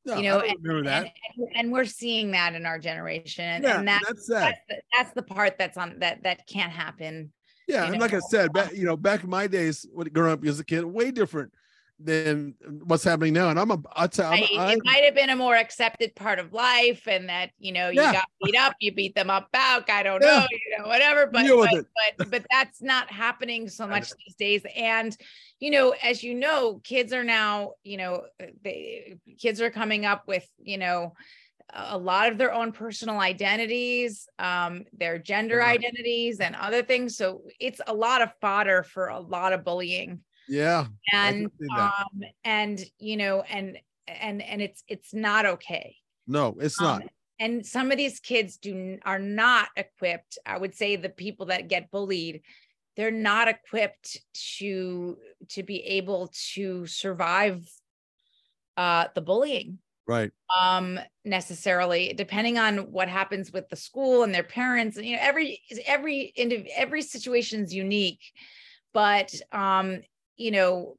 No, 0.05 0.17
you 0.17 0.23
know 0.23 0.41
and, 0.41 0.87
that. 0.87 1.13
and, 1.37 1.49
and 1.55 1.73
we're 1.73 1.85
seeing 1.85 2.31
that 2.31 2.55
in 2.55 2.67
our 2.67 2.79
generation 2.79 3.45
and, 3.45 3.65
yeah, 3.65 3.79
and 3.79 3.89
that, 3.89 4.03
that's 4.07 4.27
sad. 4.27 4.43
that's 4.43 4.61
the, 4.69 4.83
that's 4.93 5.13
the 5.15 5.23
part 5.23 5.59
that's 5.59 5.77
on 5.77 5.99
that 5.99 6.23
that 6.23 6.47
can't 6.47 6.73
happen 6.73 7.33
Yeah, 7.67 7.91
and 7.91 8.01
like 8.01 8.13
I 8.13 8.19
know, 8.19 8.29
said, 8.29 8.53
back 8.53 8.73
you 8.73 8.85
know, 8.85 8.97
back 8.97 9.25
in 9.25 9.31
my 9.31 9.49
days, 9.49 9.87
when 9.93 10.07
growing 10.09 10.33
up 10.33 10.45
as 10.45 10.61
a 10.61 10.65
kid, 10.65 10.85
way 10.85 11.11
different 11.11 11.53
than 11.99 12.55
what's 12.85 13.05
happening 13.05 13.33
now. 13.33 13.49
And 13.49 13.59
I'm 13.59 13.71
a, 13.71 13.79
I 13.95 14.07
tell, 14.07 14.33
I'm, 14.33 14.43
I- 14.43 14.73
it 14.75 14.81
might 14.85 15.05
have 15.05 15.15
been 15.15 15.31
a 15.31 15.37
more 15.37 15.57
accepted 15.57 16.15
part 16.15 16.39
of 16.39 16.53
life 16.53 17.09
and 17.09 17.29
that 17.29 17.51
you 17.59 17.73
know 17.73 17.89
you 17.89 18.01
Yeah. 18.03 18.13
got 18.13 18.25
beat 18.43 18.57
up 18.57 18.75
you 18.81 18.95
beat 18.95 19.15
them 19.15 19.31
up 19.31 19.51
back 19.51 19.89
i 19.89 20.03
don't 20.03 20.23
Yeah. 20.23 20.41
know 20.41 20.47
you 20.51 20.79
know 20.79 20.89
whatever 20.89 21.27
but 21.27 21.47
but, 21.47 21.87
but 22.19 22.31
but 22.31 22.47
that's 22.51 22.83
not 22.83 23.11
happening 23.11 23.69
so 23.69 23.87
much 23.87 24.11
these 24.27 24.35
days. 24.37 24.63
And 24.77 25.17
you 25.59 25.71
know 25.71 25.95
as 26.03 26.23
you 26.23 26.35
know 26.35 26.81
kids 26.85 27.13
are 27.15 27.25
now 27.25 27.73
you 27.83 27.97
know 27.97 28.25
they 28.63 29.17
kids 29.39 29.61
are 29.63 29.71
coming 29.71 30.05
up 30.05 30.29
with 30.29 30.47
you 30.59 30.77
know 30.79 31.15
a 31.73 31.97
lot 31.99 32.31
of 32.31 32.39
their 32.39 32.53
own 32.53 32.73
personal 32.73 33.19
identities 33.19 34.29
um 34.39 34.85
their 34.93 35.19
gender 35.19 35.63
identities 35.63 36.41
and 36.41 36.55
other 36.57 36.83
things. 36.83 37.17
So 37.17 37.43
it's 37.59 37.81
a 37.87 37.95
lot 37.95 38.21
of 38.23 38.31
fodder 38.41 38.83
for 38.83 39.07
a 39.09 39.19
lot 39.19 39.53
of 39.55 39.65
bullying 39.65 40.21
yeah, 40.49 40.87
and 41.13 41.51
um 41.77 42.23
and 42.45 42.85
you 42.99 43.17
know 43.17 43.43
and 43.43 43.79
and 44.07 44.43
and 44.43 44.63
it's 44.63 44.83
it's 44.89 45.13
not 45.15 45.47
okay 45.47 45.97
no, 46.29 46.57
it's 46.59 46.81
Um, 46.81 46.87
not. 46.87 47.03
and 47.39 47.65
some 47.65 47.93
of 47.93 47.97
these 47.99 48.19
kids 48.19 48.57
do 48.57 48.99
are 49.05 49.19
not 49.19 49.69
equipped 49.77 50.39
i 50.47 50.59
would 50.59 50.75
say 50.75 50.97
the 50.97 51.09
people 51.09 51.47
that 51.47 51.69
get 51.69 51.91
bullied 51.91 52.43
they're 52.97 53.11
not 53.11 53.47
equipped 53.49 54.19
to 54.59 55.19
to 55.51 55.63
be 55.63 55.81
able 55.85 56.33
to 56.55 56.87
survive 56.87 57.65
uh 58.77 59.07
the 59.15 59.21
bullying 59.21 59.79
Right. 60.09 60.31
um 60.57 61.01
necessarily 61.25 62.13
depending 62.13 62.59
on 62.59 62.93
what 62.93 63.09
happens 63.09 63.53
with 63.53 63.69
the 63.69 63.77
school 63.77 64.23
and 64.23 64.35
their 64.35 64.45
parents 64.45 64.97
you 64.97 65.17
know 65.17 65.23
every 65.23 65.61
every 65.87 66.33
every 66.77 67.03
situation 67.03 67.65
is 67.65 67.75
unique 67.75 68.23
but 68.93 69.33
um 69.53 70.01
you 70.37 70.51
know 70.51 70.97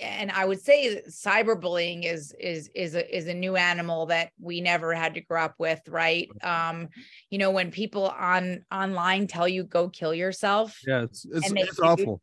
and 0.00 0.30
i 0.32 0.44
would 0.44 0.60
say 0.60 1.00
cyberbullying 1.08 2.04
is 2.04 2.34
is 2.40 2.68
is 2.74 2.94
a, 2.94 3.16
is 3.16 3.28
a 3.28 3.34
new 3.34 3.56
animal 3.56 4.06
that 4.06 4.30
we 4.40 4.60
never 4.60 4.92
had 4.94 5.14
to 5.14 5.20
grow 5.20 5.42
up 5.44 5.54
with 5.58 5.80
right 5.88 6.28
um 6.42 6.88
you 7.30 7.38
know 7.38 7.50
when 7.50 7.70
people 7.70 8.08
on 8.08 8.64
online 8.72 9.26
tell 9.26 9.46
you 9.48 9.62
go 9.64 9.88
kill 9.88 10.14
yourself 10.14 10.80
Yeah, 10.86 11.02
it's 11.02 11.24
it's, 11.24 11.50
it's 11.52 11.80
awful. 11.80 12.20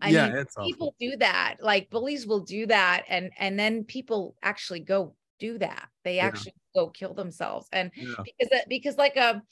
I 0.00 0.10
yeah, 0.12 0.26
mean, 0.28 0.36
it's 0.36 0.56
awful. 0.56 0.68
people 0.68 0.94
do 1.00 1.16
that 1.18 1.56
like 1.60 1.90
bullies 1.90 2.26
will 2.26 2.40
do 2.40 2.66
that 2.66 3.04
and 3.08 3.30
and 3.38 3.58
then 3.58 3.84
people 3.84 4.36
actually 4.42 4.80
go 4.80 5.14
do 5.38 5.58
that 5.58 5.88
they 6.04 6.16
Yeah. 6.16 6.26
actually 6.26 6.54
go 6.74 6.88
kill 6.88 7.14
themselves 7.14 7.68
and 7.72 7.90
Yeah. 7.96 8.14
because 8.24 8.48
that- 8.50 8.68
because 8.68 8.96
like 8.96 9.16
a 9.16 9.42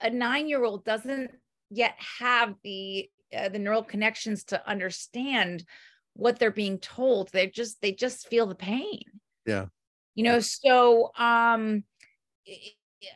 a 0.00 0.10
nine 0.10 0.48
year 0.48 0.64
old 0.64 0.84
doesn't 0.84 1.30
yet 1.70 1.94
have 1.98 2.54
the 2.62 3.10
uh, 3.36 3.48
the 3.48 3.58
neural 3.58 3.82
connections 3.82 4.44
to 4.44 4.68
understand 4.68 5.64
what 6.14 6.38
they're 6.38 6.50
being 6.50 6.78
told 6.78 7.30
they 7.32 7.46
just 7.46 7.80
they 7.82 7.92
just 7.92 8.28
feel 8.28 8.46
the 8.46 8.54
pain. 8.54 9.02
Yeah. 9.44 9.66
you 10.14 10.24
know 10.24 10.40
so 10.40 11.10
um 11.18 11.84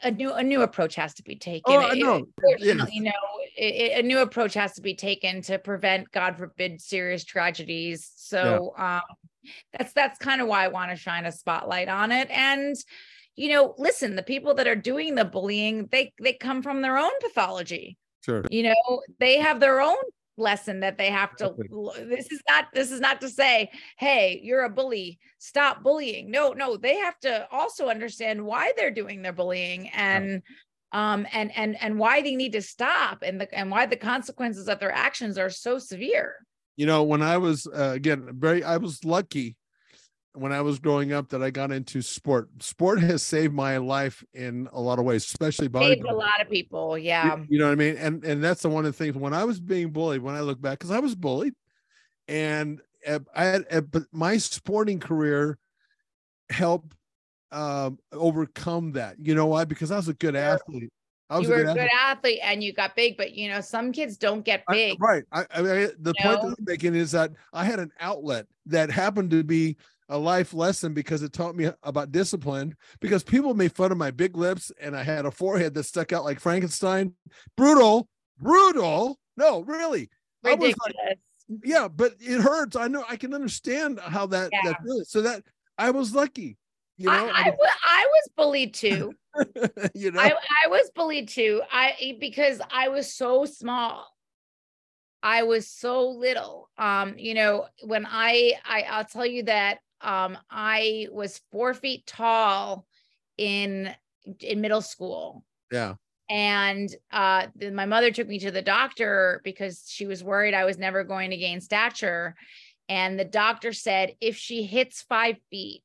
a 0.02 0.10
new 0.10 0.32
a 0.32 0.42
new 0.42 0.62
approach 0.62 0.94
has 0.96 1.14
to 1.14 1.22
be 1.22 1.36
taken. 1.36 1.62
Oh, 1.74 1.80
It- 1.90 2.26
Yes. 2.62 2.88
you 2.92 3.02
know 3.02 3.12
i- 3.58 3.62
i- 3.94 3.98
a 3.98 4.02
new 4.02 4.18
approach 4.18 4.54
has 4.54 4.74
to 4.74 4.82
be 4.82 4.94
taken 4.94 5.42
to 5.42 5.58
prevent 5.58 6.10
god 6.10 6.36
forbid 6.38 6.80
serious 6.80 7.24
tragedies. 7.24 8.10
So 8.16 8.74
um 8.76 9.02
that's 9.72 9.92
that's 9.94 10.18
kind 10.18 10.40
of 10.42 10.46
why 10.48 10.64
i 10.64 10.68
want 10.68 10.90
to 10.90 10.96
shine 10.96 11.24
a 11.26 11.32
spotlight 11.32 11.88
on 11.88 12.12
it. 12.12 12.28
And 12.30 12.76
you 13.36 13.48
know 13.52 13.74
listen 13.78 14.16
the 14.16 14.22
people 14.22 14.54
that 14.54 14.68
are 14.68 14.76
doing 14.76 15.14
the 15.14 15.24
bullying 15.24 15.86
they 15.90 16.12
they 16.22 16.34
come 16.34 16.62
from 16.62 16.82
their 16.82 16.98
own 16.98 17.12
pathology 17.22 17.96
Sure. 18.22 18.44
you 18.50 18.62
know 18.62 19.02
they 19.18 19.38
have 19.38 19.60
their 19.60 19.80
own 19.80 19.96
lesson 20.36 20.80
that 20.80 20.98
they 20.98 21.10
have 21.10 21.36
to 21.36 21.54
this 22.08 22.32
is 22.32 22.40
not 22.48 22.66
this 22.72 22.90
is 22.90 23.00
not 23.00 23.20
to 23.20 23.28
say 23.28 23.70
hey 23.98 24.40
you're 24.42 24.64
a 24.64 24.70
bully. 24.70 25.18
Stop 25.38 25.82
bullying. 25.82 26.30
No 26.30 26.52
no 26.52 26.76
they 26.76 26.96
have 26.96 27.18
to 27.20 27.46
also 27.50 27.88
understand 27.88 28.44
why 28.44 28.72
they're 28.76 28.90
doing 28.90 29.22
their 29.22 29.32
bullying 29.32 29.88
and 29.90 30.42
um 30.92 31.26
and 31.32 31.54
and 31.56 31.80
and 31.82 31.98
why 31.98 32.22
they 32.22 32.34
need 32.34 32.52
to 32.52 32.62
stop 32.62 33.22
and 33.22 33.40
the 33.40 33.54
and 33.56 33.70
why 33.70 33.86
the 33.86 33.96
consequences 33.96 34.68
of 34.68 34.80
their 34.80 34.92
actions 34.92 35.38
are 35.38 35.50
so 35.50 35.78
severe. 35.78 36.34
You 36.76 36.86
know, 36.86 37.02
when 37.02 37.20
I 37.20 37.36
was 37.36 37.66
uh, 37.66 37.92
again 37.94 38.30
very, 38.32 38.64
I 38.64 38.78
was 38.78 39.04
lucky 39.04 39.56
when 40.34 40.52
I 40.52 40.60
was 40.60 40.78
growing 40.78 41.12
up 41.12 41.30
that 41.30 41.42
I 41.42 41.50
got 41.50 41.72
into 41.72 42.02
sport. 42.02 42.48
Sport 42.62 43.00
has 43.02 43.22
saved 43.22 43.52
my 43.52 43.76
life 43.78 44.22
in 44.32 44.68
a 44.72 44.80
lot 44.80 44.98
of 44.98 45.04
ways, 45.04 45.24
especially 45.24 45.68
saved 45.72 46.04
a 46.04 46.14
lot 46.14 46.40
of 46.40 46.48
people 46.50 46.96
yeah 46.96 47.36
You 47.48 47.58
know 47.58 47.66
what 47.66 47.72
I 47.72 47.76
mean? 47.76 47.96
And 47.96 48.24
and 48.24 48.42
that's 48.42 48.62
the 48.62 48.68
one 48.68 48.86
of 48.86 48.92
the 48.96 49.04
things 49.04 49.16
when 49.16 49.34
I 49.34 49.44
was 49.44 49.60
being 49.60 49.90
bullied, 49.90 50.22
when 50.22 50.34
I 50.34 50.40
look 50.40 50.60
back, 50.60 50.78
because 50.78 50.90
I 50.90 51.00
was 51.00 51.14
bullied, 51.14 51.54
and 52.28 52.80
I 53.34 53.44
had, 53.44 53.90
but 53.90 54.04
my 54.12 54.36
sporting 54.36 55.00
career 55.00 55.58
helped 56.50 56.94
um, 57.52 57.98
overcome 58.12 58.92
that. 58.92 59.16
You 59.20 59.34
know 59.34 59.46
why? 59.46 59.64
Because 59.64 59.90
I 59.90 59.96
was 59.96 60.08
a 60.08 60.14
good 60.14 60.34
Sure. 60.34 60.42
athlete. 60.42 60.92
I 61.28 61.38
was 61.38 61.46
you 61.48 61.54
were 61.54 61.60
a 61.60 61.62
a 61.62 61.74
good 61.74 61.80
good 61.82 61.90
athlete. 61.96 62.40
and 62.42 62.62
you 62.62 62.72
got 62.72 62.96
big 62.96 63.16
but 63.16 63.34
you 63.34 63.48
know 63.48 63.60
some 63.60 63.92
kids 63.92 64.16
don't 64.16 64.44
get 64.44 64.64
I- 64.68 64.72
big 64.74 65.02
right. 65.02 65.24
I, 65.32 65.46
I 65.54 65.62
mean, 65.62 65.90
the 66.00 66.12
You 66.18 66.24
point 66.24 66.42
know? 66.42 66.48
that 66.50 66.56
I'm 66.58 66.64
making 66.66 66.94
is 66.96 67.12
that 67.12 67.30
I 67.52 67.64
had 67.64 67.78
an 67.78 67.92
outlet 68.00 68.46
that 68.66 68.90
happened 68.90 69.30
to 69.30 69.44
be 69.44 69.76
a 70.10 70.18
life 70.18 70.52
lesson 70.52 70.92
because 70.92 71.22
it 71.22 71.32
taught 71.32 71.56
me 71.56 71.70
about 71.82 72.12
discipline. 72.12 72.76
Because 73.00 73.22
people 73.22 73.54
made 73.54 73.74
fun 73.74 73.92
of 73.92 73.98
my 73.98 74.10
big 74.10 74.36
lips 74.36 74.70
and 74.80 74.94
I 74.94 75.02
had 75.02 75.24
a 75.24 75.30
forehead 75.30 75.72
that 75.74 75.84
stuck 75.84 76.12
out 76.12 76.24
like 76.24 76.40
Frankenstein. 76.40 77.14
Brutal, 77.56 78.08
brutal. 78.38 79.18
No, 79.36 79.62
really. 79.62 80.10
I 80.44 80.54
was 80.54 80.74
like, 80.84 81.18
yeah, 81.64 81.88
but 81.88 82.14
it 82.20 82.40
hurts. 82.40 82.76
I 82.76 82.88
know. 82.88 83.04
I 83.08 83.16
can 83.16 83.32
understand 83.32 84.00
how 84.00 84.26
that 84.26 84.50
Yeah. 84.52 84.60
that 84.64 84.82
feels. 84.84 85.10
So 85.10 85.22
that 85.22 85.44
I 85.78 85.90
was 85.90 86.14
lucky. 86.14 86.58
You 86.96 87.06
know. 87.06 87.30
I, 87.32 87.48
I, 87.48 88.06
was 88.06 88.28
bullied 88.36 88.74
too 88.74 89.14
you 89.94 90.10
know. 90.10 90.20
I, 90.20 90.34
I 90.64 90.68
was 90.68 90.90
bullied 90.94 91.28
too. 91.28 91.62
I 91.72 92.16
because 92.20 92.60
I 92.70 92.88
was 92.88 93.14
so 93.14 93.44
small. 93.44 94.06
I 95.22 95.44
was 95.44 95.68
so 95.68 96.08
little. 96.10 96.68
Um, 96.78 97.14
you 97.16 97.34
know, 97.34 97.66
when 97.82 98.06
I 98.06 98.54
I 98.64 98.82
I'll 98.82 99.04
tell 99.04 99.26
you 99.26 99.44
that 99.44 99.78
um, 100.00 100.38
I 100.50 101.08
was 101.10 101.40
four 101.50 101.74
feet 101.74 102.06
tall 102.06 102.86
in 103.36 103.94
in 104.40 104.60
middle 104.60 104.82
school. 104.82 105.44
Yeah. 105.70 105.94
And 106.28 106.88
uh, 107.10 107.48
then 107.56 107.74
my 107.74 107.86
mother 107.86 108.12
took 108.12 108.28
me 108.28 108.38
to 108.40 108.50
the 108.50 108.62
doctor 108.62 109.40
because 109.42 109.84
she 109.88 110.06
was 110.06 110.22
worried 110.22 110.54
I 110.54 110.64
was 110.64 110.78
never 110.78 111.02
going 111.02 111.30
to 111.30 111.36
gain 111.36 111.60
stature. 111.60 112.36
And 112.88 113.18
the 113.18 113.24
doctor 113.24 113.72
said 113.72 114.14
if 114.20 114.36
she 114.36 114.62
hits 114.62 115.02
five 115.02 115.36
feet 115.50 115.84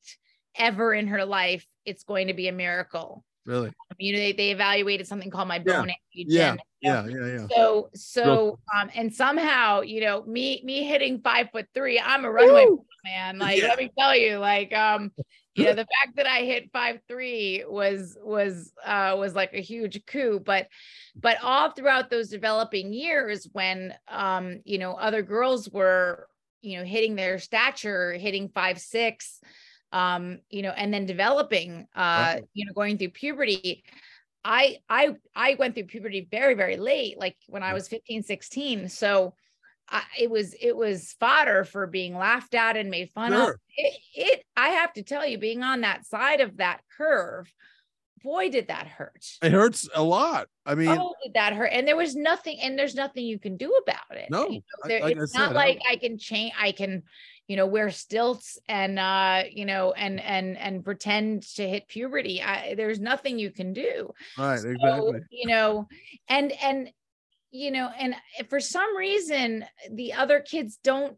ever 0.55 0.93
in 0.93 1.07
her 1.07 1.25
life, 1.25 1.65
it's 1.85 2.03
going 2.03 2.27
to 2.27 2.33
be 2.33 2.47
a 2.47 2.53
miracle. 2.53 3.23
Really? 3.45 3.71
You 3.99 4.13
know, 4.13 4.19
they, 4.19 4.31
they 4.33 4.51
evaluated 4.51 5.07
something 5.07 5.29
called 5.29 5.47
my 5.47 5.61
Yeah. 5.65 5.79
bone 5.81 5.89
age. 5.91 6.27
Yeah. 6.29 6.51
and- 6.51 6.61
Yeah. 6.81 7.05
Yeah. 7.07 7.25
Yeah. 7.27 7.47
so 7.55 7.89
so 7.95 8.59
um 8.75 8.89
and 8.93 9.13
somehow 9.13 9.81
you 9.81 10.01
know 10.01 10.23
me 10.23 10.61
me 10.63 10.83
hitting 10.83 11.19
five 11.21 11.49
foot 11.51 11.67
three 11.73 11.99
i'm 11.99 12.25
a 12.25 12.31
runaway 12.31 12.67
man 13.03 13.39
like 13.39 13.59
Yeah. 13.59 13.69
let 13.69 13.79
me 13.79 13.89
tell 13.97 14.15
you 14.15 14.37
like 14.37 14.71
um 14.73 15.11
you 15.55 15.63
know 15.65 15.73
the 15.81 15.87
fact 15.95 16.15
that 16.17 16.27
i 16.27 16.39
hit 16.41 16.69
five 16.71 16.99
three 17.07 17.63
was 17.67 18.15
was 18.21 18.71
uh 18.85 19.15
was 19.17 19.33
like 19.33 19.53
a 19.53 19.61
huge 19.61 20.05
coup 20.05 20.39
but 20.39 20.67
but 21.15 21.37
all 21.41 21.71
throughout 21.71 22.11
those 22.11 22.29
developing 22.29 22.93
years 22.93 23.47
when 23.51 23.93
um 24.07 24.59
you 24.63 24.77
know 24.77 24.93
other 24.93 25.23
girls 25.23 25.67
were 25.69 26.27
you 26.61 26.77
know 26.77 26.83
hitting 26.85 27.15
their 27.15 27.39
stature 27.39 28.13
hitting 28.13 28.49
five 28.49 28.79
six 28.79 29.39
um 29.95 30.39
you 30.49 30.61
know 30.61 30.71
and 30.71 30.93
then 30.93 31.05
developing 31.05 31.87
uh 31.95 32.37
you 32.53 32.65
know 32.65 32.73
going 32.73 32.97
through 32.97 33.09
puberty 33.09 33.83
I 34.43 34.77
I 34.89 35.15
I 35.33 35.55
went 35.57 35.73
through 35.73 35.85
puberty 35.85 36.27
very 36.29 36.53
very 36.53 36.75
late 36.77 37.17
like 37.17 37.37
when 37.47 37.63
I 37.63 37.73
was 37.73 37.87
15 37.87 38.21
16 38.23 38.89
so 38.89 39.33
I, 39.87 40.01
it 40.19 40.29
was 40.29 40.53
it 40.59 40.75
was 40.75 41.15
fodder 41.19 41.63
for 41.63 41.87
being 41.87 42.15
laughed 42.17 42.55
at 42.55 42.75
and 42.75 42.89
made 42.89 43.11
fun 43.13 43.33
of. 43.33 43.49
It, 43.77 43.93
it 44.15 44.43
I 44.57 44.69
have 44.69 44.91
to 44.93 45.03
tell 45.03 45.25
you 45.25 45.37
being 45.37 45.61
on 45.61 45.81
that 45.81 46.05
side 46.07 46.41
of 46.41 46.57
that 46.57 46.81
curve 46.97 47.51
boy 48.23 48.49
did 48.49 48.69
that 48.69 48.87
hurt. 48.87 49.23
It 49.43 49.51
hurts 49.51 49.87
a 49.93 50.01
lot. 50.01 50.47
I 50.65 50.73
mean, 50.73 50.89
oh 50.89 51.13
did 51.23 51.35
that 51.35 51.53
hurt. 51.53 51.67
And 51.71 51.87
there 51.87 51.95
was 51.95 52.15
nothing 52.15 52.57
and 52.63 52.77
there's 52.77 52.95
nothing 52.95 53.25
you 53.25 53.37
can 53.37 53.57
do 53.57 53.71
about 53.83 54.17
it. 54.17 54.29
No, 54.31 54.47
You 54.49 54.53
know, 54.55 54.61
I- 54.83 54.87
there- 54.87 55.01
like 55.01 55.17
I 55.17 55.21
it's 55.21 55.33
said, 55.33 55.39
not 55.39 55.51
I- 55.51 55.53
like 55.53 55.81
I 55.89 55.95
can 55.97 56.17
change 56.17 56.53
I 56.59 56.71
can 56.71 57.03
you 57.47 57.55
know 57.55 57.65
wear 57.67 57.89
stilts 57.91 58.57
and 58.67 58.97
uh 58.97 59.43
you 59.51 59.65
know 59.65 59.91
and 59.91 60.19
and 60.19 60.57
and 60.57 60.83
pretend 60.83 61.43
to 61.43 61.67
hit 61.67 61.87
puberty 61.87 62.41
I, 62.41 62.75
there's 62.75 62.99
nothing 62.99 63.37
you 63.39 63.51
can 63.51 63.73
do 63.73 64.11
right. 64.37 64.59
so, 64.59 64.69
Exactly. 64.69 65.19
you 65.29 65.47
know 65.47 65.87
and 66.27 66.51
and 66.63 66.89
you 67.51 67.71
know 67.71 67.89
and 67.97 68.15
for 68.49 68.59
some 68.59 68.97
reason 68.97 69.65
the 69.91 70.13
other 70.13 70.39
kids 70.39 70.79
don't 70.83 71.17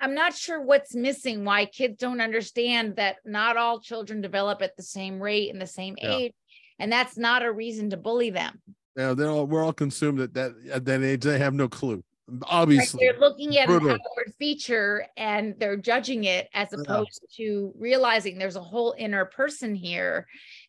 i'm 0.00 0.14
not 0.14 0.34
sure 0.34 0.60
what's 0.60 0.94
missing 0.94 1.44
why 1.44 1.64
kids 1.64 1.96
don't 1.98 2.20
understand 2.20 2.96
that 2.96 3.16
not 3.24 3.56
all 3.56 3.80
children 3.80 4.20
develop 4.20 4.60
at 4.62 4.76
the 4.76 4.82
same 4.82 5.20
rate 5.20 5.50
and 5.50 5.60
the 5.60 5.66
same 5.66 5.94
Yeah. 6.00 6.16
age 6.16 6.32
and 6.78 6.92
that's 6.92 7.16
not 7.16 7.42
a 7.42 7.50
reason 7.50 7.90
to 7.90 7.96
bully 7.96 8.30
them 8.30 8.60
Yeah. 8.96 9.14
They're 9.14 9.30
all, 9.30 9.46
we're 9.46 9.64
all 9.64 9.72
consumed 9.72 10.20
at 10.20 10.34
that, 10.34 10.52
at 10.70 10.84
that 10.84 11.02
age. 11.02 11.22
They 11.24 11.38
have 11.38 11.54
no 11.54 11.68
clue. 11.68 12.04
Like, 12.26 12.40
Obviously. 12.46 13.04
they're 13.06 13.18
looking 13.20 13.58
at 13.58 13.68
an 13.68 13.78
brutal. 13.78 13.90
outward 13.90 14.32
feature 14.38 15.06
and 15.18 15.54
they're 15.58 15.76
judging 15.76 16.24
it 16.24 16.48
as 16.54 16.68
Yeah. 16.72 16.78
opposed 16.80 17.22
to 17.36 17.72
realizing 17.78 18.38
there's 18.38 18.56
a 18.56 18.62
whole 18.62 18.94
inner 18.96 19.26
person 19.26 19.74
here 19.74 20.26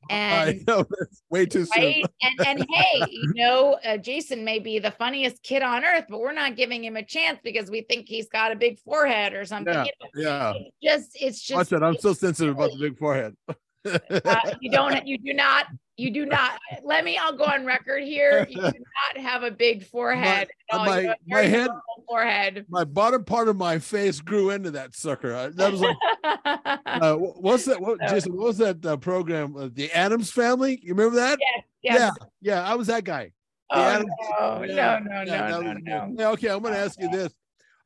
and 0.10 0.50
I 0.50 0.60
know 0.68 0.86
that's 1.00 1.24
way 1.30 1.46
too 1.46 1.64
soon. 1.66 1.82
right 1.84 2.06
and 2.22 2.46
and 2.48 2.68
hey 2.74 3.08
you 3.10 3.34
know 3.36 3.80
uh, 3.86 3.96
jason 3.98 4.44
may 4.44 4.60
be 4.60 4.80
the 4.80 4.92
funniest 4.92 5.42
kid 5.44 5.64
on 5.64 5.84
earth 5.86 6.06
but 6.10 6.20
we're 6.20 6.34
not 6.34 6.56
giving 6.58 6.84
him 6.84 6.98
a 6.98 7.04
chance 7.04 7.40
because 7.44 7.72
we 7.72 7.82
think 7.82 8.08
he's 8.10 8.28
got 8.28 8.52
a 8.52 8.56
big 8.56 8.78
forehead 8.82 9.34
or 9.34 9.46
something 9.46 9.74
Yeah, 9.74 9.86
You 10.14 10.24
know, 10.26 10.30
Yeah. 10.30 10.54
it's 10.56 10.76
just 10.84 11.24
it's 11.24 11.50
Watch 11.52 11.60
just 11.62 11.70
that. 11.72 11.84
I'm 11.84 11.98
so 11.98 12.12
sensitive 12.14 12.56
about 12.56 12.72
the 12.72 12.78
big 12.80 12.98
forehead. 12.98 13.34
uh, 13.86 14.52
you 14.62 14.72
don't 14.72 15.06
you 15.08 15.18
do 15.18 15.34
not 15.34 15.68
you 15.98 16.12
do 16.12 16.26
not 16.26 16.60
let 16.84 17.06
me 17.06 17.18
i'll 17.18 17.36
go 17.38 17.46
on 17.46 17.66
record 17.66 18.04
here 18.04 18.46
you 18.50 18.56
do 18.56 18.62
not 18.62 19.18
have 19.24 19.44
a 19.44 19.52
big 19.52 19.86
forehead 19.86 20.50
at 20.72 20.78
all. 20.80 20.86
My- 20.86 21.02
have 21.04 21.16
my 21.28 21.42
head- 21.44 21.70
forehead 22.08 22.66
my 22.70 22.84
bottom 22.84 23.24
part 23.24 23.48
of 23.48 23.56
my 23.56 23.80
face 23.80 24.20
grew 24.22 24.50
into 24.52 24.72
that 24.72 24.94
sucker. 24.96 25.50
That 25.52 25.72
was 25.72 25.82
like, 25.82 25.98
uh, 26.86 27.16
what's 27.16 27.66
that? 27.66 27.82
What, 27.82 28.00
Jason, 28.08 28.36
what 28.36 28.46
was 28.48 28.58
that 28.60 28.86
uh, 28.86 28.98
program? 28.98 29.56
Uh, 29.58 29.70
the 29.74 29.92
Addams 29.92 30.30
Family. 30.32 30.80
You 30.84 30.94
remember 30.94 31.16
that? 31.16 31.40
yes. 31.82 31.98
Yeah. 32.00 32.10
Yeah. 32.42 32.70
I 32.70 32.76
was 32.76 32.88
that 32.88 33.06
guy. 33.06 33.32
Oh, 33.72 33.82
Addams- 33.82 34.10
no, 34.40 34.64
Yeah, 34.68 35.00
no, 35.04 35.10
no, 35.16 35.22
yeah, 35.24 35.48
that 35.48 35.50
no, 35.50 35.62
no, 35.62 35.74
no. 35.74 36.16
Yeah, 36.20 36.30
okay, 36.32 36.50
I'm 36.50 36.62
going 36.62 36.74
to 36.76 36.80
ask 36.80 37.00
you 37.00 37.10
this. 37.10 37.34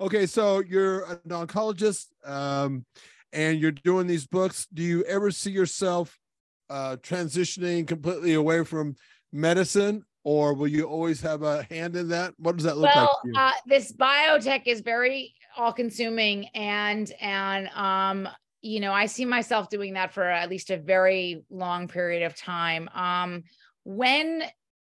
Okay, 0.01 0.25
so 0.25 0.59
you're 0.59 1.03
an 1.05 1.19
oncologist, 1.29 2.07
um, 2.25 2.85
and 3.33 3.59
you're 3.59 3.71
doing 3.71 4.07
these 4.07 4.27
books. 4.27 4.67
Do 4.73 4.83
you 4.83 5.03
ever 5.03 5.31
see 5.31 5.51
yourself 5.51 6.17
uh, 6.69 6.97
transitioning 7.01 7.87
completely 7.87 8.33
away 8.33 8.63
from 8.63 8.95
medicine, 9.31 10.03
or 10.23 10.53
will 10.53 10.67
you 10.67 10.85
always 10.85 11.21
have 11.21 11.43
a 11.43 11.63
hand 11.63 11.95
in 11.95 12.09
that? 12.09 12.33
What 12.37 12.57
does 12.57 12.65
that 12.65 12.77
look 12.77 12.93
like? 12.93 12.95
well 12.95 13.21
uh, 13.35 13.51
this 13.65 13.91
biotech 13.93 14.63
is 14.65 14.81
very 14.81 15.33
all 15.57 15.73
consuming 15.73 16.47
and 16.55 17.11
and 17.19 17.67
um 17.69 18.27
you 18.61 18.79
know 18.79 18.93
i 18.93 19.05
see 19.05 19.25
myself 19.25 19.69
doing 19.69 19.93
that 19.93 20.13
for 20.13 20.23
at 20.23 20.49
least 20.49 20.69
a 20.69 20.77
very 20.77 21.43
long 21.49 21.87
period 21.87 22.23
of 22.23 22.35
time 22.35 22.89
um 22.93 23.43
when 23.83 24.43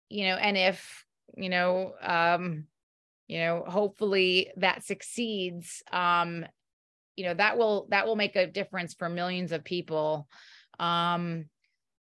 you 0.08 0.26
know 0.26 0.36
and 0.36 0.56
if 0.56 1.04
you 1.36 1.48
know 1.48 1.92
um 2.02 2.66
you 3.26 3.38
know 3.38 3.64
hopefully 3.66 4.50
that 4.56 4.84
succeeds 4.84 5.82
um 5.92 6.44
you 7.16 7.24
know 7.24 7.34
that 7.34 7.58
will 7.58 7.86
that 7.90 8.06
will 8.06 8.16
make 8.16 8.36
a 8.36 8.46
difference 8.46 8.94
for 8.94 9.08
millions 9.08 9.52
of 9.52 9.64
people 9.64 10.28
um 10.78 11.44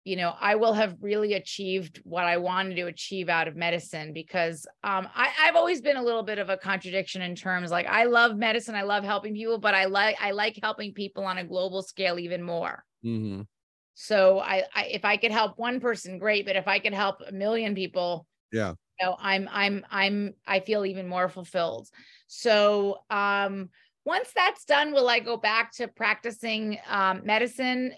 you 0.04 0.16
know 0.16 0.34
i 0.40 0.56
will 0.56 0.74
have 0.74 0.98
really 1.02 1.34
achieved 1.34 2.02
what 2.04 2.26
i 2.26 2.38
wanted 2.38 2.76
to 2.76 2.84
achieve 2.88 3.30
out 3.30 3.48
of 3.48 3.56
medicine 3.56 4.14
because 4.14 4.66
um 4.84 5.08
I, 5.14 5.34
i've 5.42 5.56
always 5.56 5.82
been 5.82 5.98
a 5.98 6.04
little 6.04 6.24
bit 6.24 6.40
of 6.40 6.50
a 6.50 6.58
contradiction 6.58 7.22
in 7.22 7.36
terms 7.36 7.72
like 7.72 7.88
i 7.88 8.06
love 8.06 8.38
medicine 8.38 8.76
i 8.76 8.84
love 8.84 9.04
helping 9.04 9.34
people 9.34 9.58
but 9.58 9.74
i 9.74 9.86
like 9.86 10.16
i 10.22 10.32
like 10.32 10.60
helping 10.62 10.94
people 10.94 11.26
on 11.26 11.38
a 11.38 11.44
global 11.44 11.82
scale 11.82 12.20
even 12.20 12.42
more 12.44 12.84
Mhm. 13.04 13.48
so 13.94 14.40
I, 14.40 14.66
I 14.74 14.86
if 14.86 15.06
i 15.06 15.18
could 15.18 15.32
help 15.32 15.58
one 15.58 15.80
person 15.80 16.18
great 16.20 16.46
but 16.46 16.56
if 16.56 16.68
i 16.68 16.80
could 16.80 16.94
help 16.94 17.18
a 17.28 17.32
million 17.32 17.76
people 17.76 18.28
Yeah. 18.52 18.74
you 19.00 19.06
know 19.06 19.16
i'm 19.20 19.48
i'm 19.52 19.86
i'm 19.90 20.34
i 20.46 20.60
feel 20.60 20.86
even 20.86 21.08
more 21.08 21.30
fulfilled 21.30 21.90
so 22.28 23.00
um 23.10 23.70
once 24.08 24.30
that's 24.36 24.64
done 24.66 24.94
will 24.94 25.10
i 25.10 25.20
go 25.20 25.36
back 25.38 25.72
to 25.78 25.88
practicing 25.88 26.78
um 26.90 27.22
medicine 27.26 27.94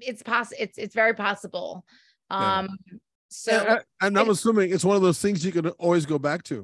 it's 0.00 0.22
possible 0.22 0.56
it's 0.64 0.76
it's 0.78 0.94
very 0.94 1.14
possible 1.14 1.84
Yeah. 2.30 2.58
um 2.58 2.68
so 3.28 3.52
And- 3.52 3.84
and 4.02 4.18
I'm 4.18 4.28
assuming 4.30 4.72
it's 4.74 4.84
one 4.84 4.96
of 4.96 5.02
those 5.02 5.20
things 5.22 5.44
you 5.46 5.52
can 5.52 5.68
always 5.84 6.04
go 6.04 6.18
back 6.18 6.42
to. 6.50 6.58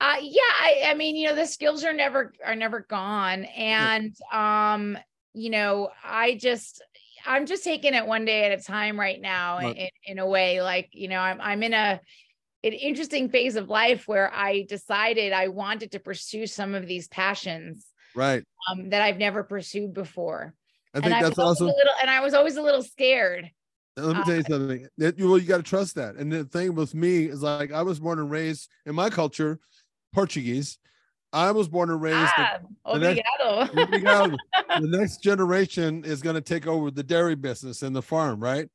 uh 0.00 0.16
yeah 0.20 0.54
I, 0.68 0.70
I 0.90 0.94
mean 0.94 1.14
you 1.16 1.28
know 1.28 1.36
the 1.36 1.46
skills 1.46 1.84
are 1.84 1.92
never 1.92 2.32
are 2.44 2.56
never 2.56 2.80
gone 2.80 3.44
and 3.44 4.12
um 4.32 4.98
you 5.34 5.50
know 5.50 5.90
i 6.02 6.34
just 6.48 6.82
i'm 7.26 7.44
just 7.46 7.62
taking 7.64 7.94
it 7.94 8.06
one 8.06 8.24
day 8.24 8.40
at 8.46 8.58
a 8.58 8.62
time 8.62 8.98
right 9.06 9.20
now 9.20 9.58
Right. 9.58 9.76
in, 9.76 9.88
in 10.12 10.18
a 10.18 10.26
way 10.26 10.62
like 10.62 10.88
you 10.92 11.08
know 11.08 11.20
i'm 11.28 11.40
i'm 11.40 11.62
in 11.62 11.74
a 11.74 12.00
an 12.64 12.72
interesting 12.72 13.28
phase 13.28 13.56
of 13.56 13.68
life 13.68 14.08
where 14.08 14.32
i 14.34 14.62
decided 14.76 15.32
i 15.32 15.46
wanted 15.48 15.92
to 15.92 16.00
pursue 16.00 16.46
some 16.46 16.74
of 16.74 16.86
these 16.86 17.06
passions 17.08 17.86
Right. 18.16 18.44
um 18.70 18.90
that 18.90 19.02
i've 19.02 19.18
never 19.18 19.42
pursued 19.42 19.92
before 19.94 20.54
I 20.94 21.00
think 21.00 21.12
and 21.14 21.24
that's 21.24 21.38
awesome. 21.38 21.66
a 21.66 21.70
little 21.70 21.92
and 22.00 22.08
i 22.10 22.20
was 22.20 22.34
always 22.34 22.56
a 22.56 22.62
little 22.62 22.82
scared 22.82 23.50
Let 23.96 24.16
me 24.16 24.22
Uh, 24.22 24.24
tell 24.24 24.36
you 24.36 24.42
something. 24.48 24.88
That 24.98 25.18
you 25.18 25.28
well, 25.28 25.38
you 25.38 25.46
got 25.46 25.58
to 25.58 25.62
trust 25.62 25.94
that. 25.96 26.16
And 26.16 26.32
the 26.32 26.44
thing 26.44 26.74
with 26.74 26.94
me 26.94 27.24
is 27.26 27.42
like 27.42 27.72
I 27.72 27.82
was 27.82 28.00
born 28.00 28.18
and 28.18 28.28
raised 28.30 28.68
in 28.86 28.94
my 28.94 29.08
culture, 29.10 29.58
Portuguese. 30.12 30.78
I 31.32 31.50
was 31.52 31.68
born 31.68 31.90
and 31.90 32.00
raised. 32.02 32.32
ah, 32.36 32.58
the 32.92 32.98
next- 32.98 33.22
we 33.92 34.00
go. 34.00 34.30
the 34.80 34.88
next 34.98 35.22
generation 35.22 36.04
is 36.04 36.22
going 36.22 36.34
to 36.34 36.40
take 36.40 36.66
over 36.66 36.90
the 36.90 37.02
dairy 37.02 37.34
business 37.36 37.82
and 37.82 37.94
the 37.94 38.02
farm, 38.02 38.40
right? 38.42 38.68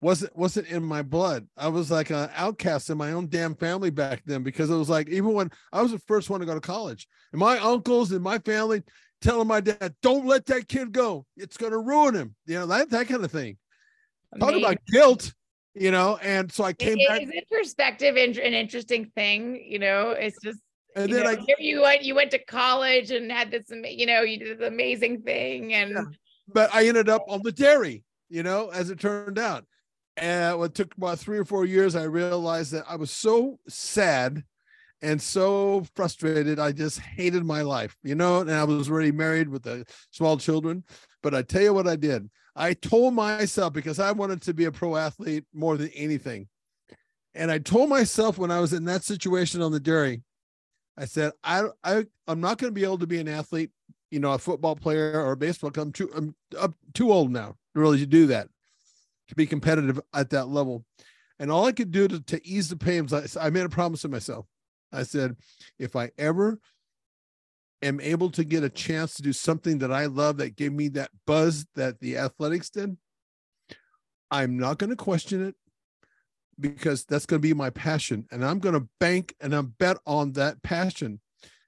Wasn't 0.00 0.34
wasn't 0.36 0.68
in 0.68 0.84
my 0.84 1.02
blood. 1.02 1.48
I 1.56 1.68
was 1.68 1.90
like 1.90 2.10
an 2.10 2.30
outcast 2.36 2.88
in 2.88 2.96
my 2.98 3.12
own 3.12 3.28
damn 3.28 3.56
family 3.56 3.90
back 3.90 4.22
then 4.24 4.44
because 4.44 4.70
it 4.70 4.76
was 4.76 4.88
like 4.88 5.08
even 5.08 5.32
when 5.32 5.50
I 5.72 5.82
was 5.82 5.90
the 5.90 5.98
first 5.98 6.30
one 6.30 6.38
to 6.38 6.46
go 6.46 6.54
to 6.54 6.60
college, 6.60 7.08
and 7.32 7.40
my 7.40 7.58
uncles 7.58 8.12
and 8.12 8.22
my 8.22 8.38
family 8.38 8.82
telling 9.20 9.48
my 9.48 9.60
dad, 9.60 9.96
"Don't 10.00 10.24
let 10.24 10.46
that 10.46 10.68
kid 10.68 10.92
go. 10.92 11.26
It's 11.36 11.56
going 11.56 11.72
to 11.72 11.78
ruin 11.78 12.14
him." 12.14 12.36
You 12.46 12.60
know 12.60 12.66
that 12.66 12.90
that 12.90 13.08
kind 13.08 13.24
of 13.24 13.32
thing. 13.32 13.58
Talk 14.38 14.54
about 14.54 14.76
guilt, 14.86 15.32
you 15.74 15.90
know. 15.90 16.16
And 16.22 16.52
so 16.52 16.62
I 16.62 16.74
came 16.74 16.96
it- 16.96 17.08
back, 17.08 17.22
is 17.22 17.30
it 17.32 17.48
perspective 17.50 18.16
in- 18.16 18.38
an 18.38 18.54
interesting 18.54 19.10
thing 19.16 19.60
you 19.66 19.80
know 19.80 20.10
it's 20.10 20.36
just 20.44 20.60
and 20.94 21.08
you, 21.10 21.16
then 21.16 21.24
know, 21.24 21.30
I 21.30 21.54
you 21.58 21.80
went 21.82 22.02
you 22.04 22.14
went 22.14 22.30
to 22.30 22.38
college 22.44 23.10
and 23.10 23.32
had 23.32 23.50
this 23.50 23.64
you 23.70 24.06
know 24.06 24.20
you 24.20 24.38
did 24.38 24.60
this 24.60 24.68
amazing 24.68 25.22
thing 25.22 25.74
and 25.74 25.90
Yeah. 25.90 26.02
but 26.46 26.72
I 26.72 26.86
ended 26.86 27.08
up 27.08 27.24
on 27.28 27.40
the 27.42 27.50
dairy, 27.50 28.04
you 28.28 28.44
know, 28.44 28.68
as 28.68 28.90
it 28.90 29.00
turned 29.00 29.40
out. 29.40 29.64
And 30.20 30.62
it 30.62 30.74
took 30.74 30.96
about 30.96 31.18
three 31.18 31.38
or 31.38 31.44
four 31.44 31.64
years, 31.64 31.94
I 31.94 32.04
realized 32.04 32.72
that 32.72 32.84
I 32.88 32.96
was 32.96 33.10
so 33.10 33.58
sad 33.68 34.42
and 35.00 35.22
so 35.22 35.84
frustrated. 35.94 36.58
I 36.58 36.72
just 36.72 36.98
hated 36.98 37.44
my 37.44 37.62
life, 37.62 37.96
you 38.02 38.14
know, 38.14 38.40
and 38.40 38.50
I 38.50 38.64
was 38.64 38.90
already 38.90 39.12
married 39.12 39.48
with 39.48 39.62
the 39.62 39.84
small 40.10 40.36
children. 40.36 40.84
But 41.22 41.34
I 41.34 41.42
tell 41.42 41.62
you 41.62 41.74
what 41.74 41.86
I 41.86 41.96
did. 41.96 42.28
I 42.56 42.74
told 42.74 43.14
myself 43.14 43.72
because 43.72 44.00
I 44.00 44.10
wanted 44.12 44.42
to 44.42 44.54
be 44.54 44.64
a 44.64 44.72
pro 44.72 44.96
athlete 44.96 45.44
more 45.54 45.76
than 45.76 45.88
anything. 45.90 46.48
And 47.34 47.50
I 47.50 47.58
told 47.58 47.88
myself 47.88 48.36
when 48.38 48.50
I 48.50 48.58
was 48.58 48.72
in 48.72 48.84
that 48.86 49.04
situation 49.04 49.62
on 49.62 49.70
the 49.70 49.78
dairy, 49.78 50.22
I 50.96 51.04
said, 51.04 51.32
I, 51.44 51.66
I 51.84 52.04
I'm 52.26 52.40
not 52.40 52.58
going 52.58 52.72
to 52.72 52.74
be 52.74 52.82
able 52.82 52.98
to 52.98 53.06
be 53.06 53.20
an 53.20 53.28
athlete, 53.28 53.70
you 54.10 54.18
know, 54.18 54.32
a 54.32 54.38
football 54.38 54.74
player 54.74 55.24
or 55.24 55.32
a 55.32 55.36
baseball. 55.36 55.70
I'm 55.76 55.92
too 55.92 56.10
I'm 56.16 56.34
up 56.58 56.74
too 56.94 57.12
old 57.12 57.30
now 57.30 57.54
to 57.74 57.80
really 57.80 58.04
do 58.04 58.26
that, 58.26 58.48
to 59.28 59.34
be 59.34 59.46
competitive 59.46 60.00
at 60.14 60.30
that 60.30 60.48
level. 60.48 60.84
And 61.38 61.50
all 61.50 61.66
I 61.66 61.72
could 61.72 61.90
do 61.90 62.08
to, 62.08 62.20
to 62.20 62.46
ease 62.46 62.68
the 62.68 62.76
pain 62.76 63.06
was 63.06 63.36
I, 63.36 63.46
I 63.46 63.50
made 63.50 63.64
a 63.64 63.68
promise 63.68 64.02
to 64.02 64.08
myself. 64.08 64.46
I 64.92 65.02
said, 65.02 65.36
if 65.78 65.94
I 65.94 66.10
ever 66.18 66.58
am 67.82 68.00
able 68.00 68.30
to 68.30 68.44
get 68.44 68.64
a 68.64 68.70
chance 68.70 69.14
to 69.14 69.22
do 69.22 69.32
something 69.32 69.78
that 69.78 69.92
I 69.92 70.06
love 70.06 70.38
that 70.38 70.56
gave 70.56 70.72
me 70.72 70.88
that 70.88 71.10
buzz 71.26 71.66
that 71.74 72.00
the 72.00 72.16
athletics 72.16 72.70
did, 72.70 72.96
I'm 74.30 74.58
not 74.58 74.78
going 74.78 74.90
to 74.90 74.96
question 74.96 75.46
it 75.46 75.54
because 76.58 77.04
that's 77.04 77.26
going 77.26 77.40
to 77.40 77.48
be 77.48 77.54
my 77.54 77.70
passion 77.70 78.26
and 78.32 78.44
I'm 78.44 78.58
going 78.58 78.74
to 78.74 78.88
bank 78.98 79.34
and 79.40 79.54
I'm 79.54 79.74
bet 79.78 79.98
on 80.06 80.32
that 80.32 80.62
passion. 80.62 81.20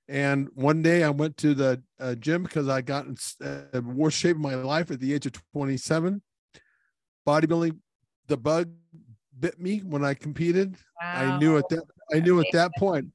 And 0.09 0.49
one 0.55 0.83
day 0.83 1.05
I 1.05 1.11
went 1.11 1.37
to 1.39 1.55
the 1.55 1.81
uh, 2.01 2.17
gym 2.17 2.43
because 2.43 2.69
I 2.69 2.81
got 2.81 3.07
in 3.07 3.17
uh, 3.45 3.81
worst 3.81 4.19
shape 4.19 4.35
of 4.35 4.43
my 4.43 4.57
life 4.57 4.91
at 4.91 4.99
the 4.99 5.15
age 5.15 5.27
of 5.27 5.35
27. 5.53 6.21
Bodybuilding, 7.27 7.79
the 8.27 8.37
bug 8.37 8.71
bit 9.39 9.59
me 9.59 9.79
when 9.79 10.05
I 10.05 10.15
competed. 10.15 10.77
Wow. 11.01 11.37
I 11.37 11.39
knew 11.39 11.57
at 11.57 11.69
that 11.71 11.83
I 12.13 12.21
knew 12.21 12.41
at 12.41 12.47
that 12.53 12.73
point 12.79 13.09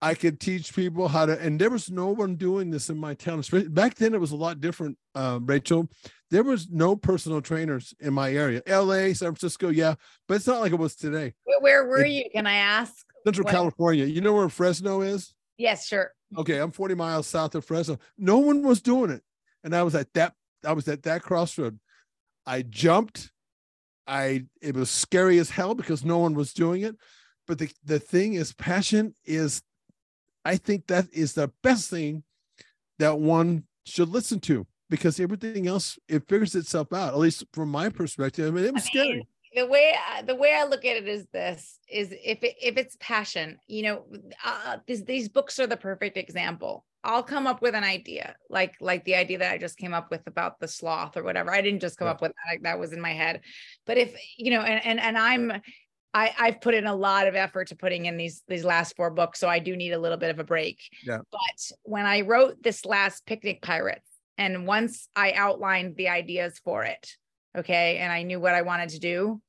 I 0.00 0.14
could 0.14 0.38
teach 0.38 0.74
people 0.74 1.08
how 1.08 1.26
to, 1.26 1.40
and 1.40 1.60
there 1.60 1.70
was 1.70 1.90
no 1.90 2.08
one 2.08 2.36
doing 2.36 2.70
this 2.70 2.88
in 2.88 2.98
my 2.98 3.14
town. 3.14 3.42
Back 3.68 3.96
then, 3.96 4.14
it 4.14 4.20
was 4.20 4.30
a 4.30 4.36
lot 4.36 4.60
different, 4.60 4.96
uh, 5.14 5.40
Rachele. 5.40 5.90
There 6.30 6.44
was 6.44 6.68
no 6.70 6.94
personal 6.94 7.40
trainers 7.40 7.94
in 7.98 8.14
my 8.14 8.32
area. 8.32 8.62
LA, 8.68 9.12
San 9.12 9.34
Francisco, 9.34 9.70
yeah, 9.70 9.94
but 10.28 10.34
it's 10.34 10.46
not 10.46 10.60
like 10.60 10.72
it 10.72 10.78
was 10.78 10.94
today. 10.94 11.34
Where, 11.60 11.84
were 11.86 12.04
it, 12.04 12.10
you? 12.10 12.24
Can 12.32 12.46
I 12.46 12.54
ask? 12.54 12.94
Central 13.24 13.44
what? 13.44 13.52
California. 13.52 14.04
You 14.04 14.20
know 14.20 14.34
where 14.34 14.48
Fresno 14.48 15.00
is? 15.00 15.34
Yes, 15.56 15.86
sure. 15.86 16.12
Okay, 16.36 16.58
I'm 16.58 16.70
40 16.70 16.94
miles 16.94 17.26
south 17.26 17.56
of 17.56 17.64
Fresno. 17.64 17.98
No 18.16 18.38
one 18.38 18.62
was 18.62 18.80
doing 18.80 19.10
it, 19.10 19.22
and 19.64 19.74
I 19.74 19.82
was 19.82 19.96
at 19.96 20.12
that. 20.14 20.34
I 20.64 20.72
was 20.72 20.86
at 20.86 21.02
that 21.04 21.22
crossroad. 21.22 21.80
I 22.46 22.62
jumped. 22.62 23.32
I 24.08 24.46
it 24.60 24.74
was 24.74 24.90
scary 24.90 25.38
as 25.38 25.50
hell 25.50 25.74
because 25.74 26.04
no 26.04 26.18
one 26.18 26.34
was 26.34 26.52
doing 26.52 26.82
it. 26.82 26.96
But 27.46 27.58
the 27.58 27.70
the 27.84 27.98
thing 27.98 28.34
is, 28.34 28.52
passion 28.54 29.14
is 29.24 29.62
I 30.44 30.56
think 30.56 30.86
that 30.86 31.06
is 31.12 31.34
the 31.34 31.52
best 31.62 31.90
thing 31.90 32.24
that 32.98 33.18
one 33.18 33.64
should 33.84 34.08
listen 34.08 34.40
to 34.40 34.66
because 34.90 35.20
everything 35.20 35.66
else 35.66 35.98
it 36.08 36.26
figures 36.28 36.54
itself 36.54 36.92
out. 36.92 37.12
At 37.12 37.18
least 37.18 37.44
from 37.52 37.70
my 37.70 37.90
perspective, 37.90 38.48
I 38.48 38.50
mean, 38.50 38.64
it 38.64 38.74
was 38.74 38.84
I 38.84 38.86
scary. 38.86 39.08
Mean, 39.08 39.26
the 39.54 39.66
way 39.66 39.94
the 40.26 40.34
way 40.34 40.54
I 40.54 40.64
look 40.64 40.84
at 40.84 40.96
it 40.96 41.08
is 41.08 41.26
this: 41.32 41.78
is 41.90 42.12
if 42.12 42.42
it, 42.42 42.56
if 42.60 42.76
it's 42.76 42.96
passion, 43.00 43.58
you 43.66 43.82
know, 43.82 44.04
uh, 44.44 44.78
this, 44.86 45.02
these 45.02 45.28
books 45.28 45.58
are 45.58 45.66
the 45.66 45.76
perfect 45.76 46.16
example. 46.16 46.84
I'll 47.08 47.22
come 47.22 47.46
up 47.46 47.62
with 47.62 47.74
an 47.74 47.84
idea, 47.84 48.36
like 48.50 48.74
like 48.80 49.02
the 49.04 49.14
idea 49.14 49.38
that 49.38 49.52
I 49.52 49.56
just 49.56 49.78
came 49.78 49.94
up 49.94 50.10
with 50.10 50.26
about 50.26 50.60
the 50.60 50.68
sloth 50.68 51.16
or 51.16 51.22
whatever. 51.22 51.50
I 51.50 51.62
didn't 51.62 51.80
just 51.80 51.96
come 51.96 52.06
yeah. 52.06 52.12
up 52.12 52.20
with 52.20 52.32
that; 52.32 52.62
that 52.64 52.78
was 52.78 52.92
in 52.92 53.00
my 53.00 53.14
head. 53.14 53.40
But 53.86 53.96
if 53.96 54.14
you 54.36 54.50
know, 54.50 54.60
and 54.60 54.84
and 54.84 55.00
and 55.00 55.16
I'm 55.16 55.62
I, 56.12 56.34
I've 56.38 56.60
put 56.60 56.74
in 56.74 56.86
a 56.86 56.94
lot 56.94 57.26
of 57.26 57.34
effort 57.34 57.68
to 57.68 57.76
putting 57.76 58.04
in 58.04 58.18
these 58.18 58.42
these 58.46 58.62
last 58.62 58.94
four 58.94 59.10
books, 59.10 59.40
so 59.40 59.48
I 59.48 59.58
do 59.58 59.74
need 59.74 59.92
a 59.92 59.98
little 59.98 60.18
bit 60.18 60.30
of 60.30 60.38
a 60.38 60.44
break. 60.44 60.80
Yeah. 61.02 61.20
But 61.32 61.72
when 61.84 62.04
I 62.04 62.20
wrote 62.20 62.62
this 62.62 62.84
last 62.84 63.24
Picnic 63.24 63.62
Pirates, 63.62 64.06
and 64.36 64.66
once 64.66 65.08
I 65.16 65.32
outlined 65.32 65.96
the 65.96 66.10
ideas 66.10 66.60
for 66.62 66.84
it, 66.84 67.10
okay, 67.56 67.96
and 67.98 68.12
I 68.12 68.22
knew 68.22 68.38
what 68.38 68.54
I 68.54 68.62
wanted 68.62 68.90
to 68.90 68.98
do, 68.98 69.40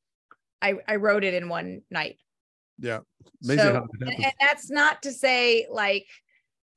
I 0.62 0.76
I 0.88 0.96
wrote 0.96 1.26
it 1.26 1.34
in 1.34 1.50
one 1.50 1.82
night. 1.92 2.20
Yeah. 2.78 3.00
Amazing 3.44 3.66
so, 3.66 3.88
and, 4.00 4.14
and 4.14 4.34
that's 4.40 4.72
not 4.72 5.02
to 5.04 5.12
say 5.12 5.68
like, 5.70 6.08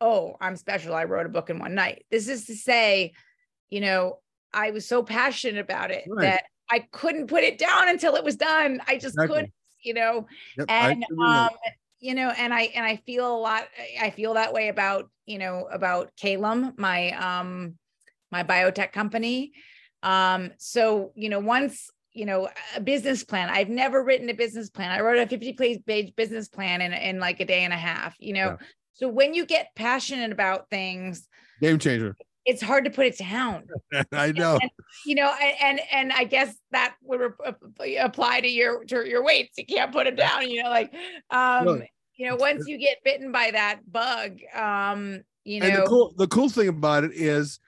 oh, 0.02 0.36
I'm 0.40 0.56
special. 0.56 0.94
I 0.94 1.04
wrote 1.04 1.26
a 1.26 1.30
book 1.30 1.48
in 1.48 1.58
one 1.58 1.74
night. 1.74 2.04
This 2.10 2.28
is 2.28 2.46
to 2.46 2.54
say, 2.54 3.12
you 3.70 3.80
know, 3.80 4.18
I 4.52 4.72
was 4.72 4.86
so 4.86 5.02
passionate 5.02 5.60
about 5.60 5.90
it 5.90 6.04
right. 6.08 6.22
that 6.22 6.44
I 6.70 6.80
couldn't 6.90 7.28
put 7.28 7.44
it 7.44 7.56
down 7.58 7.88
until 7.88 8.16
it 8.16 8.24
was 8.24 8.36
done. 8.36 8.80
I 8.86 8.94
just 8.94 9.14
exactly. 9.14 9.28
couldn't 9.28 9.52
you 9.82 9.94
know 9.94 10.26
yep, 10.56 10.66
and 10.68 11.04
um 11.24 11.50
you 12.00 12.14
know 12.14 12.30
and 12.30 12.54
i 12.54 12.62
and 12.74 12.84
i 12.84 12.96
feel 12.96 13.34
a 13.34 13.38
lot 13.38 13.64
i 14.00 14.10
feel 14.10 14.34
that 14.34 14.52
way 14.52 14.68
about 14.68 15.10
you 15.26 15.38
know 15.38 15.68
about 15.70 16.10
Caelum, 16.20 16.76
my 16.78 17.10
um 17.12 17.74
my 18.30 18.42
biotech 18.42 18.92
company 18.92 19.52
um 20.02 20.50
so 20.58 21.12
you 21.14 21.28
know 21.28 21.40
once 21.40 21.90
you 22.12 22.26
know 22.26 22.48
a 22.76 22.80
business 22.80 23.24
plan 23.24 23.48
i've 23.50 23.68
never 23.68 24.02
written 24.02 24.28
a 24.30 24.34
business 24.34 24.68
plan 24.68 24.90
i 24.90 25.00
wrote 25.00 25.18
a 25.18 25.26
50 25.26 25.82
page 25.86 26.16
business 26.16 26.48
plan 26.48 26.80
in, 26.80 26.92
in 26.92 27.18
like 27.18 27.40
a 27.40 27.44
day 27.44 27.64
and 27.64 27.72
a 27.72 27.76
half 27.76 28.14
you 28.18 28.32
know 28.32 28.56
yeah. 28.60 28.66
So 28.92 29.08
when 29.08 29.34
you 29.34 29.46
get 29.46 29.68
passionate 29.74 30.32
about 30.32 30.68
things 30.70 31.28
game 31.60 31.78
changer 31.78 32.16
it's 32.44 32.62
hard 32.62 32.84
to 32.84 32.90
put 32.90 33.06
it 33.06 33.18
down. 33.18 33.64
I 34.12 34.32
know. 34.32 34.58
And, 34.60 34.70
you 35.06 35.14
know, 35.14 35.32
and 35.60 35.80
and 35.90 36.12
I 36.12 36.24
guess 36.24 36.54
that 36.70 36.94
would 37.02 37.32
apply 38.00 38.40
to 38.40 38.48
your 38.48 38.84
to 38.86 39.08
your 39.08 39.24
weights. 39.24 39.56
You 39.56 39.66
can't 39.66 39.92
put 39.92 40.04
them 40.04 40.16
down. 40.16 40.50
You 40.50 40.62
know, 40.62 40.70
like 40.70 40.92
um, 41.30 41.82
you 42.16 42.28
know, 42.28 42.36
once 42.36 42.66
you 42.66 42.78
get 42.78 42.98
bitten 43.04 43.32
by 43.32 43.50
that 43.52 43.80
bug, 43.90 44.38
um, 44.54 45.22
you 45.44 45.60
know. 45.60 45.66
And 45.66 45.76
the 45.76 45.86
cool 45.86 46.14
the 46.16 46.28
cool 46.28 46.48
thing 46.48 46.68
about 46.68 47.04
it 47.04 47.12
is, 47.12 47.60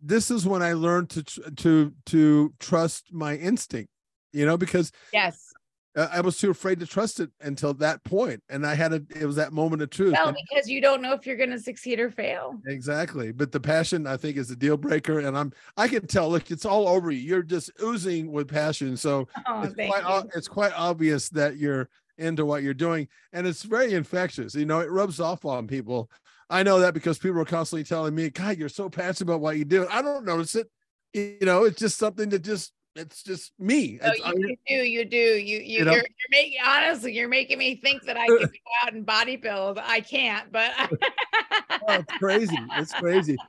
this 0.00 0.30
is 0.30 0.46
when 0.46 0.62
I 0.62 0.72
learned 0.72 1.10
to 1.10 1.22
to 1.22 1.92
to 2.06 2.54
trust 2.58 3.12
my 3.12 3.36
instinct. 3.36 3.90
You 4.32 4.46
know, 4.46 4.56
because 4.56 4.92
yes, 5.12 5.51
I 5.94 6.22
was 6.22 6.38
too 6.38 6.50
afraid 6.50 6.80
to 6.80 6.86
trust 6.86 7.20
it 7.20 7.30
until 7.42 7.74
that 7.74 8.02
point, 8.02 8.42
and 8.48 8.66
I 8.66 8.74
had 8.74 8.94
a. 8.94 9.02
It 9.14 9.26
was 9.26 9.36
that 9.36 9.52
moment 9.52 9.82
of 9.82 9.90
truth. 9.90 10.12
Well, 10.12 10.32
because 10.32 10.66
you 10.66 10.80
don't 10.80 11.02
know 11.02 11.12
if 11.12 11.26
you're 11.26 11.36
going 11.36 11.50
to 11.50 11.58
succeed 11.58 12.00
or 12.00 12.10
fail. 12.10 12.58
Exactly, 12.66 13.30
but 13.30 13.52
the 13.52 13.60
passion 13.60 14.06
I 14.06 14.16
think 14.16 14.38
is 14.38 14.50
a 14.50 14.56
deal 14.56 14.78
breaker, 14.78 15.18
and 15.18 15.36
I'm. 15.36 15.52
I 15.76 15.88
can 15.88 16.06
tell. 16.06 16.30
Look, 16.30 16.50
it's 16.50 16.64
all 16.64 16.88
over 16.88 17.10
you. 17.10 17.20
You're 17.20 17.42
just 17.42 17.70
oozing 17.82 18.32
with 18.32 18.48
passion. 18.48 18.96
So 18.96 19.28
oh, 19.46 19.62
it's 19.62 19.74
quite. 19.74 20.24
It's 20.34 20.48
quite 20.48 20.72
obvious 20.74 21.28
that 21.30 21.58
you're 21.58 21.90
into 22.16 22.46
what 22.46 22.62
you're 22.62 22.72
doing, 22.72 23.08
and 23.34 23.46
it's 23.46 23.62
very 23.62 23.92
infectious. 23.92 24.54
You 24.54 24.64
know, 24.64 24.80
it 24.80 24.90
rubs 24.90 25.20
off 25.20 25.44
on 25.44 25.66
people. 25.66 26.10
I 26.48 26.62
know 26.62 26.80
that 26.80 26.94
because 26.94 27.18
people 27.18 27.40
are 27.40 27.44
constantly 27.44 27.84
telling 27.84 28.14
me, 28.14 28.30
"God, 28.30 28.56
you're 28.56 28.70
so 28.70 28.88
passionate 28.88 29.22
about 29.22 29.40
what 29.40 29.58
you 29.58 29.66
do." 29.66 29.86
I 29.90 30.00
don't 30.00 30.24
notice 30.24 30.54
it. 30.54 30.70
You 31.12 31.36
know, 31.42 31.64
it's 31.64 31.78
just 31.78 31.98
something 31.98 32.30
that 32.30 32.42
just 32.42 32.72
it's 32.94 33.22
just 33.22 33.52
me. 33.58 33.98
No, 34.02 34.12
you, 34.12 34.34
you, 34.36 34.56
do, 34.66 34.74
you 34.74 35.04
do. 35.04 35.16
You 35.16 35.58
you, 35.58 35.78
you 35.78 35.84
know? 35.84 35.92
you're, 35.92 36.02
you're 36.02 36.30
making 36.30 36.58
honestly, 36.64 37.12
you're 37.14 37.28
making 37.28 37.58
me 37.58 37.76
think 37.76 38.02
that 38.04 38.16
I 38.16 38.26
can 38.26 38.38
go 38.40 38.46
out 38.82 38.92
and 38.92 39.06
body 39.06 39.36
build. 39.36 39.78
I 39.82 40.00
can't, 40.00 40.50
but 40.52 40.72
oh, 40.78 41.78
it's 41.88 42.12
crazy. 42.18 42.58
It's 42.76 42.92
crazy. 42.92 43.36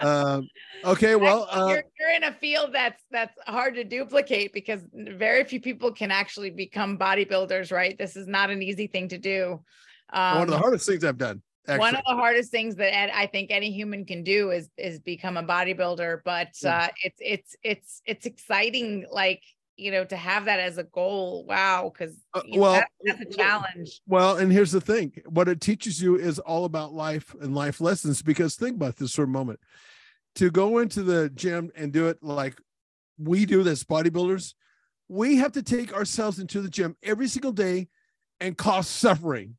Um, 0.00 0.48
okay, 0.84 1.16
well, 1.16 1.48
uh, 1.50 1.68
you're, 1.68 1.82
you're 1.98 2.10
in 2.16 2.24
a 2.24 2.32
field 2.32 2.70
that's 2.72 3.02
that's 3.10 3.36
hard 3.48 3.74
to 3.74 3.82
duplicate 3.82 4.52
because 4.52 4.80
very 4.92 5.42
few 5.42 5.60
people 5.60 5.92
can 5.92 6.12
actually 6.12 6.50
become 6.50 6.96
bodybuilders. 6.96 7.72
Right? 7.72 7.98
This 7.98 8.16
is 8.16 8.28
not 8.28 8.50
an 8.50 8.62
easy 8.62 8.86
thing 8.86 9.08
to 9.08 9.18
do. 9.18 9.60
Um, 10.12 10.34
one 10.34 10.42
of 10.42 10.48
the 10.50 10.56
um, 10.56 10.62
hardest 10.62 10.86
things 10.86 11.04
I've 11.04 11.18
done. 11.18 11.42
Actually. 11.68 11.80
One 11.80 11.96
of 11.96 12.02
the 12.06 12.14
hardest 12.14 12.50
things 12.50 12.76
that 12.76 13.14
I 13.14 13.26
think 13.26 13.50
any 13.50 13.70
human 13.70 14.06
can 14.06 14.24
do 14.24 14.50
is 14.52 14.70
is 14.78 15.00
become 15.00 15.36
a 15.36 15.42
bodybuilder, 15.42 16.22
but 16.24 16.48
uh, 16.66 16.88
it's 17.04 17.18
it's 17.20 17.56
it's 17.62 18.02
it's 18.06 18.24
exciting, 18.24 19.04
like 19.10 19.42
you 19.76 19.90
know, 19.90 20.06
to 20.06 20.16
have 20.16 20.46
that 20.46 20.60
as 20.60 20.78
a 20.78 20.84
goal. 20.84 21.44
Wow, 21.46 21.92
because 21.92 22.16
uh, 22.32 22.40
well, 22.56 22.72
that, 22.72 22.88
that's 23.04 23.20
a 23.20 23.26
challenge. 23.26 24.00
Well, 24.06 24.38
and 24.38 24.50
here's 24.50 24.72
the 24.72 24.80
thing: 24.80 25.12
what 25.26 25.46
it 25.46 25.60
teaches 25.60 26.00
you 26.00 26.16
is 26.16 26.38
all 26.38 26.64
about 26.64 26.94
life 26.94 27.34
and 27.38 27.54
life 27.54 27.82
lessons. 27.82 28.22
Because 28.22 28.56
think 28.56 28.76
about 28.76 28.96
this 28.96 29.14
for 29.14 29.24
a 29.24 29.28
moment: 29.28 29.60
to 30.36 30.50
go 30.50 30.78
into 30.78 31.02
the 31.02 31.28
gym 31.28 31.70
and 31.76 31.92
do 31.92 32.08
it 32.08 32.16
like 32.22 32.58
we 33.18 33.44
do 33.44 33.60
as 33.68 33.84
bodybuilders, 33.84 34.54
we 35.08 35.36
have 35.36 35.52
to 35.52 35.62
take 35.62 35.92
ourselves 35.92 36.38
into 36.38 36.62
the 36.62 36.70
gym 36.70 36.96
every 37.02 37.28
single 37.28 37.52
day 37.52 37.88
and 38.40 38.56
cause 38.56 38.88
suffering 38.88 39.57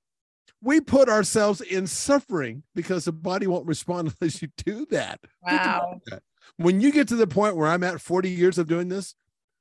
we 0.62 0.82
put 0.82 1.10
ourselves 1.10 1.62
in 1.62 1.88
suffering 1.88 2.64
because 2.76 3.06
the 3.06 3.12
body 3.12 3.48
won't 3.48 3.68
respond 3.68 4.14
unless 4.22 4.42
you 4.42 4.50
do 4.58 4.86
that. 4.88 5.20
Wow. 5.44 6.02
That. 6.08 6.24
When 6.58 6.82
you 6.82 6.92
get 6.92 7.08
to 7.10 7.16
the 7.16 7.28
point 7.28 7.56
where 7.56 7.68
I'm 7.68 7.84
at 7.84 8.02
40 8.02 8.30
years 8.30 8.58
of 8.58 8.68
doing 8.68 8.90
this, 8.90 9.16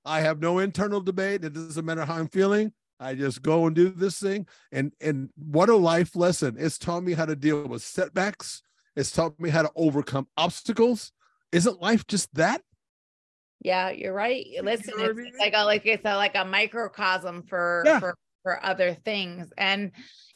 I 0.04 0.20
have 0.20 0.40
no 0.40 0.58
internal 0.58 1.00
debate. 1.00 1.44
It 1.44 1.52
doesn't 1.52 1.84
matter 1.84 2.04
how 2.04 2.14
I'm 2.14 2.28
feeling. 2.28 2.72
I 3.00 3.14
just 3.14 3.42
go 3.42 3.66
and 3.66 3.76
do 3.76 3.90
this 3.90 4.18
thing. 4.18 4.46
And 4.72 4.92
and 5.00 5.30
what 5.36 5.68
a 5.68 5.76
life 5.76 6.16
lesson. 6.16 6.56
It's 6.58 6.78
taught 6.78 7.04
me 7.04 7.12
how 7.12 7.26
to 7.26 7.36
deal 7.36 7.66
with 7.68 7.82
setbacks. 7.82 8.62
It's 8.96 9.12
taught 9.12 9.38
me 9.38 9.50
how 9.50 9.62
to 9.62 9.70
overcome 9.76 10.26
obstacles. 10.36 11.12
Isn't 11.52 11.80
life 11.80 12.06
just 12.06 12.34
that? 12.34 12.62
Yeah, 13.60 13.90
you're 13.90 14.14
right. 14.14 14.46
Listen, 14.62 14.94
you 14.96 14.98
know 14.98 15.04
it's, 15.10 15.18
I 15.18 15.22
mean? 15.22 15.32
like 15.38 15.54
a 15.54 15.64
like 15.64 15.86
it's 15.86 16.04
a, 16.04 16.16
like 16.16 16.34
a 16.34 16.44
microcosm 16.44 17.42
for 17.42 17.82
yeah. 17.86 18.00
for 18.00 18.16
for 18.42 18.64
other 18.64 18.94
things. 18.94 19.52
And 19.56 19.92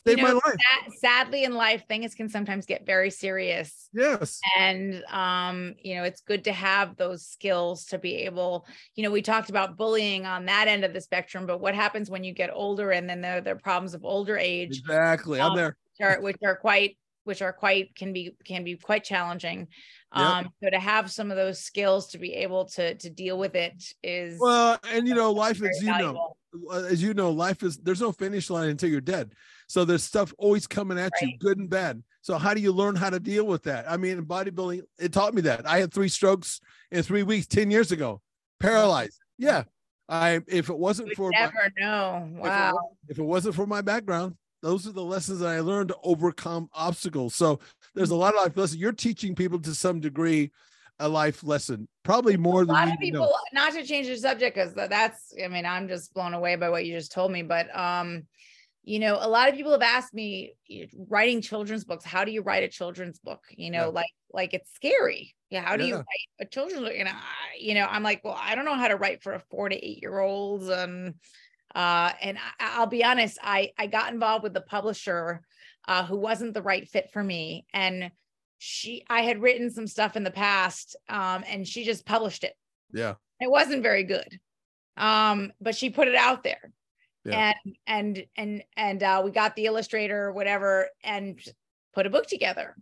Saved 0.07 0.19
you 0.19 0.27
know, 0.27 0.33
my 0.35 0.41
life. 0.51 0.59
sad- 0.73 0.93
sadly 1.29 1.45
in 1.45 1.55
life, 1.55 1.85
things 1.87 2.15
can 2.17 2.29
sometimes 2.29 2.67
get 2.67 2.85
very 2.85 3.09
serious. 3.11 3.89
Yes. 3.93 4.41
And 4.59 5.05
um, 5.05 5.75
you 5.81 5.95
know, 5.95 6.03
it's 6.03 6.23
good 6.23 6.45
to 6.45 6.53
have 6.53 6.97
those 6.97 7.25
skills 7.25 7.85
to 7.87 7.99
be 7.99 8.17
able, 8.25 8.67
you 8.97 9.05
know, 9.05 9.13
we 9.13 9.23
talked 9.23 9.49
about 9.49 9.77
bullying 9.77 10.27
on 10.27 10.47
that 10.47 10.67
end 10.67 10.85
of 10.85 10.93
the 10.93 11.01
spectrum, 11.01 11.47
but 11.47 11.61
what 11.61 11.77
happens 11.77 12.11
when 12.11 12.25
you 12.25 12.33
get 12.35 12.51
older 12.53 12.91
and 12.91 13.09
then 13.09 13.21
there, 13.21 13.41
there 13.41 13.55
are 13.55 13.59
problems 13.59 13.95
of 13.95 14.05
older 14.05 14.37
age 14.37 14.79
Exactly. 14.79 15.41
I'm 15.41 15.53
Um, 15.53 15.57
there. 15.57 15.77
which 15.99 16.07
are 16.09 16.21
which 16.21 16.37
are 16.45 16.57
quite 16.57 16.97
which 17.25 17.43
are 17.43 17.53
quite 17.53 17.95
can 17.95 18.13
be 18.13 18.37
can 18.45 18.65
be 18.65 18.77
quite 18.77 19.05
challenging. 19.05 19.69
Yep. 20.17 20.25
Um, 20.27 20.49
so 20.63 20.71
to 20.71 20.79
have 20.79 21.11
some 21.11 21.31
of 21.31 21.37
those 21.37 21.61
skills 21.61 22.09
to 22.09 22.19
be 22.19 22.35
able 22.35 22.67
to 22.71 22.95
to 22.95 23.11
deal 23.11 23.39
with 23.39 23.55
it 23.55 23.83
is 24.03 24.39
Well, 24.41 24.79
and 24.91 25.07
you 25.07 25.15
know, 25.15 25.33
life 25.33 25.63
is 25.63 25.81
you 25.81 25.87
know, 25.89 25.93
valuable. 25.93 26.37
uh, 26.71 26.83
as 26.91 27.03
you 27.03 27.15
know, 27.15 27.31
life 27.31 27.63
is 27.63 27.79
there's 27.79 28.01
no 28.01 28.13
finish 28.13 28.51
line 28.51 28.69
until 28.71 28.91
you're 28.91 29.01
dead. 29.01 29.33
So 29.69 29.85
there's 29.87 30.05
stuff 30.05 30.35
always 30.37 30.67
coming 30.67 30.99
at 30.99 31.13
you, 31.23 31.39
good 31.39 31.59
and 31.59 31.71
bad. 31.71 32.03
So 32.21 32.37
how 32.39 32.53
do 32.55 32.61
you 32.61 32.73
learn 32.73 32.95
how 32.95 33.09
to 33.11 33.19
deal 33.19 33.47
with 33.47 33.63
that? 33.65 33.91
I 33.91 33.97
mean, 33.97 34.19
in 34.19 34.27
bodybuilding, 34.27 34.83
it 34.99 35.13
taught 35.13 35.33
me 35.35 35.43
that. 35.43 35.67
I 35.67 35.79
had 35.81 35.93
three 35.95 36.09
strokes 36.09 36.61
in 36.91 37.03
three 37.03 37.23
weeks, 37.23 37.47
10 37.47 37.71
years 37.71 37.91
ago, 37.91 38.21
paralyzed. 38.61 39.19
Yeah. 39.39 39.65
I 40.09 40.41
if 40.47 40.69
it 40.69 40.77
wasn't 40.79 41.09
You 41.09 41.15
for 41.15 41.23
would 41.27 41.35
my, 41.35 41.41
never 41.41 41.73
know. 41.79 42.29
if 42.33 42.37
it 42.37 42.41
Wow. 42.43 42.91
if 43.09 43.19
it 43.19 43.23
wasn't 43.25 43.55
for 43.55 43.67
my 43.67 43.81
background, 43.81 44.37
those 44.63 44.87
are 44.87 44.93
the 44.93 45.03
lessons 45.05 45.41
that 45.41 45.49
I 45.49 45.61
learned 45.61 45.89
to 45.89 45.97
overcome 46.03 46.69
obstacles. 46.73 47.35
So 47.35 47.61
there's 47.95 48.11
a 48.11 48.17
lot 48.17 48.35
of 48.35 48.41
life 48.43 48.57
lessons. 48.57 48.81
You're 48.81 48.93
teaching 48.93 49.35
people 49.35 49.59
to 49.61 49.75
some 49.75 50.01
degree 50.01 50.53
a 50.99 51.09
life 51.09 51.43
lesson, 51.43 51.89
probably 52.05 52.37
more 52.37 52.63
a 52.63 52.65
than 52.65 52.75
lot 52.75 52.89
of 52.89 52.95
even 53.03 53.15
know. 53.15 53.23
people 53.23 53.35
not 53.53 53.73
to 53.73 53.83
change 53.85 54.07
the 54.07 54.17
subject 54.17 54.55
because 54.55 54.73
that's 54.75 55.33
i 55.43 55.49
mean 55.49 55.67
i'm 55.67 55.89
just 55.89 56.13
blown 56.15 56.33
away 56.35 56.55
by 56.55 56.69
what 56.69 56.85
you 56.85 56.93
just 56.95 57.11
told 57.11 57.33
me 57.33 57.43
but 57.43 57.75
um 57.77 58.23
you 58.85 58.99
know 59.01 59.19
a 59.21 59.27
lot 59.29 59.49
of 59.49 59.55
people 59.57 59.73
have 59.73 59.83
asked 59.83 60.15
me 60.15 60.55
writing 61.09 61.41
children's 61.41 61.85
books 61.85 62.05
how 62.05 62.25
do 62.25 62.31
you 62.31 62.43
write 62.43 62.63
a 62.63 62.69
children's 62.69 63.19
book 63.19 63.41
you 63.57 63.71
know 63.71 63.85
Yeah. 63.87 63.87
like 63.87 64.11
like 64.33 64.55
it's 64.55 64.71
scary 64.75 65.35
yeah 65.51 65.63
how 65.63 65.77
do 65.77 65.85
you 65.85 65.95
write 65.97 66.29
a 66.41 66.45
children's 66.45 66.83
book 66.83 66.95
and 66.97 67.09
I, 67.09 67.15
you 67.59 67.75
know 67.75 67.87
i'm 67.89 68.03
like 68.03 68.23
well 68.23 68.39
i 68.41 68.55
don't 68.55 68.65
know 68.67 68.75
how 68.75 68.89
to 68.89 68.97
write 68.97 69.23
for 69.23 69.33
a 69.33 69.41
four 69.51 69.69
to 69.71 69.75
eight 69.77 70.03
year 70.03 70.21
olds 70.21 70.69
and 70.69 71.15
uh 71.75 72.13
and 72.21 72.39
I, 72.61 72.79
i'll 72.79 72.87
be 72.87 73.05
honest 73.05 73.39
i 73.43 73.73
i 73.79 73.87
got 73.87 74.13
involved 74.13 74.43
with 74.43 74.55
the 74.55 74.61
publisher 74.61 75.43
uh 75.89 76.05
who 76.05 76.17
wasn't 76.17 76.55
the 76.55 76.63
right 76.63 76.89
fit 76.89 77.11
for 77.13 77.23
me. 77.23 77.67
And 77.73 78.11
she 78.59 79.05
i 79.09 79.23
had 79.23 79.43
written 79.43 79.71
some 79.71 79.87
stuff 79.87 80.17
in 80.17 80.25
the 80.25 80.31
past 80.31 80.97
um 81.09 81.45
and 81.49 81.67
she 81.67 81.85
just 81.85 82.07
published 82.07 82.45
it. 82.45 82.55
Yeah. 82.93 83.15
it 83.41 83.51
wasn't 83.51 83.83
very 83.83 84.05
good. 84.05 84.41
Um 84.97 85.53
but 85.61 85.75
she 85.75 85.91
put 85.91 86.09
it 86.09 86.15
out 86.15 86.43
there. 86.43 86.73
Yeah. 87.25 87.53
and 87.67 87.77
and 87.87 88.25
and 88.37 88.65
and 88.77 89.03
uh 89.03 89.23
we 89.25 89.31
got 89.31 89.57
the 89.57 89.67
illustrator 89.67 90.33
whatever 90.33 90.89
and 91.03 91.41
put 91.95 92.07
a 92.07 92.11
book 92.11 92.27
together. 92.27 92.77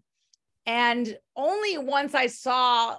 And 0.67 1.17
only 1.37 1.79
once 1.79 2.15
i 2.15 2.27
saw 2.27 2.99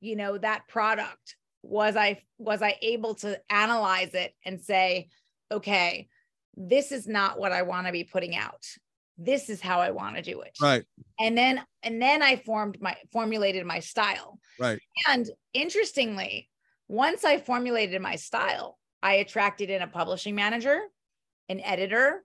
you 0.00 0.16
know 0.16 0.38
that 0.38 0.68
product 0.68 1.36
was 1.62 1.96
i 1.96 2.20
was 2.38 2.62
i 2.62 2.76
able 2.82 3.14
to 3.14 3.40
analyze 3.50 4.12
it 4.14 4.34
and 4.44 4.60
say 4.60 5.08
okay 5.50 6.08
this 6.56 6.92
is 6.92 7.06
not 7.06 7.38
what 7.38 7.52
i 7.52 7.62
want 7.62 7.86
to 7.86 7.92
be 7.92 8.04
putting 8.04 8.36
out 8.36 8.64
this 9.18 9.48
is 9.48 9.60
how 9.60 9.80
i 9.80 9.90
want 9.90 10.16
to 10.16 10.22
do 10.22 10.40
it 10.40 10.56
Right. 10.60 10.84
and 11.20 11.36
then 11.36 11.62
and 11.82 12.00
then 12.00 12.22
i 12.22 12.36
formed 12.36 12.80
my 12.80 12.96
formulated 13.12 13.64
my 13.66 13.80
style 13.80 14.38
Right. 14.58 14.78
and 15.08 15.28
interestingly 15.52 16.48
once 16.88 17.24
i 17.24 17.38
formulated 17.38 18.00
my 18.00 18.16
style 18.16 18.78
i 19.02 19.14
attracted 19.14 19.70
in 19.70 19.82
a 19.82 19.86
publishing 19.88 20.34
manager 20.34 20.80
an 21.48 21.60
editor 21.60 22.24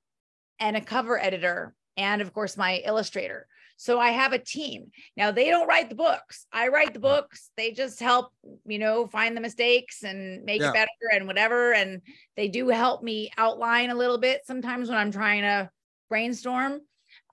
and 0.60 0.76
a 0.78 0.82
cover 0.82 1.20
editor 1.20 1.76
and 1.98 2.22
of 2.22 2.34
course 2.34 2.58
my 2.58 2.82
illustrator 2.86 3.48
so 3.82 3.98
i 3.98 4.10
have 4.10 4.34
a 4.34 4.38
team 4.40 4.92
now 5.16 5.32
they 5.32 5.50
don't 5.50 5.68
write 5.68 5.88
the 5.88 5.96
books 5.96 6.46
i 6.52 6.68
write 6.68 6.94
the 6.94 7.00
books 7.00 7.50
they 7.56 7.72
just 7.72 8.00
help 8.02 8.32
you 8.66 8.78
know 8.78 9.08
find 9.08 9.36
the 9.38 9.42
mistakes 9.42 10.04
and 10.04 10.44
make 10.44 10.60
Yeah. 10.60 10.70
it 10.72 10.74
better 10.74 11.16
and 11.16 11.26
whatever 11.28 11.74
and 11.74 12.02
they 12.36 12.50
do 12.50 12.68
help 12.68 13.02
me 13.02 13.32
outline 13.38 13.90
a 13.90 13.96
little 13.96 14.18
bit 14.18 14.42
sometimes 14.46 14.90
when 14.90 14.98
i'm 14.98 15.12
trying 15.12 15.44
to 15.44 15.70
brainstorm 16.10 16.82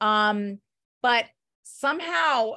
um 0.00 0.58
but 1.02 1.24
somehow 1.64 2.52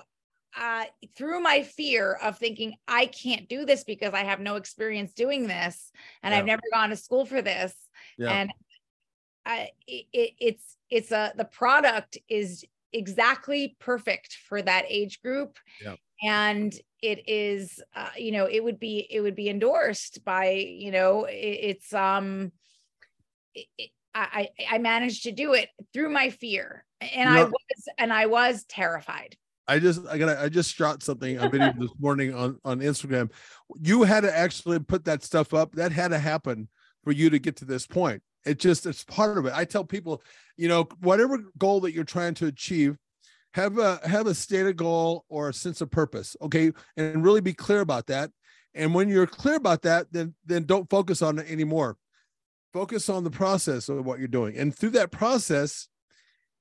uh 0.55 0.85
through 1.17 1.39
my 1.41 1.63
fear 1.63 2.13
of 2.13 2.37
thinking 2.37 2.75
i 2.87 3.07
can't 3.07 3.49
do 3.49 3.65
this 3.65 3.83
because 3.83 4.13
i 4.13 4.23
have 4.23 4.39
no 4.39 4.55
experience 4.55 5.13
doing 5.13 5.47
this 5.47 5.91
and 6.21 6.31
Yeah. 6.31 6.39
i've 6.39 6.45
never 6.45 6.61
gone 6.71 6.89
to 6.89 6.95
school 6.95 7.25
for 7.25 7.41
this 7.41 7.73
Yeah. 8.19 8.31
and 8.33 8.51
I, 9.45 9.71
it, 9.87 10.05
it- 10.13 10.33
it's 10.39 10.77
it's 10.91 11.11
a 11.11 11.33
the 11.35 11.45
product 11.45 12.19
is 12.27 12.63
exactly 12.93 13.75
perfect 13.79 14.37
for 14.47 14.61
that 14.61 14.85
age 14.87 15.21
group 15.21 15.57
Yeah. 15.81 15.95
and 16.23 16.73
it 17.01 17.27
is 17.27 17.81
uh, 17.95 18.09
you 18.17 18.31
know 18.31 18.45
it 18.45 18.63
would 18.63 18.79
be 18.79 19.07
it 19.09 19.21
would 19.21 19.35
be 19.35 19.49
endorsed 19.49 20.23
by 20.25 20.49
you 20.51 20.91
know 20.91 21.25
it, 21.25 21.33
it's 21.33 21.93
um 21.93 22.51
it, 23.53 23.67
it- 23.77 23.91
I, 24.15 24.49
I 24.59 24.75
I 24.75 24.77
managed 24.79 25.23
to 25.23 25.31
do 25.31 25.53
it 25.53 25.69
through 25.93 26.09
my 26.09 26.31
fear 26.31 26.83
and 26.99 27.29
I 27.29 27.43
was 27.43 27.87
and 27.99 28.11
I 28.11 28.25
was 28.25 28.65
terrified 28.65 29.37
I 29.67 29.77
just 29.77 30.01
I 30.07 30.17
got 30.17 30.35
I 30.35 30.49
just 30.49 30.73
shot 30.75 31.03
something 31.03 31.37
a 31.37 31.47
video 31.47 31.71
this 31.77 31.91
morning 31.99 32.33
on 32.33 32.57
on 32.65 32.79
Instagram. 32.79 33.31
You 33.79 34.01
had 34.01 34.21
to 34.21 34.35
actually 34.35 34.79
put 34.79 35.05
that 35.05 35.21
stuff 35.21 35.53
up. 35.53 35.73
That 35.73 35.91
had 35.91 36.07
to 36.07 36.17
happen 36.17 36.69
for 37.03 37.11
you 37.11 37.29
to 37.29 37.37
get 37.37 37.57
to 37.57 37.65
this 37.65 37.85
point. 37.85 38.23
It 38.45 38.59
just 38.59 38.85
it's 38.85 39.03
part 39.03 39.37
of 39.37 39.45
it. 39.45 39.53
I 39.55 39.65
tell 39.65 39.83
people, 39.83 40.21
you 40.57 40.67
know, 40.67 40.87
whatever 41.01 41.39
goal 41.57 41.81
that 41.81 41.93
you're 41.93 42.03
trying 42.03 42.33
to 42.35 42.47
achieve, 42.47 42.97
have 43.53 43.77
a 43.77 43.99
have 44.07 44.27
a 44.27 44.33
stated 44.33 44.77
goal 44.77 45.25
or 45.29 45.49
a 45.49 45.53
sense 45.53 45.81
of 45.81 45.91
purpose. 45.91 46.35
Okay, 46.41 46.71
and 46.97 47.23
really 47.23 47.41
be 47.41 47.53
clear 47.53 47.81
about 47.81 48.07
that. 48.07 48.31
And 48.73 48.93
when 48.93 49.09
you're 49.09 49.27
clear 49.27 49.55
about 49.55 49.81
that, 49.83 50.07
then 50.11 50.35
then 50.45 50.65
don't 50.65 50.89
focus 50.89 51.21
on 51.21 51.39
it 51.39 51.49
anymore. 51.49 51.97
Focus 52.73 53.09
on 53.09 53.23
the 53.23 53.31
process 53.31 53.89
of 53.89 54.05
what 54.05 54.19
you're 54.19 54.27
doing. 54.27 54.55
And 54.57 54.75
through 54.75 54.91
that 54.91 55.11
process, 55.11 55.87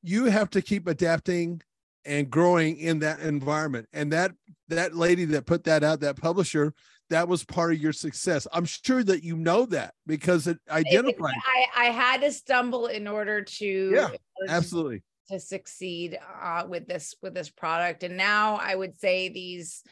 you 0.02 0.24
have 0.26 0.50
to 0.50 0.62
keep 0.62 0.86
adapting 0.86 1.60
and 2.04 2.30
growing 2.30 2.78
in 2.78 3.00
that 3.00 3.20
environment. 3.20 3.88
And 3.92 4.12
that 4.12 4.32
that 4.68 4.96
lady 4.96 5.26
that 5.26 5.46
put 5.46 5.64
that 5.64 5.84
out, 5.84 6.00
that 6.00 6.16
publisher, 6.16 6.72
that 7.10 7.28
was 7.28 7.44
part 7.44 7.72
of 7.72 7.78
your 7.78 7.92
success. 7.92 8.46
I'm 8.52 8.64
sure 8.64 9.02
that 9.04 9.22
you 9.24 9.36
know 9.36 9.66
that 9.66 9.94
because 10.06 10.46
it 10.46 10.58
identified. 10.70 11.34
I 11.46 11.86
I 11.86 11.90
had 11.90 12.20
to 12.20 12.30
stumble 12.32 12.86
in 12.86 13.06
order 13.06 13.42
to 13.42 13.66
Yeah, 13.66 14.08
in 14.08 14.18
order 14.36 14.46
to 14.46 14.50
Absolutely. 14.50 15.02
to 15.30 15.40
succeed 15.40 16.18
uh, 16.42 16.64
with 16.68 16.86
this 16.86 17.14
with 17.22 17.34
this 17.34 17.50
product 17.50 18.02
and 18.02 18.16
now 18.16 18.56
i 18.56 18.74
would 18.74 18.98
say 18.98 19.28
these 19.28 19.82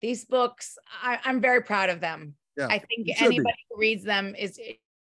these 0.00 0.24
books 0.24 0.78
I, 1.02 1.18
i'm 1.24 1.40
very 1.40 1.62
proud 1.62 1.90
of 1.90 2.00
them 2.00 2.34
Yeah, 2.56 2.68
i 2.68 2.78
think 2.78 3.08
should 3.08 3.30
be. 3.30 3.36
anybody 3.36 3.56
who 3.70 3.80
reads 3.80 4.04
them 4.04 4.34
is 4.38 4.60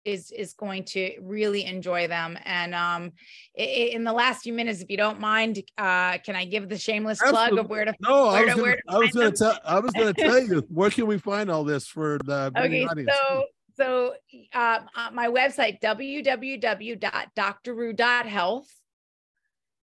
is 0.04 0.30
is 0.30 0.52
going 0.54 0.84
to 0.84 1.12
really 1.20 1.64
enjoy 1.64 2.06
them. 2.08 2.38
And 2.44 2.74
um 2.74 3.12
in 3.54 4.04
the 4.04 4.12
last 4.12 4.42
few 4.42 4.52
minutes 4.52 4.80
if 4.80 4.90
you 4.90 4.96
don't 4.96 5.20
mind 5.20 5.62
uh 5.78 6.18
can 6.18 6.34
i 6.36 6.44
give 6.44 6.68
the 6.68 6.78
shameless 6.78 7.20
plug 7.20 7.58
of 7.58 7.68
where 7.68 7.84
to 7.84 7.94
No, 8.00 8.28
I 8.28 8.44
was 8.44 8.54
gonna, 8.54 8.74
I 8.88 8.98
was 8.98 9.12
gonna 9.12 9.30
tell 9.30 9.58
I 9.64 9.78
was 9.78 9.92
gonna 9.92 10.14
tell 10.14 10.40
you 10.40 10.66
where 10.70 10.90
can 10.90 11.06
we 11.06 11.18
find 11.18 11.48
all 11.50 11.64
this 11.64 11.86
for 11.86 12.18
the 12.24 12.50
okay 12.56 12.84
audience? 12.84 13.10
so 13.14 13.44
so 13.76 14.14
uh, 14.54 14.80
uh, 14.96 15.10
my 15.12 15.28
website 15.28 15.80
www.drru.health 15.80 18.68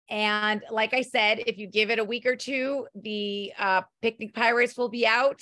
and 0.10 0.64
like 0.72 0.94
i 0.94 1.02
said 1.02 1.42
if 1.48 1.58
you 1.58 1.68
give 1.68 1.90
it 1.90 2.00
a 2.00 2.04
week 2.04 2.26
or 2.26 2.36
two 2.36 2.88
the 2.96 3.54
uh, 3.58 3.82
picnic 4.02 4.34
pirates 4.34 4.78
will 4.78 4.90
be 4.90 5.06
out. 5.06 5.42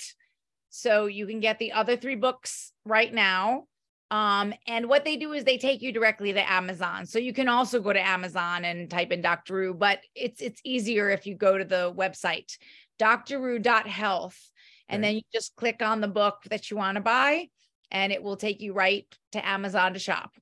So 0.70 1.06
you 1.06 1.28
can 1.28 1.38
get 1.38 1.60
the 1.60 1.70
other 1.70 1.96
three 1.96 2.16
books 2.16 2.72
right 2.84 3.14
now 3.14 3.68
um, 4.10 4.52
and 4.66 4.88
what 4.88 5.04
they 5.04 5.16
do 5.16 5.32
is 5.32 5.44
they 5.44 5.58
take 5.58 5.82
you 5.82 5.92
directly 5.92 6.32
to 6.32 6.50
amazon 6.50 7.06
so 7.06 7.18
you 7.18 7.32
can 7.32 7.48
also 7.48 7.80
go 7.80 7.92
to 7.92 8.00
amazon 8.00 8.64
and 8.64 8.90
type 8.90 9.10
in 9.12 9.20
dr 9.22 9.52
Ru, 9.52 9.74
but 9.74 10.00
it's 10.14 10.40
it's 10.40 10.60
easier 10.64 11.10
if 11.10 11.26
you 11.26 11.34
go 11.34 11.56
to 11.58 11.64
the 11.64 11.92
website 11.96 12.56
drru.health 13.00 14.38
and 14.88 15.02
then 15.02 15.14
you 15.16 15.22
just 15.32 15.56
click 15.56 15.82
on 15.82 16.00
the 16.00 16.08
book 16.08 16.42
that 16.50 16.70
you 16.70 16.76
want 16.76 16.96
to 16.96 17.00
buy 17.00 17.48
and 17.90 18.12
it 18.12 18.22
will 18.22 18.36
take 18.36 18.60
you 18.60 18.72
right 18.72 19.06
to 19.32 19.46
Amazon 19.46 19.94
to 19.94 19.98
shop. 19.98 20.32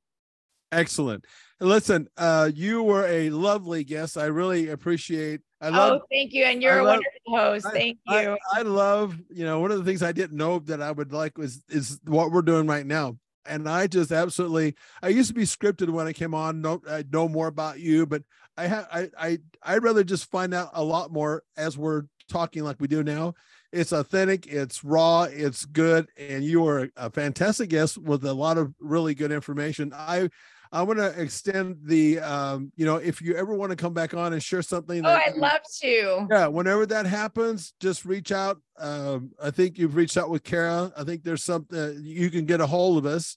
Excellent. 0.73 1.27
Listen, 1.61 2.09
uh, 2.17 2.51
you 2.53 2.83
were 2.83 3.07
a 3.07 3.31
lovely 3.31 3.85
guest. 3.85 4.17
I 4.17 4.25
really 4.27 4.69
appreciate. 4.71 5.41
I 5.61 5.69
love 5.69 6.01
oh, 6.03 6.07
thank 6.11 6.33
you. 6.33 6.45
And 6.45 6.63
you're 6.63 6.73
I 6.73 6.79
a 6.79 6.83
love- 6.83 7.01
wonderful 7.29 7.37
host. 7.37 7.67
Thank 7.73 7.99
I- 8.09 8.23
you. 8.23 8.39
I, 8.53 8.63
love, 8.63 9.17
you 9.31 9.45
know, 9.45 9.61
one 9.61 9.71
of 9.71 9.79
the 9.79 9.85
things 9.85 10.03
I 10.03 10.13
didn't 10.13 10.37
know 10.37 10.59
that 10.61 10.81
I 10.81 10.91
would 10.91 11.13
like 11.13 11.37
was 11.39 11.63
is 11.69 12.01
what 12.05 12.33
we're 12.33 12.43
doing 12.43 12.67
right 12.67 12.87
now. 12.87 13.17
And 13.47 13.69
I 13.69 13.87
just 13.87 14.13
absolutely 14.13 14.75
I 15.03 15.09
used 15.09 15.29
to 15.29 15.35
be 15.35 15.43
scripted 15.43 15.91
when 15.91 16.07
I 16.07 16.13
came 16.13 16.35
on, 16.35 16.61
No, 16.61 16.81
I 16.89 17.05
know 17.11 17.29
more 17.29 17.49
about 17.49 17.81
you, 17.81 18.07
but 18.07 18.23
I 18.57 18.67
have 18.67 18.87
I 18.93 19.09
I 19.19 19.39
I'd 19.63 19.83
rather 19.83 20.05
just 20.05 20.31
find 20.31 20.55
out 20.55 20.71
a 20.75 20.85
lot 20.85 21.13
more 21.13 21.43
as 21.57 21.77
we're 21.77 22.03
talking 22.29 22.65
like 22.65 22.81
we 22.81 22.89
do 22.89 23.03
now. 23.03 23.35
It's 23.73 23.93
authentic, 23.93 24.47
it's 24.47 24.85
raw, 24.85 25.23
it's 25.25 25.65
good, 25.65 26.09
and 26.19 26.45
you 26.45 26.67
are 26.69 26.91
a 26.97 27.11
fantastic 27.11 27.71
guest 27.71 27.97
with 27.97 28.25
a 28.25 28.35
lot 28.35 28.59
of 28.59 28.75
really 28.81 29.15
good 29.15 29.33
information. 29.33 29.93
I 29.95 30.29
I 30.73 30.83
want 30.83 30.99
to 30.99 31.21
extend 31.21 31.77
the, 31.85 32.19
um, 32.21 32.73
you 32.77 32.87
know, 32.87 32.97
if 32.97 33.21
you 33.21 33.37
ever 33.37 33.55
want 33.55 33.71
to 33.71 33.77
come 33.77 33.93
back 33.93 34.15
on 34.15 34.33
and 34.33 34.43
share 34.43 34.63
something. 34.63 35.05
Oh, 35.05 35.09
that 35.09 35.29
I'd 35.29 35.37
love 35.37 35.61
to. 35.83 36.27
yeah, 36.31 36.47
whenever 36.47 36.87
that 36.87 37.05
happens, 37.05 37.75
just 37.79 38.07
reach 38.07 38.33
out. 38.33 38.59
Um, 38.79 39.33
I 39.43 39.51
think 39.51 39.77
you've 39.77 39.97
reached 39.97 40.17
out 40.17 40.31
with 40.31 40.45
Kara. 40.45 40.91
I 40.97 41.05
think 41.05 41.25
there's 41.25 41.45
something 41.45 42.01
you 42.03 42.31
can 42.31 42.47
get 42.47 42.63
a 42.63 42.67
hold 42.67 42.97
of 42.97 43.05
us. 43.05 43.37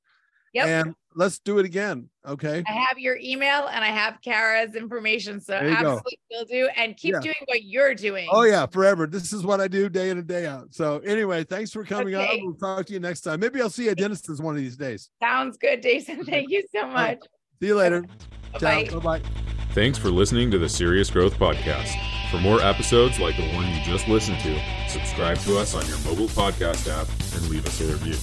Yep. 0.55 0.67
And 0.67 0.95
let's 1.15 1.37
do 1.39 1.59
it 1.59 1.65
again. 1.65 2.09
Okay. 2.25 2.63
I 2.67 2.71
have 2.71 2.97
your 2.97 3.17
email 3.21 3.67
and 3.67 3.83
I 3.83 3.89
have 3.89 4.19
Kara's 4.23 4.73
information. 4.75 5.39
So 5.41 5.51
There 5.53 5.63
you 5.69 5.81
go. 5.81 5.97
absolutely 5.97 6.19
will 6.31 6.45
do. 6.45 6.69
And 6.75 6.95
keep 6.97 7.13
Yeah. 7.13 7.19
doing 7.19 7.35
what 7.45 7.63
you're 7.63 7.93
doing. 7.93 8.27
Oh 8.31 8.43
yeah, 8.43 8.65
forever. 8.65 9.05
This 9.05 9.33
is 9.33 9.43
what 9.43 9.59
I 9.61 9.67
do 9.67 9.89
day 9.89 10.09
in 10.09 10.17
and 10.17 10.25
day 10.27 10.45
out. 10.45 10.73
So 10.73 10.99
anyway, 10.99 11.43
thanks 11.43 11.71
for 11.71 11.83
coming 11.83 12.15
Okay. 12.15 12.39
on. 12.39 12.45
We'll 12.45 12.55
talk 12.55 12.85
to 12.87 12.93
you 12.93 12.99
next 12.99 13.21
time. 13.21 13.39
Maybe 13.41 13.61
I'll 13.61 13.69
see 13.69 13.85
you 13.85 13.91
at 13.91 13.97
Dennis's 13.97 14.41
one 14.41 14.55
of 14.55 14.61
these 14.61 14.77
days. 14.77 15.09
Sounds 15.21 15.57
good, 15.57 15.81
Jason. 15.83 16.23
Thank 16.25 16.49
you 16.49 16.63
so 16.73 16.83
right. 16.83 17.19
much. 17.19 17.29
See 17.61 17.67
you 17.67 17.75
later. 17.75 18.01
Bye. 18.59 18.85
Ciao. 18.85 18.99
Bye 18.99 19.19
bye. 19.19 19.29
Thanks 19.73 19.97
for 19.97 20.09
listening 20.09 20.51
to 20.51 20.57
the 20.57 20.69
Serious 20.69 21.09
Growth 21.09 21.35
Podcast. 21.37 21.93
For 22.31 22.37
more 22.37 22.61
episodes 22.61 23.19
like 23.19 23.35
the 23.35 23.47
one 23.53 23.67
you 23.73 23.81
just 23.83 24.07
listened 24.07 24.39
to, 24.39 24.57
subscribe 24.87 25.37
to 25.39 25.57
us 25.57 25.75
on 25.75 25.85
your 25.87 25.97
mobile 25.99 26.27
podcast 26.29 26.87
app 26.89 27.07
and 27.35 27.49
leave 27.49 27.65
us 27.67 27.81
a 27.81 27.85
review. 27.85 28.15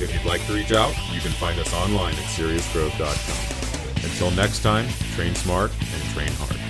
If 0.00 0.14
you'd 0.14 0.24
like 0.24 0.46
to 0.46 0.52
reach 0.52 0.72
out, 0.72 0.94
you 1.12 1.20
can 1.20 1.32
find 1.32 1.58
us 1.58 1.74
online 1.74 2.14
at 2.14 2.24
seriousgrowth.com. 2.36 4.04
Until 4.04 4.30
next 4.30 4.62
time, 4.62 4.88
train 5.16 5.34
smart 5.34 5.72
and 5.92 6.02
train 6.14 6.30
hard. 6.32 6.67